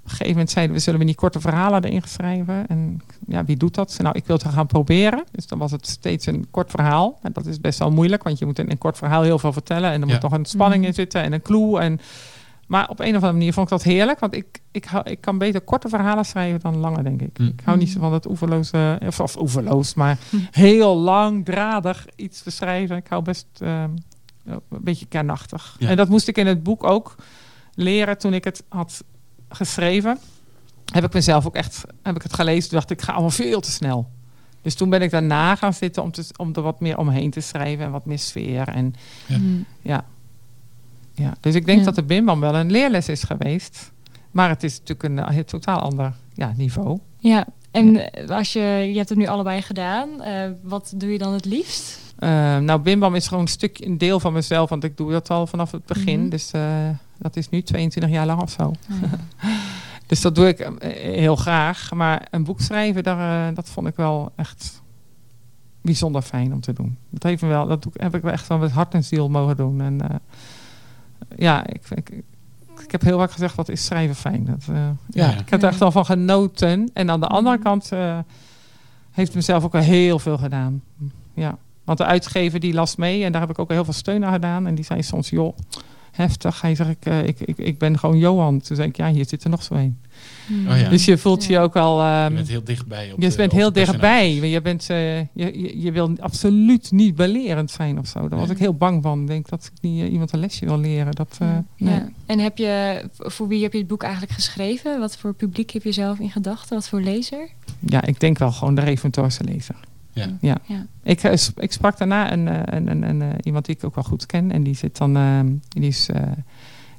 op 0.00 0.06
een 0.06 0.10
gegeven 0.10 0.32
moment 0.32 0.50
zeiden 0.50 0.74
we, 0.76 0.82
zullen 0.82 0.98
we 0.98 1.04
niet 1.04 1.16
korte 1.16 1.40
verhalen 1.40 1.84
erin 1.84 2.02
schrijven? 2.06 2.66
En 2.66 3.00
ja, 3.26 3.44
wie 3.44 3.56
doet 3.56 3.74
dat? 3.74 3.96
Nou, 4.02 4.16
ik 4.18 4.26
wil 4.26 4.36
het 4.36 4.48
gaan 4.48 4.66
proberen. 4.66 5.24
Dus 5.32 5.46
dan 5.46 5.58
was 5.58 5.70
het 5.70 5.86
steeds 5.86 6.26
een 6.26 6.46
kort 6.50 6.70
verhaal. 6.70 7.18
En 7.22 7.32
dat 7.32 7.46
is 7.46 7.60
best 7.60 7.78
wel 7.78 7.90
moeilijk, 7.90 8.22
want 8.22 8.38
je 8.38 8.46
moet 8.46 8.58
in 8.58 8.70
een 8.70 8.78
kort 8.78 8.98
verhaal 8.98 9.22
heel 9.22 9.38
veel 9.38 9.52
vertellen. 9.52 9.90
En 9.90 10.00
er 10.02 10.06
Ja. 10.06 10.12
moet 10.12 10.22
nog 10.22 10.32
een 10.32 10.44
spanning 10.44 10.78
Mhm. 10.80 10.88
in 10.90 10.94
zitten 10.94 11.22
en 11.22 11.32
een 11.32 11.42
clue. 11.42 11.78
En, 11.80 12.00
maar 12.66 12.88
op 12.88 13.00
een 13.00 13.08
of 13.08 13.14
andere 13.14 13.32
manier 13.32 13.52
vond 13.52 13.66
ik 13.70 13.72
dat 13.72 13.82
heerlijk. 13.82 14.18
Want 14.18 14.34
ik, 14.34 14.60
ik, 14.70 14.88
kan 15.20 15.38
beter 15.38 15.60
korte 15.60 15.88
verhalen 15.88 16.24
schrijven 16.24 16.60
dan 16.60 16.76
lange, 16.76 17.02
denk 17.02 17.22
ik. 17.22 17.38
Mhm. 17.38 17.48
Ik 17.48 17.60
hou 17.64 17.78
niet 17.78 17.90
zo 17.90 18.00
van 18.00 18.10
dat 18.10 18.26
oeverloze, 18.28 19.00
of, 19.06 19.20
of 19.20 19.36
oeverloos, 19.40 19.94
maar 19.94 20.18
Mhm. 20.30 20.42
heel 20.50 20.96
langdradig 20.96 22.06
iets 22.16 22.42
beschrijven. 22.42 22.96
Ik 22.96 23.06
hou 23.08 23.22
best 23.22 23.46
ehm, 23.58 23.90
een 24.44 24.60
beetje 24.68 25.06
kernachtig. 25.06 25.76
Ja. 25.78 25.88
En 25.88 25.96
dat 25.96 26.08
moest 26.08 26.28
ik 26.28 26.38
in 26.38 26.46
het 26.46 26.62
boek 26.62 26.84
ook 26.84 27.14
leren 27.74 28.18
toen 28.18 28.34
ik 28.34 28.44
het 28.44 28.62
had 28.68 29.04
geschreven. 29.50 30.18
Heb 30.92 31.04
ik 31.04 31.12
mezelf 31.12 31.46
ook 31.46 31.54
echt 31.54 31.84
heb 32.02 32.16
ik 32.16 32.22
het 32.22 32.34
gelezen. 32.34 32.68
Toen 32.68 32.78
dacht 32.78 32.90
ik, 32.90 33.02
ga 33.02 33.12
allemaal 33.12 33.30
veel 33.30 33.60
te 33.60 33.70
snel. 33.70 34.08
Dus 34.62 34.74
toen 34.74 34.90
ben 34.90 35.02
ik 35.02 35.10
daarna 35.10 35.54
gaan 35.56 35.72
zitten 35.74 36.02
om, 36.02 36.10
te, 36.10 36.24
om 36.36 36.50
er 36.54 36.62
wat 36.62 36.80
meer 36.80 36.98
omheen 36.98 37.30
te 37.30 37.40
schrijven 37.40 37.84
en 37.84 37.90
wat 37.90 38.04
meer 38.04 38.18
sfeer. 38.18 38.68
En 38.68 38.94
Ja. 39.26 39.38
Mhm. 39.38 39.46
ja, 39.82 40.04
ja. 41.14 41.34
dus 41.40 41.54
ik 41.54 41.66
denk 41.66 41.78
Ja. 41.78 41.84
dat 41.84 41.94
de 41.94 42.02
Bimbam 42.02 42.40
wel 42.40 42.54
een 42.54 42.70
leerles 42.70 43.08
is 43.08 43.22
geweest. 43.22 43.90
Maar 44.30 44.48
het 44.48 44.62
is 44.62 44.78
natuurlijk 44.78 45.02
een, 45.02 45.18
eh, 45.18 45.38
totaal 45.44 45.78
ander 45.78 46.12
ja, 46.34 46.52
niveau. 46.56 46.98
Ja, 47.18 47.46
en 47.70 48.10
als 48.28 48.52
je, 48.52 48.60
je 48.90 48.96
hebt 48.96 49.08
het 49.08 49.18
nu 49.18 49.26
allebei 49.26 49.62
gedaan, 49.62 50.22
eh, 50.22 50.50
wat 50.62 50.92
doe 50.96 51.12
je 51.12 51.18
dan 51.18 51.32
het 51.32 51.44
liefst? 51.44 51.98
Eh, 52.18 52.58
nou, 52.58 52.80
Bimbam 52.80 53.14
is 53.14 53.28
gewoon 53.28 53.42
een 53.42 53.48
stuk 53.48 53.78
een 53.78 53.98
deel 53.98 54.20
van 54.20 54.32
mezelf, 54.32 54.70
want 54.70 54.84
ik 54.84 54.96
doe 54.96 55.10
dat 55.10 55.30
al 55.30 55.46
vanaf 55.46 55.70
het 55.70 55.84
begin. 55.86 56.20
Mhm. 56.20 56.28
Dus 56.28 56.50
eh, 56.50 56.88
dat 57.20 57.36
is 57.36 57.48
nu 57.48 57.62
22 57.62 58.12
jaar 58.12 58.26
lang 58.26 58.40
of 58.40 58.50
zo. 58.50 58.72
Dus 60.06 60.20
dat 60.20 60.34
doe 60.34 60.48
ik 60.48 60.58
eh, 60.58 60.90
heel 60.92 61.36
graag. 61.36 61.92
Maar 61.92 62.26
een 62.30 62.44
boek 62.44 62.60
schrijven, 62.60 63.02
daar, 63.02 63.48
eh, 63.48 63.54
dat 63.54 63.68
vond 63.68 63.86
ik 63.86 63.96
wel 63.96 64.32
echt 64.36 64.82
bijzonder 65.80 66.22
fijn 66.22 66.52
om 66.52 66.60
te 66.60 66.72
doen. 66.72 66.96
Dat, 67.10 67.22
heeft 67.22 67.42
me 67.42 67.48
wel, 67.48 67.66
dat 67.66 67.86
heb 67.92 68.14
ik 68.14 68.22
wel 68.22 68.32
echt 68.32 68.46
wel 68.46 68.58
met 68.58 68.70
hart 68.70 68.94
en 68.94 69.04
ziel 69.04 69.28
mogen 69.28 69.56
doen. 69.56 69.80
En 69.80 70.00
eh, 70.00 70.16
ja, 71.36 71.66
ik, 71.66 71.90
ik, 71.94 72.22
ik 72.82 72.90
heb 72.90 73.00
heel 73.00 73.18
vaak 73.18 73.32
gezegd, 73.32 73.54
wat 73.54 73.68
is 73.68 73.84
schrijven 73.84 74.16
fijn. 74.16 74.44
Dat, 74.44 74.64
eh, 74.68 74.76
ja, 75.08 75.30
Ja. 75.30 75.38
Ik 75.38 75.48
heb 75.48 75.62
er 75.62 75.68
echt 75.68 75.78
wel 75.78 75.92
van 75.92 76.04
genoten. 76.04 76.90
En 76.92 77.10
aan 77.10 77.20
de 77.20 77.26
andere 77.26 77.58
kant 77.58 77.92
eh, 77.92 78.18
heeft 79.10 79.28
het 79.28 79.36
mezelf 79.36 79.64
ook 79.64 79.72
wel 79.72 79.82
heel 79.82 80.18
veel 80.18 80.38
gedaan. 80.38 80.82
Ja. 81.34 81.58
Want 81.84 81.98
de 81.98 82.04
uitgever 82.04 82.60
die 82.60 82.74
las 82.74 82.96
mee 82.96 83.24
en 83.24 83.32
daar 83.32 83.40
heb 83.40 83.50
ik 83.50 83.58
ook 83.58 83.70
heel 83.70 83.84
veel 83.84 83.92
steun 83.92 84.24
aan 84.24 84.32
gedaan. 84.32 84.66
En 84.66 84.74
die 84.74 84.84
zei 84.84 85.02
soms, 85.02 85.30
joh, 85.30 85.56
heftig. 86.12 86.60
Hij 86.60 86.74
zegt, 86.74 86.90
ik, 86.90 87.04
eh, 87.06 87.26
ik, 87.26 87.40
ik, 87.40 87.58
ik 87.58 87.78
ben 87.78 87.98
gewoon 87.98 88.18
Johan. 88.18 88.60
Toen 88.60 88.76
zei 88.76 88.88
ik, 88.88 88.96
ja, 88.96 89.10
hier 89.10 89.26
zit 89.28 89.44
er 89.44 89.50
nog 89.50 89.62
zo 89.62 89.74
een. 89.74 89.98
Oh 90.68 90.78
ja. 90.78 90.88
Dus 90.88 91.04
je 91.04 91.18
voelt 91.18 91.44
je 91.44 91.58
ook 91.58 91.76
al... 91.76 92.02
Je 92.02 92.24
ehm, 92.24 92.34
bent 92.34 92.48
heel 92.48 92.64
dichtbij. 92.64 93.12
Op 93.12 93.20
je 93.20 93.28
de- 93.28 93.36
bent 93.36 93.52
op 93.52 93.58
heel 93.58 93.72
dichtbij. 93.72 94.34
Je, 94.34 94.60
bent, 94.60 94.90
eh, 94.90 95.18
je, 95.18 95.26
je, 95.34 95.80
je 95.80 95.92
wil 95.92 96.10
absoluut 96.20 96.90
niet 96.92 97.14
belerend 97.14 97.70
zijn 97.70 97.98
of 97.98 98.06
zo. 98.06 98.28
Daar 98.28 98.38
was 98.38 98.48
ik 98.50 98.58
heel 98.58 98.74
bang 98.74 99.02
van. 99.02 99.20
Ik 99.20 99.26
denk 99.26 99.48
dat 99.48 99.70
ik 99.74 99.82
niet 99.82 100.02
eh, 100.02 100.12
iemand 100.12 100.32
een 100.32 100.40
lesje 100.40 100.64
wil 100.64 100.78
leren. 100.78 101.12
Dat, 101.12 101.36
eh, 101.40 101.48
Ja. 101.48 101.64
nee. 101.76 101.94
Ja. 101.94 102.08
En 102.26 102.38
heb 102.38 102.58
je, 102.58 103.02
voor 103.16 103.48
wie 103.48 103.62
heb 103.62 103.72
je 103.72 103.78
het 103.78 103.86
boek 103.86 104.02
eigenlijk 104.02 104.32
geschreven? 104.32 104.98
Wat 104.98 105.16
voor 105.16 105.34
publiek 105.34 105.70
heb 105.70 105.82
je 105.82 105.92
zelf 105.92 106.18
in 106.18 106.30
gedachten? 106.30 106.74
Wat 106.74 106.88
voor 106.88 107.00
lezer? 107.00 107.48
ja, 107.78 108.04
ik 108.04 108.20
denk 108.20 108.38
wel 108.38 108.52
gewoon 108.52 108.74
de 108.74 108.80
Reventoorse 108.80 109.44
lezer. 109.44 109.76
Ja. 110.12 110.26
Ja. 110.40 110.58
Ja. 110.66 110.86
Ik, 111.02 111.22
eh, 111.22 111.32
ik 111.56 111.72
sprak 111.72 111.98
daarna 111.98 112.32
een, 112.32 112.48
eh, 112.48 112.60
een, 112.64 112.90
een, 112.90 113.02
een, 113.02 113.22
eh, 113.22 113.28
iemand 113.42 113.64
die 113.66 113.76
ik 113.76 113.84
ook 113.84 113.94
wel 113.94 114.04
goed 114.04 114.26
ken. 114.26 114.50
En 114.50 114.62
die 114.62 114.74
zit 114.74 114.96
dan, 114.96 115.16
eh, 115.16 115.40
die 115.68 115.88
is 115.88 116.08
eh, 116.08 116.22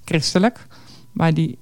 christelijk. 0.06 0.68
Maar 1.12 1.34
die 1.34 1.58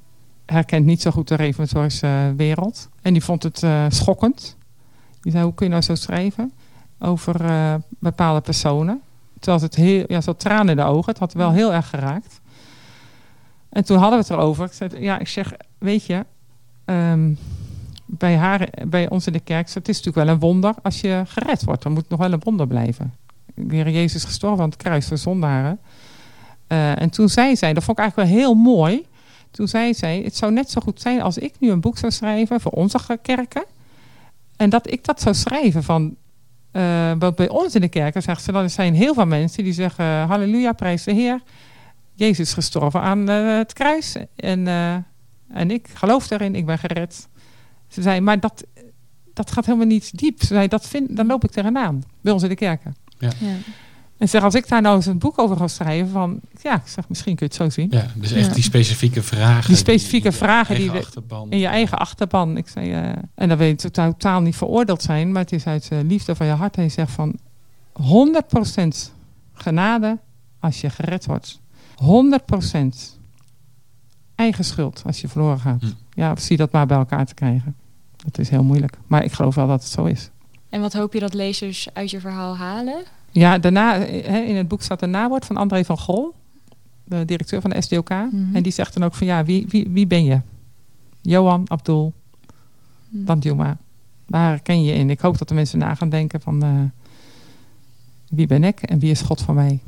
herkent 0.46 0.86
niet 0.86 1.02
zo 1.02 1.12
goed 1.12 1.28
de 1.28 1.54
eh, 2.02 2.30
wereld. 2.36 2.90
En 3.02 3.14
die 3.14 3.24
vond 3.24 3.44
het 3.44 3.64
eh, 3.64 3.86
schokkend. 3.90 4.58
Die 5.22 5.32
zei, 5.32 5.44
hoe 5.44 5.54
kun 5.54 5.66
je 5.66 5.72
nou 5.72 5.84
zo 5.84 5.96
schrijven 5.96 6.52
over 7.00 7.46
eh, 7.46 7.76
bepaalde 8.00 8.42
personen? 8.42 9.02
Terwijl 9.40 9.64
het 9.64 9.76
heel, 9.76 10.04
ja, 10.08 10.22
zo 10.22 10.36
tranen 10.36 10.70
in 10.70 10.76
de 10.76 10.84
ogen. 10.84 11.12
Het 11.12 11.20
had 11.20 11.34
wel 11.34 11.52
heel 11.52 11.74
erg 11.74 11.90
geraakt. 11.90 12.42
En 13.70 13.86
toen 13.86 13.98
hadden 13.98 14.20
we 14.20 14.26
het 14.26 14.34
erover. 14.34 14.66
Ik 14.66 14.74
zei, 14.74 15.00
ja, 15.00 15.20
ik 15.20 15.28
zeg, 15.28 15.54
weet 15.78 16.06
je, 16.06 16.26
ehm, 16.86 17.34
bij, 18.12 18.36
haar, 18.36 18.69
bij 18.88 19.10
ons 19.10 19.28
in 19.28 19.34
de 19.34 19.39
kerk, 19.39 19.74
het 19.74 19.89
is 19.89 19.98
natuurlijk 19.98 20.26
wel 20.26 20.36
een 20.36 20.39
wonder 20.41 20.74
als 20.82 21.02
je 21.02 21.24
gered 21.28 21.63
wordt. 21.63 21.84
Dan 21.84 21.91
moet 21.91 22.10
nog 22.10 22.19
wel 22.19 22.32
een 22.32 22.41
wonder 22.43 22.67
blijven. 22.67 23.13
De 23.54 23.91
Jezus 23.91 24.24
gestorven 24.24 24.63
aan 24.63 24.69
het 24.69 24.78
kruis 24.78 25.08
voor 25.08 25.17
zondaren. 25.17 25.80
Eh, 26.67 27.02
en 27.02 27.10
toen 27.10 27.30
zei 27.30 27.56
zij, 27.56 27.74
dat 27.74 27.84
vond 27.84 27.98
ik 27.98 28.04
eigenlijk 28.04 28.30
wel 28.30 28.39
heel 28.39 28.54
mooi. 28.54 29.06
Toen 29.52 29.67
zei 29.67 29.93
zij, 29.93 30.22
het 30.24 30.36
zou 30.36 30.52
net 30.52 30.69
zo 30.69 30.82
goed 30.82 31.02
zijn 31.02 31.22
als 31.22 31.38
ik 31.38 31.54
nu 31.60 31.72
een 31.72 31.82
boek 31.82 31.98
zou 31.98 32.12
schrijven 32.12 32.62
voor 32.62 32.72
onze 32.72 33.19
kerken. 33.22 33.65
En 34.56 34.69
dat 34.69 34.91
ik 34.91 35.06
dat 35.06 35.22
zou 35.22 35.36
schrijven 35.36 35.84
van, 35.84 36.15
eh, 36.72 37.12
wat 37.19 37.36
bij 37.36 37.50
ons 37.50 37.76
in 37.76 37.82
de 37.82 37.88
kerken 37.88 38.22
zegt 38.22 38.43
ze, 38.43 38.52
dan 38.52 38.69
zijn 38.69 38.93
heel 38.93 39.13
veel 39.13 39.26
mensen 39.26 39.63
die 39.63 39.74
zeggen, 39.74 40.06
halleluja, 40.06 40.72
prijs 40.72 41.04
de 41.04 41.13
Heer. 41.13 41.41
Jezus 42.13 42.54
gestorven 42.54 43.02
aan 43.02 43.30
eh, 43.30 43.58
het 43.58 43.74
kruis. 43.74 44.15
En, 44.36 44.67
en 45.54 45.72
ik 45.72 45.88
geloof 45.93 46.30
erin, 46.30 46.56
ik 46.56 46.65
ben 46.65 46.78
gered. 46.78 47.28
Ze 47.89 48.02
zei, 48.02 48.19
maar 48.21 48.39
dat, 48.39 48.63
dat 49.34 49.52
gaat 49.52 49.65
helemaal 49.65 49.88
niet 49.88 50.17
diep. 50.17 50.39
Ze 50.39 50.45
zei, 50.45 50.67
dat 50.67 50.88
vind, 50.88 51.15
dan 51.15 51.25
loop 51.28 51.43
ik 51.43 51.52
tegenaan 51.52 52.04
bij 52.21 52.34
ons 52.34 52.43
in 52.43 52.49
de 52.49 52.56
kerken. 52.56 52.95
Ja. 53.19 53.30
En 54.17 54.25
ze 54.28 54.32
zegt, 54.32 54.43
als 54.43 54.56
ik 54.56 54.67
daar 54.67 54.82
nou 54.82 54.95
eens 54.95 55.06
een 55.06 55.17
boek 55.19 55.39
over 55.39 55.58
ga 55.58 55.67
schrijven, 55.67 56.10
van 56.12 56.39
ja, 56.62 56.75
ik 56.75 56.82
zeg, 56.88 57.10
misschien 57.10 57.36
kun 57.36 57.47
je 57.49 57.54
het 57.63 57.63
zo 57.73 57.82
zien. 57.82 57.88
Ja, 57.91 58.06
dus 58.15 58.32
echt 58.32 58.47
Ja. 58.47 58.54
die 58.54 58.63
specifieke 58.63 59.23
vragen. 59.23 59.67
Die 59.67 59.75
specifieke 59.75 60.28
in 60.28 60.32
je 60.34 60.38
vragen 60.38 60.75
die 60.75 60.84
eigen 60.84 60.99
we- 61.02 61.06
achterban- 61.06 61.52
In 61.52 61.58
je 61.60 61.67
eigen 61.67 61.97
achterban. 61.97 62.58
Ik 62.58 62.67
zei, 62.67 62.91
eh, 62.91 63.10
en 63.36 63.47
dan 63.49 63.58
wil 63.58 63.67
je 63.67 63.75
totaal, 63.75 64.12
totaal 64.12 64.41
niet 64.41 64.56
veroordeeld 64.56 65.02
zijn, 65.02 65.32
maar 65.32 65.41
het 65.41 65.52
is 65.52 65.65
uit 65.65 65.88
eh, 65.91 65.97
liefde 66.04 66.36
van 66.36 66.45
je 66.45 66.52
hart. 66.54 66.75
En 66.78 66.84
je 66.84 66.89
zegt 66.89 67.12
van 67.12 67.36
100% 67.93 69.13
genade 69.54 70.19
als 70.60 70.82
je 70.82 70.89
gered 70.89 71.25
wordt. 71.25 71.60
100% 71.95 73.19
eigen 74.39 74.63
schuld 74.63 75.02
als 75.06 75.21
je 75.21 75.28
verloren 75.28 75.60
gaat. 75.60 75.82
Hm. 75.82 75.88
Ja, 76.13 76.36
zie 76.36 76.58
dat 76.58 76.71
maar 76.71 76.86
bij 76.86 76.97
elkaar 76.97 77.25
te 77.25 77.34
krijgen. 77.34 77.75
Dat 78.15 78.38
is 78.38 78.49
heel 78.49 78.63
moeilijk. 78.63 78.97
Maar 79.08 79.23
ik 79.23 79.32
geloof 79.32 79.56
wel 79.56 79.67
dat 79.67 79.84
het 79.84 79.91
zo 79.91 80.06
is. 80.06 80.30
En 80.69 80.82
wat 80.82 80.93
hoop 80.93 81.13
je 81.13 81.19
dat 81.19 81.34
lezers 81.34 81.88
uit 81.93 82.12
je 82.12 82.19
verhaal 82.19 82.58
halen? 82.58 83.04
Ja, 83.32 83.58
daarna, 83.58 83.99
hè, 83.99 84.39
in 84.39 84.56
het 84.56 84.67
boek 84.67 84.82
staat 84.82 85.02
een 85.02 85.10
nawoord 85.10 85.45
van 85.45 85.58
André 85.58 85.84
van 85.86 85.97
Grol, 85.97 86.34
de 87.04 87.25
directeur 87.25 87.62
van 87.62 87.69
de 87.69 87.82
SDOK. 87.82 88.10
Mhm. 88.10 88.56
En 88.56 88.63
die 88.63 88.71
zegt 88.71 88.93
dan 88.93 89.04
ook 89.04 89.13
van 89.13 89.28
ja, 89.28 89.43
wie, 89.43 89.65
wie, 89.69 89.88
wie 89.89 90.08
ben 90.08 90.23
je? 90.23 90.41
Johan, 91.21 91.63
Abdul, 91.67 92.13
Hm. 93.10 93.25
Danjuma. 93.25 93.78
Waar 94.25 94.49
herken 94.49 94.84
je 94.84 94.93
in? 94.93 95.10
Ik 95.10 95.19
hoop 95.19 95.38
dat 95.38 95.47
de 95.47 95.54
mensen 95.54 95.80
na 95.80 95.95
gaan 95.95 96.10
denken 96.10 96.41
van 96.41 96.63
eh, 96.63 96.69
wie 98.30 98.47
ben 98.47 98.63
ik 98.63 98.82
en 98.82 98.99
wie 98.99 99.12
is 99.12 99.21
God 99.21 99.41
van 99.41 99.56
mij? 99.56 99.80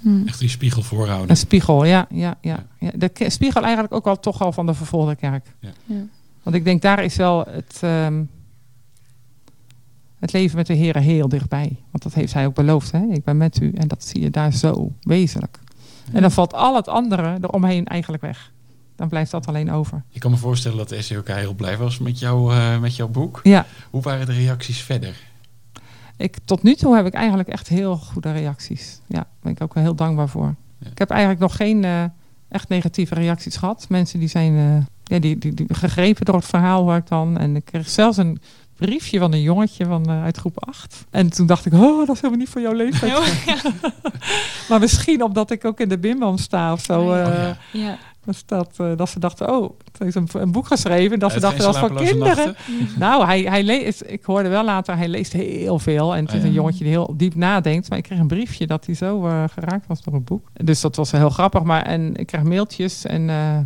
Hm. 0.00 0.26
Echt 0.26 0.38
die 0.38 0.48
spiegel 0.48 0.82
voorhouden. 0.82 1.30
Een 1.30 1.36
spiegel, 1.36 1.84
ja. 1.84 2.06
ja, 2.10 2.36
ja, 2.40 2.66
ja. 2.78 2.90
De 2.94 3.30
spiegel 3.30 3.62
eigenlijk 3.62 3.94
ook 3.94 4.04
wel 4.04 4.20
toch 4.20 4.42
al 4.42 4.52
van 4.52 4.66
de 4.66 4.74
vervolgde 4.74 5.16
kerk. 5.16 5.46
Ja. 5.60 5.94
Want 6.42 6.56
ik 6.56 6.64
denk 6.64 6.82
daar 6.82 7.04
is 7.04 7.16
wel 7.16 7.44
het, 7.50 7.78
ehm, 7.80 8.22
het 10.18 10.32
leven 10.32 10.56
met 10.56 10.66
de 10.66 10.74
Heer 10.74 10.96
heel 10.96 11.28
dichtbij. 11.28 11.76
Want 11.90 12.02
dat 12.02 12.14
heeft 12.14 12.32
hij 12.32 12.46
ook 12.46 12.54
beloofd. 12.54 12.92
Hè? 12.92 13.02
Ik 13.10 13.24
ben 13.24 13.36
met 13.36 13.60
u 13.60 13.72
en 13.72 13.88
dat 13.88 14.04
zie 14.04 14.20
je 14.20 14.30
daar 14.30 14.52
zo 14.52 14.92
wezenlijk. 15.00 15.58
En 16.12 16.20
dan 16.20 16.30
valt 16.30 16.54
al 16.54 16.76
het 16.76 16.88
andere 16.88 17.38
eromheen 17.40 17.86
eigenlijk 17.86 18.22
weg. 18.22 18.52
Dan 18.96 19.08
blijft 19.08 19.30
dat 19.30 19.46
alleen 19.46 19.70
over. 19.70 20.02
Ik 20.10 20.20
kan 20.20 20.30
me 20.30 20.36
voorstellen 20.36 20.78
dat 20.78 20.88
de 20.88 21.02
SEOK 21.02 21.28
heel 21.28 21.54
blij 21.54 21.76
was 21.76 21.98
met, 21.98 22.18
jou, 22.18 22.54
eh, 22.54 22.80
met 22.80 22.96
jouw 22.96 23.08
boek. 23.08 23.40
Ja, 23.42 23.66
Hoe 23.90 24.02
waren 24.02 24.26
de 24.26 24.32
reacties 24.32 24.82
verder? 24.82 25.16
Ik, 26.18 26.36
tot 26.44 26.62
nu 26.62 26.74
toe 26.74 26.96
heb 26.96 27.06
ik 27.06 27.14
eigenlijk 27.14 27.48
echt 27.48 27.68
heel 27.68 27.96
goede 27.96 28.32
reacties. 28.32 29.00
Ja, 29.06 29.16
daar 29.16 29.26
ben 29.40 29.52
ik 29.52 29.62
ook 29.62 29.74
wel 29.74 29.82
heel 29.82 29.94
dankbaar 29.94 30.28
voor. 30.28 30.54
Ja. 30.78 30.90
Ik 30.90 30.98
heb 30.98 31.10
eigenlijk 31.10 31.40
nog 31.40 31.56
geen 31.56 31.84
eh, 31.84 32.04
echt 32.48 32.68
negatieve 32.68 33.14
reacties 33.14 33.56
gehad. 33.56 33.86
Mensen 33.88 34.18
die 34.18 34.28
zijn 34.28 34.56
eh, 34.56 34.86
ja, 35.04 35.18
die, 35.18 35.38
die, 35.38 35.54
die 35.54 35.66
gegrepen 35.74 36.24
door 36.24 36.34
het 36.34 36.44
verhaal 36.44 36.82
hoor 36.82 36.96
ik 36.96 37.08
dan. 37.08 37.38
En 37.38 37.56
ik 37.56 37.64
kreeg 37.64 37.88
zelfs 37.88 38.16
een 38.16 38.40
briefje 38.76 39.18
van 39.18 39.32
een 39.32 39.42
jongetje 39.42 39.84
van, 39.84 40.06
eh, 40.06 40.22
uit 40.22 40.36
groep 40.36 40.66
8. 40.66 41.06
En 41.10 41.30
toen 41.30 41.46
dacht 41.46 41.66
ik, 41.66 41.72
oh, 41.72 42.06
dat 42.06 42.14
is 42.14 42.20
helemaal 42.20 42.38
niet 42.38 42.48
voor 42.48 42.60
jouw 42.60 42.72
leeftijd. 42.72 43.32
maar 44.68 44.80
misschien 44.80 45.22
omdat 45.22 45.50
ik 45.50 45.64
ook 45.64 45.80
in 45.80 45.88
de 45.88 45.98
bimbam 45.98 46.38
sta 46.38 46.72
of 46.72 46.80
zo. 46.80 47.00
Oh 47.00 47.50
ja. 47.72 47.98
Was 48.28 48.46
dat, 48.46 48.74
eh, 48.76 48.96
dat 48.96 49.08
ze 49.08 49.18
dachten, 49.18 49.50
oh, 49.56 49.70
het 49.92 49.98
heeft 49.98 50.14
een, 50.14 50.28
een 50.40 50.52
boek 50.52 50.66
geschreven. 50.66 51.18
Dat 51.18 51.32
ze 51.32 51.40
dachten, 51.40 51.60
dat 51.64 51.74
is 51.74 51.80
voor 51.80 51.94
kinderen. 51.94 52.36
nachten? 52.36 52.54
Nou, 52.98 53.24
hij, 53.24 53.40
hij 53.42 53.62
leest, 53.62 54.02
ik 54.06 54.24
hoorde 54.24 54.48
wel 54.48 54.64
later, 54.64 54.96
hij 54.96 55.08
leest 55.08 55.32
heel 55.32 55.78
veel. 55.78 56.14
En 56.16 56.24
het 56.24 56.34
is 56.34 56.40
ja. 56.40 56.46
een 56.46 56.52
jongetje 56.52 56.84
die 56.84 56.92
heel 56.92 57.14
diep 57.16 57.34
nadenkt. 57.34 57.88
Maar 57.88 57.98
ik 57.98 58.04
kreeg 58.04 58.18
een 58.18 58.26
briefje 58.26 58.66
dat 58.66 58.86
hij 58.86 58.94
zo 58.94 59.26
eh, 59.26 59.44
geraakt 59.52 59.86
was 59.86 60.02
door 60.02 60.14
het 60.14 60.24
boek. 60.24 60.48
Dus 60.52 60.80
dat 60.80 60.96
was 60.96 61.10
heel 61.10 61.30
grappig. 61.30 61.62
Maar 61.62 61.82
en 61.82 62.16
ik 62.16 62.26
kreeg 62.26 62.42
mailtjes. 62.42 63.04
En 63.04 63.30
eh, 63.30 63.58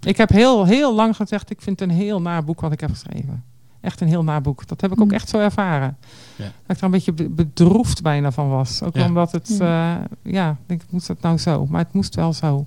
ik 0.00 0.16
heb 0.16 0.28
heel, 0.28 0.64
heel 0.64 0.94
lang 0.94 1.16
gezegd, 1.16 1.50
ik 1.50 1.62
vind 1.62 1.80
het 1.80 1.88
een 1.90 1.94
heel 1.96 2.20
naar 2.20 2.44
boek 2.44 2.60
wat 2.60 2.72
ik 2.72 2.80
heb 2.80 2.90
geschreven. 2.90 3.44
Echt 3.80 4.00
een 4.00 4.08
heel 4.08 4.24
naar 4.24 4.40
boek. 4.40 4.66
Dat 4.66 4.80
heb 4.80 4.92
ik 4.92 5.00
ook 5.00 5.06
Mm. 5.06 5.12
echt 5.14 5.28
zo 5.28 5.38
ervaren. 5.38 5.96
Ja. 6.36 6.44
Dat 6.44 6.76
ik 6.76 6.76
er 6.76 6.84
een 6.84 6.90
beetje 6.90 7.12
be- 7.12 7.28
bedroefd 7.28 8.02
bijna 8.02 8.30
van 8.30 8.48
was. 8.48 8.82
Ook 8.82 8.96
Ja. 8.96 9.04
omdat 9.04 9.32
het, 9.32 9.56
Ja. 9.58 9.96
eh, 9.98 10.32
ja, 10.32 10.50
ik 10.50 10.56
denk, 10.66 10.82
moest 10.90 11.08
het 11.08 11.20
nou 11.20 11.38
zo? 11.38 11.66
Maar 11.66 11.80
het 11.84 11.92
moest 11.92 12.14
wel 12.14 12.32
zo. 12.32 12.66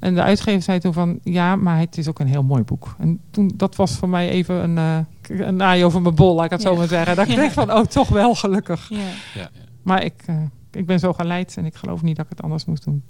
En 0.00 0.14
de 0.14 0.22
uitgever 0.22 0.62
zei 0.62 0.78
toen 0.78 0.92
van, 0.92 1.18
ja, 1.22 1.56
maar 1.56 1.78
het 1.78 1.98
is 1.98 2.08
ook 2.08 2.18
een 2.18 2.26
heel 2.26 2.42
mooi 2.42 2.62
boek. 2.62 2.94
En 2.98 3.20
toen, 3.30 3.52
dat 3.54 3.76
was 3.76 3.96
voor 3.96 4.08
mij 4.08 4.28
even 4.30 4.54
een, 4.62 4.78
eh 4.78 4.98
een 5.38 5.56
naai 5.56 5.84
over 5.84 6.02
mijn 6.02 6.14
bol, 6.14 6.34
laat 6.34 6.44
ik 6.44 6.50
het 6.50 6.62
zo 6.62 6.76
maar 6.76 6.88
zeggen. 6.88 7.16
Dat 7.16 7.28
ik 7.28 7.50
van, 7.50 7.72
oh, 7.72 7.84
toch 7.84 8.08
wel 8.08 8.34
gelukkig. 8.34 8.88
Ja. 8.88 8.98
Ja, 8.98 9.04
ja. 9.34 9.50
Maar 9.82 10.04
ik, 10.04 10.22
eh, 10.26 10.36
ik 10.72 10.86
ben 10.86 10.98
zo 10.98 11.12
geleid 11.12 11.56
en 11.56 11.64
ik 11.64 11.74
geloof 11.74 12.02
niet 12.02 12.16
dat 12.16 12.24
ik 12.24 12.30
het 12.30 12.42
anders 12.42 12.64
moest 12.64 12.84
doen. 12.84 13.02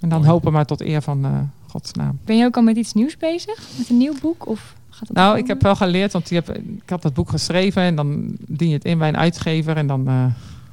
En 0.00 0.08
dan 0.08 0.18
Mooi. 0.18 0.30
hopen 0.30 0.52
maar 0.52 0.64
tot 0.64 0.80
eer 0.80 1.02
van 1.02 1.24
eh, 1.24 1.30
Gods 1.66 1.92
naam. 1.92 2.18
Ben 2.24 2.36
je 2.36 2.44
ook 2.44 2.56
al 2.56 2.62
met 2.62 2.76
iets 2.76 2.92
nieuws 2.92 3.16
bezig? 3.16 3.68
Met 3.78 3.90
een 3.90 3.96
nieuw 3.96 4.14
boek? 4.20 4.48
Of 4.48 4.74
gaat 4.90 5.12
Nou, 5.12 5.38
ik 5.38 5.46
heb 5.46 5.62
wel 5.62 5.76
geleerd, 5.76 6.12
want 6.12 6.28
die 6.28 6.38
heb, 6.38 6.56
ik 6.56 6.90
had 6.90 7.02
dat 7.02 7.14
boek 7.14 7.30
geschreven 7.30 7.82
en 7.82 7.94
dan 7.94 8.36
dien 8.46 8.68
je 8.68 8.74
het 8.74 8.84
in 8.84 8.98
bij 8.98 9.08
een 9.08 9.16
uitgever. 9.16 9.76
En 9.76 9.86
dan 9.86 10.08
eh, 10.08 10.24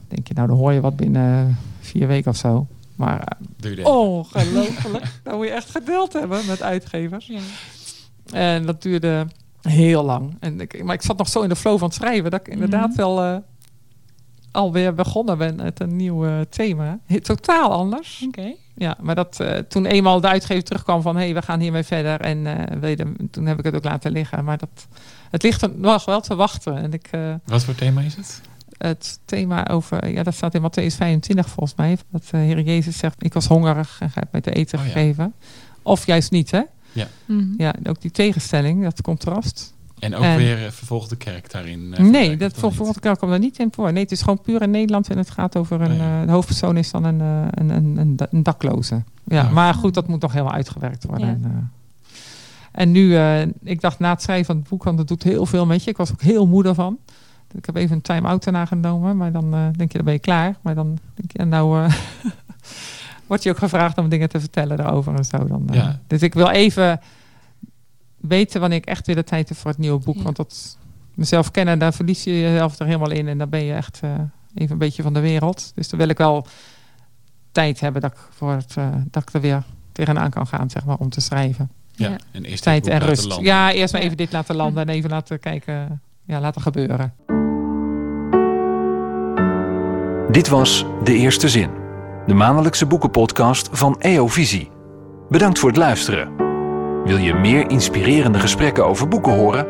denk 0.07 0.27
je, 0.27 0.33
nou, 0.33 0.47
dan 0.47 0.57
hoor 0.57 0.73
je 0.73 0.81
wat 0.81 0.95
binnen 0.95 1.57
vier 1.79 2.07
weken 2.07 2.31
of 2.31 2.37
zo. 2.37 2.67
Maar 2.95 3.37
even. 3.61 3.85
ongelooflijk. 3.85 5.05
dan 5.23 5.35
moet 5.35 5.45
je 5.45 5.51
echt 5.51 5.69
geduld 5.69 6.13
hebben 6.13 6.45
met 6.47 6.61
uitgevers. 6.61 7.27
Ja. 7.27 7.39
En 8.31 8.65
dat 8.65 8.81
duurde 8.81 9.27
heel 9.61 10.03
lang. 10.03 10.35
En 10.39 10.59
ik, 10.61 10.83
maar 10.83 10.95
ik 10.95 11.01
zat 11.01 11.17
nog 11.17 11.27
zo 11.29 11.41
in 11.41 11.49
de 11.49 11.55
flow 11.55 11.77
van 11.77 11.87
het 11.87 11.95
schrijven 11.97 12.31
dat 12.31 12.39
ik 12.39 12.47
inderdaad 12.47 12.87
Mhm. 12.89 12.97
wel 12.97 13.21
eh, 13.23 13.35
alweer 14.51 14.93
begonnen 14.93 15.37
ben 15.37 15.55
met 15.55 15.79
een 15.79 15.95
nieuw 15.95 16.25
eh, 16.25 16.39
thema. 16.49 16.99
He- 17.05 17.19
Totaal 17.21 17.71
anders. 17.71 18.23
Oké. 18.27 18.53
Ja, 18.75 18.97
maar 19.01 19.15
dat, 19.15 19.39
eh, 19.39 19.57
toen 19.57 19.85
eenmaal 19.85 20.21
de 20.21 20.27
uitgever 20.27 20.63
terugkwam 20.63 21.01
van 21.01 21.15
hé, 21.15 21.23
hey, 21.23 21.33
we 21.33 21.41
gaan 21.41 21.59
hiermee 21.59 21.83
verder. 21.83 22.21
En 22.21 22.47
eh, 22.67 22.77
wil 22.79 22.89
je 22.89 23.27
toen 23.31 23.45
heb 23.45 23.57
ik 23.59 23.65
het 23.65 23.75
ook 23.75 23.83
laten 23.83 24.11
liggen. 24.11 24.43
Maar 24.43 24.57
dat, 24.57 24.87
het 25.31 25.43
ligt 25.43 25.61
er 25.61 25.69
nog 25.75 26.05
wel 26.05 26.21
te 26.21 26.35
wachten. 26.35 26.77
En 26.77 26.93
ik, 26.93 27.07
eh, 27.11 27.33
Wat 27.45 27.63
voor 27.63 27.75
thema 27.75 28.01
is 28.01 28.15
het? 28.15 28.41
Het 28.77 29.19
thema 29.25 29.67
over, 29.67 30.09
ja, 30.11 30.23
dat 30.23 30.33
staat 30.33 30.53
in 30.55 30.61
Matthäus 30.61 30.95
25 30.95 31.49
volgens 31.49 31.75
mij. 31.77 31.97
Dat 32.11 32.27
de 32.31 32.37
Heer 32.37 32.61
Jezus 32.61 32.97
zegt, 32.97 33.15
ik 33.23 33.33
was 33.33 33.47
hongerig 33.47 33.97
en 33.99 34.09
hebt 34.13 34.31
mij 34.31 34.41
te 34.41 34.51
eten 34.51 34.79
Oh 34.79 34.85
ja. 34.85 34.91
gegeven. 34.91 35.33
Of 35.81 36.05
juist 36.05 36.31
niet, 36.31 36.51
hè? 36.51 36.61
Mhm. 37.25 37.45
Ja, 37.57 37.73
ook 37.83 38.01
die 38.01 38.11
tegenstelling, 38.11 38.83
dat 38.83 39.01
contrast. 39.01 39.73
En 39.99 40.15
ook 40.15 40.23
En- 40.23 40.37
weer 40.37 40.65
eh, 40.65 40.71
vervolgde 40.71 41.15
kerk 41.15 41.51
daarin. 41.51 41.93
eh, 41.93 42.05
nee, 42.05 42.37
dat 42.37 42.53
volgende 42.57 42.99
keer 42.99 43.17
komt 43.17 43.31
er 43.31 43.39
niet 43.39 43.59
in 43.59 43.67
voor. 43.71 43.93
Nee, 43.93 44.03
het 44.03 44.11
is 44.11 44.21
gewoon 44.21 44.41
puur 44.41 44.61
in 44.61 44.71
Nederland 44.71 45.09
en 45.09 45.17
het 45.17 45.29
gaat 45.29 45.55
over 45.57 45.81
een. 45.81 45.91
Oh 45.91 45.97
ja. 45.97 46.19
eh, 46.21 46.25
de 46.25 46.31
hoofdpersoon 46.31 46.77
is 46.77 46.91
dan 46.91 47.03
een, 47.03 47.19
een, 47.19 47.69
een, 47.69 47.97
een, 47.97 48.15
da- 48.15 48.27
een 48.31 48.43
dakloze. 48.43 49.03
Ja, 49.23 49.43
Ja. 49.43 49.49
maar 49.49 49.73
goed, 49.73 49.93
dat 49.93 50.07
moet 50.07 50.21
nog 50.21 50.31
helemaal 50.31 50.53
uitgewerkt 50.53 51.05
worden. 51.05 51.27
Ja. 51.27 51.33
En, 51.33 51.43
eh, 51.43 52.11
en 52.71 52.91
nu, 52.91 53.15
eh, 53.15 53.41
ik 53.63 53.81
dacht 53.81 53.99
na 53.99 54.09
het 54.09 54.21
schrijven 54.21 54.45
van 54.45 54.55
het 54.55 54.67
boek, 54.69 54.83
want 54.83 54.99
het 54.99 55.07
doet 55.07 55.23
heel 55.23 55.45
veel 55.45 55.65
met 55.65 55.83
je. 55.83 55.89
Ik 55.89 55.97
was 55.97 56.11
ook 56.11 56.21
heel 56.21 56.47
moe 56.47 56.63
daarvan. 56.63 56.97
Ik 57.55 57.65
heb 57.65 57.75
even 57.75 57.95
een 57.95 58.01
time-out 58.01 58.43
daarna 58.43 58.65
genomen, 58.65 59.17
maar 59.17 59.31
dan 59.31 59.53
eh, 59.53 59.67
denk 59.75 59.91
je, 59.91 59.97
dan 59.97 60.05
ben 60.05 60.13
je 60.13 60.19
klaar. 60.19 60.55
Maar 60.61 60.75
dan 60.75 60.97
denk 61.13 61.31
je, 61.31 61.37
en 61.37 61.49
nou 61.49 61.83
eh 61.83 61.93
word 63.27 63.43
je 63.43 63.49
ook 63.49 63.57
gevraagd 63.57 63.97
om 63.97 64.09
dingen 64.09 64.29
te 64.29 64.39
vertellen 64.39 64.77
daarover 64.77 65.15
en 65.15 65.25
zo. 65.25 65.47
Dan, 65.47 65.69
eh. 65.69 65.75
Ja. 65.75 65.99
Dus 66.07 66.21
ik 66.21 66.33
wil 66.33 66.49
even 66.49 66.99
weten 68.17 68.59
wanneer 68.59 68.77
ik 68.77 68.85
echt 68.85 69.05
weer 69.07 69.15
de 69.15 69.23
tijd 69.23 69.49
heb 69.49 69.57
voor 69.57 69.71
het 69.71 69.79
nieuwe 69.79 69.99
boek. 69.99 70.15
Ja. 70.17 70.23
Want 70.23 70.35
dat 70.35 70.77
mezelf 71.13 71.51
kennen, 71.51 71.79
daar 71.79 71.93
verlies 71.93 72.23
je 72.23 72.39
jezelf 72.39 72.79
er 72.79 72.85
helemaal 72.85 73.11
in. 73.11 73.27
En 73.27 73.37
dan 73.37 73.49
ben 73.49 73.63
je 73.63 73.73
echt 73.73 73.99
eh, 74.03 74.09
even 74.55 74.71
een 74.71 74.77
beetje 74.77 75.03
van 75.03 75.13
de 75.13 75.19
wereld. 75.19 75.71
Dus 75.75 75.89
dan 75.89 75.99
wil 75.99 76.09
ik 76.09 76.17
wel 76.17 76.47
tijd 77.51 77.79
hebben 77.79 78.01
dat 78.01 78.11
ik, 78.11 78.17
voor 78.29 78.51
het, 78.51 78.73
dat 79.11 79.21
ik 79.21 79.33
er 79.33 79.41
weer 79.41 79.63
tegenaan 79.91 80.29
kan 80.29 80.47
gaan, 80.47 80.69
zeg 80.69 80.85
maar, 80.85 80.97
om 80.97 81.09
te 81.09 81.21
schrijven. 81.21 81.71
Ja, 81.91 82.09
Ja. 82.09 82.17
en 82.31 82.43
eerst 82.45 82.63
Tijd 82.63 82.87
en 82.87 82.99
rust. 82.99 83.39
Ja, 83.41 83.71
eerst 83.71 83.91
maar 83.93 84.01
Ja. 84.01 84.07
even 84.07 84.17
dit 84.17 84.31
laten 84.31 84.55
landen 84.55 84.87
en 84.87 84.93
even 84.93 85.09
laten 85.09 85.39
kijken, 85.39 86.01
ja, 86.23 86.39
laten 86.39 86.61
gebeuren. 86.61 87.13
Dit 90.35 90.47
was 90.49 90.85
De 91.03 91.13
Eerste 91.13 91.49
Zin, 91.49 91.69
de 92.27 92.33
maandelijkse 92.33 92.85
boekenpodcast 92.85 93.69
van 93.71 93.95
EO 93.99 94.27
Visie. 94.27 94.71
Bedankt 95.29 95.59
voor 95.59 95.69
het 95.69 95.77
luisteren. 95.77 96.35
Wil 97.05 97.17
je 97.17 97.33
meer 97.33 97.69
inspirerende 97.69 98.39
gesprekken 98.39 98.85
over 98.85 99.07
boeken 99.07 99.33
horen? 99.33 99.67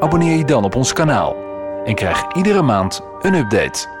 Abonneer 0.00 0.36
je 0.36 0.44
dan 0.44 0.64
op 0.64 0.74
ons 0.74 0.92
kanaal 0.92 1.36
en 1.84 1.94
krijg 1.94 2.32
iedere 2.34 2.62
maand 2.62 3.02
een 3.20 3.34
update. 3.34 3.95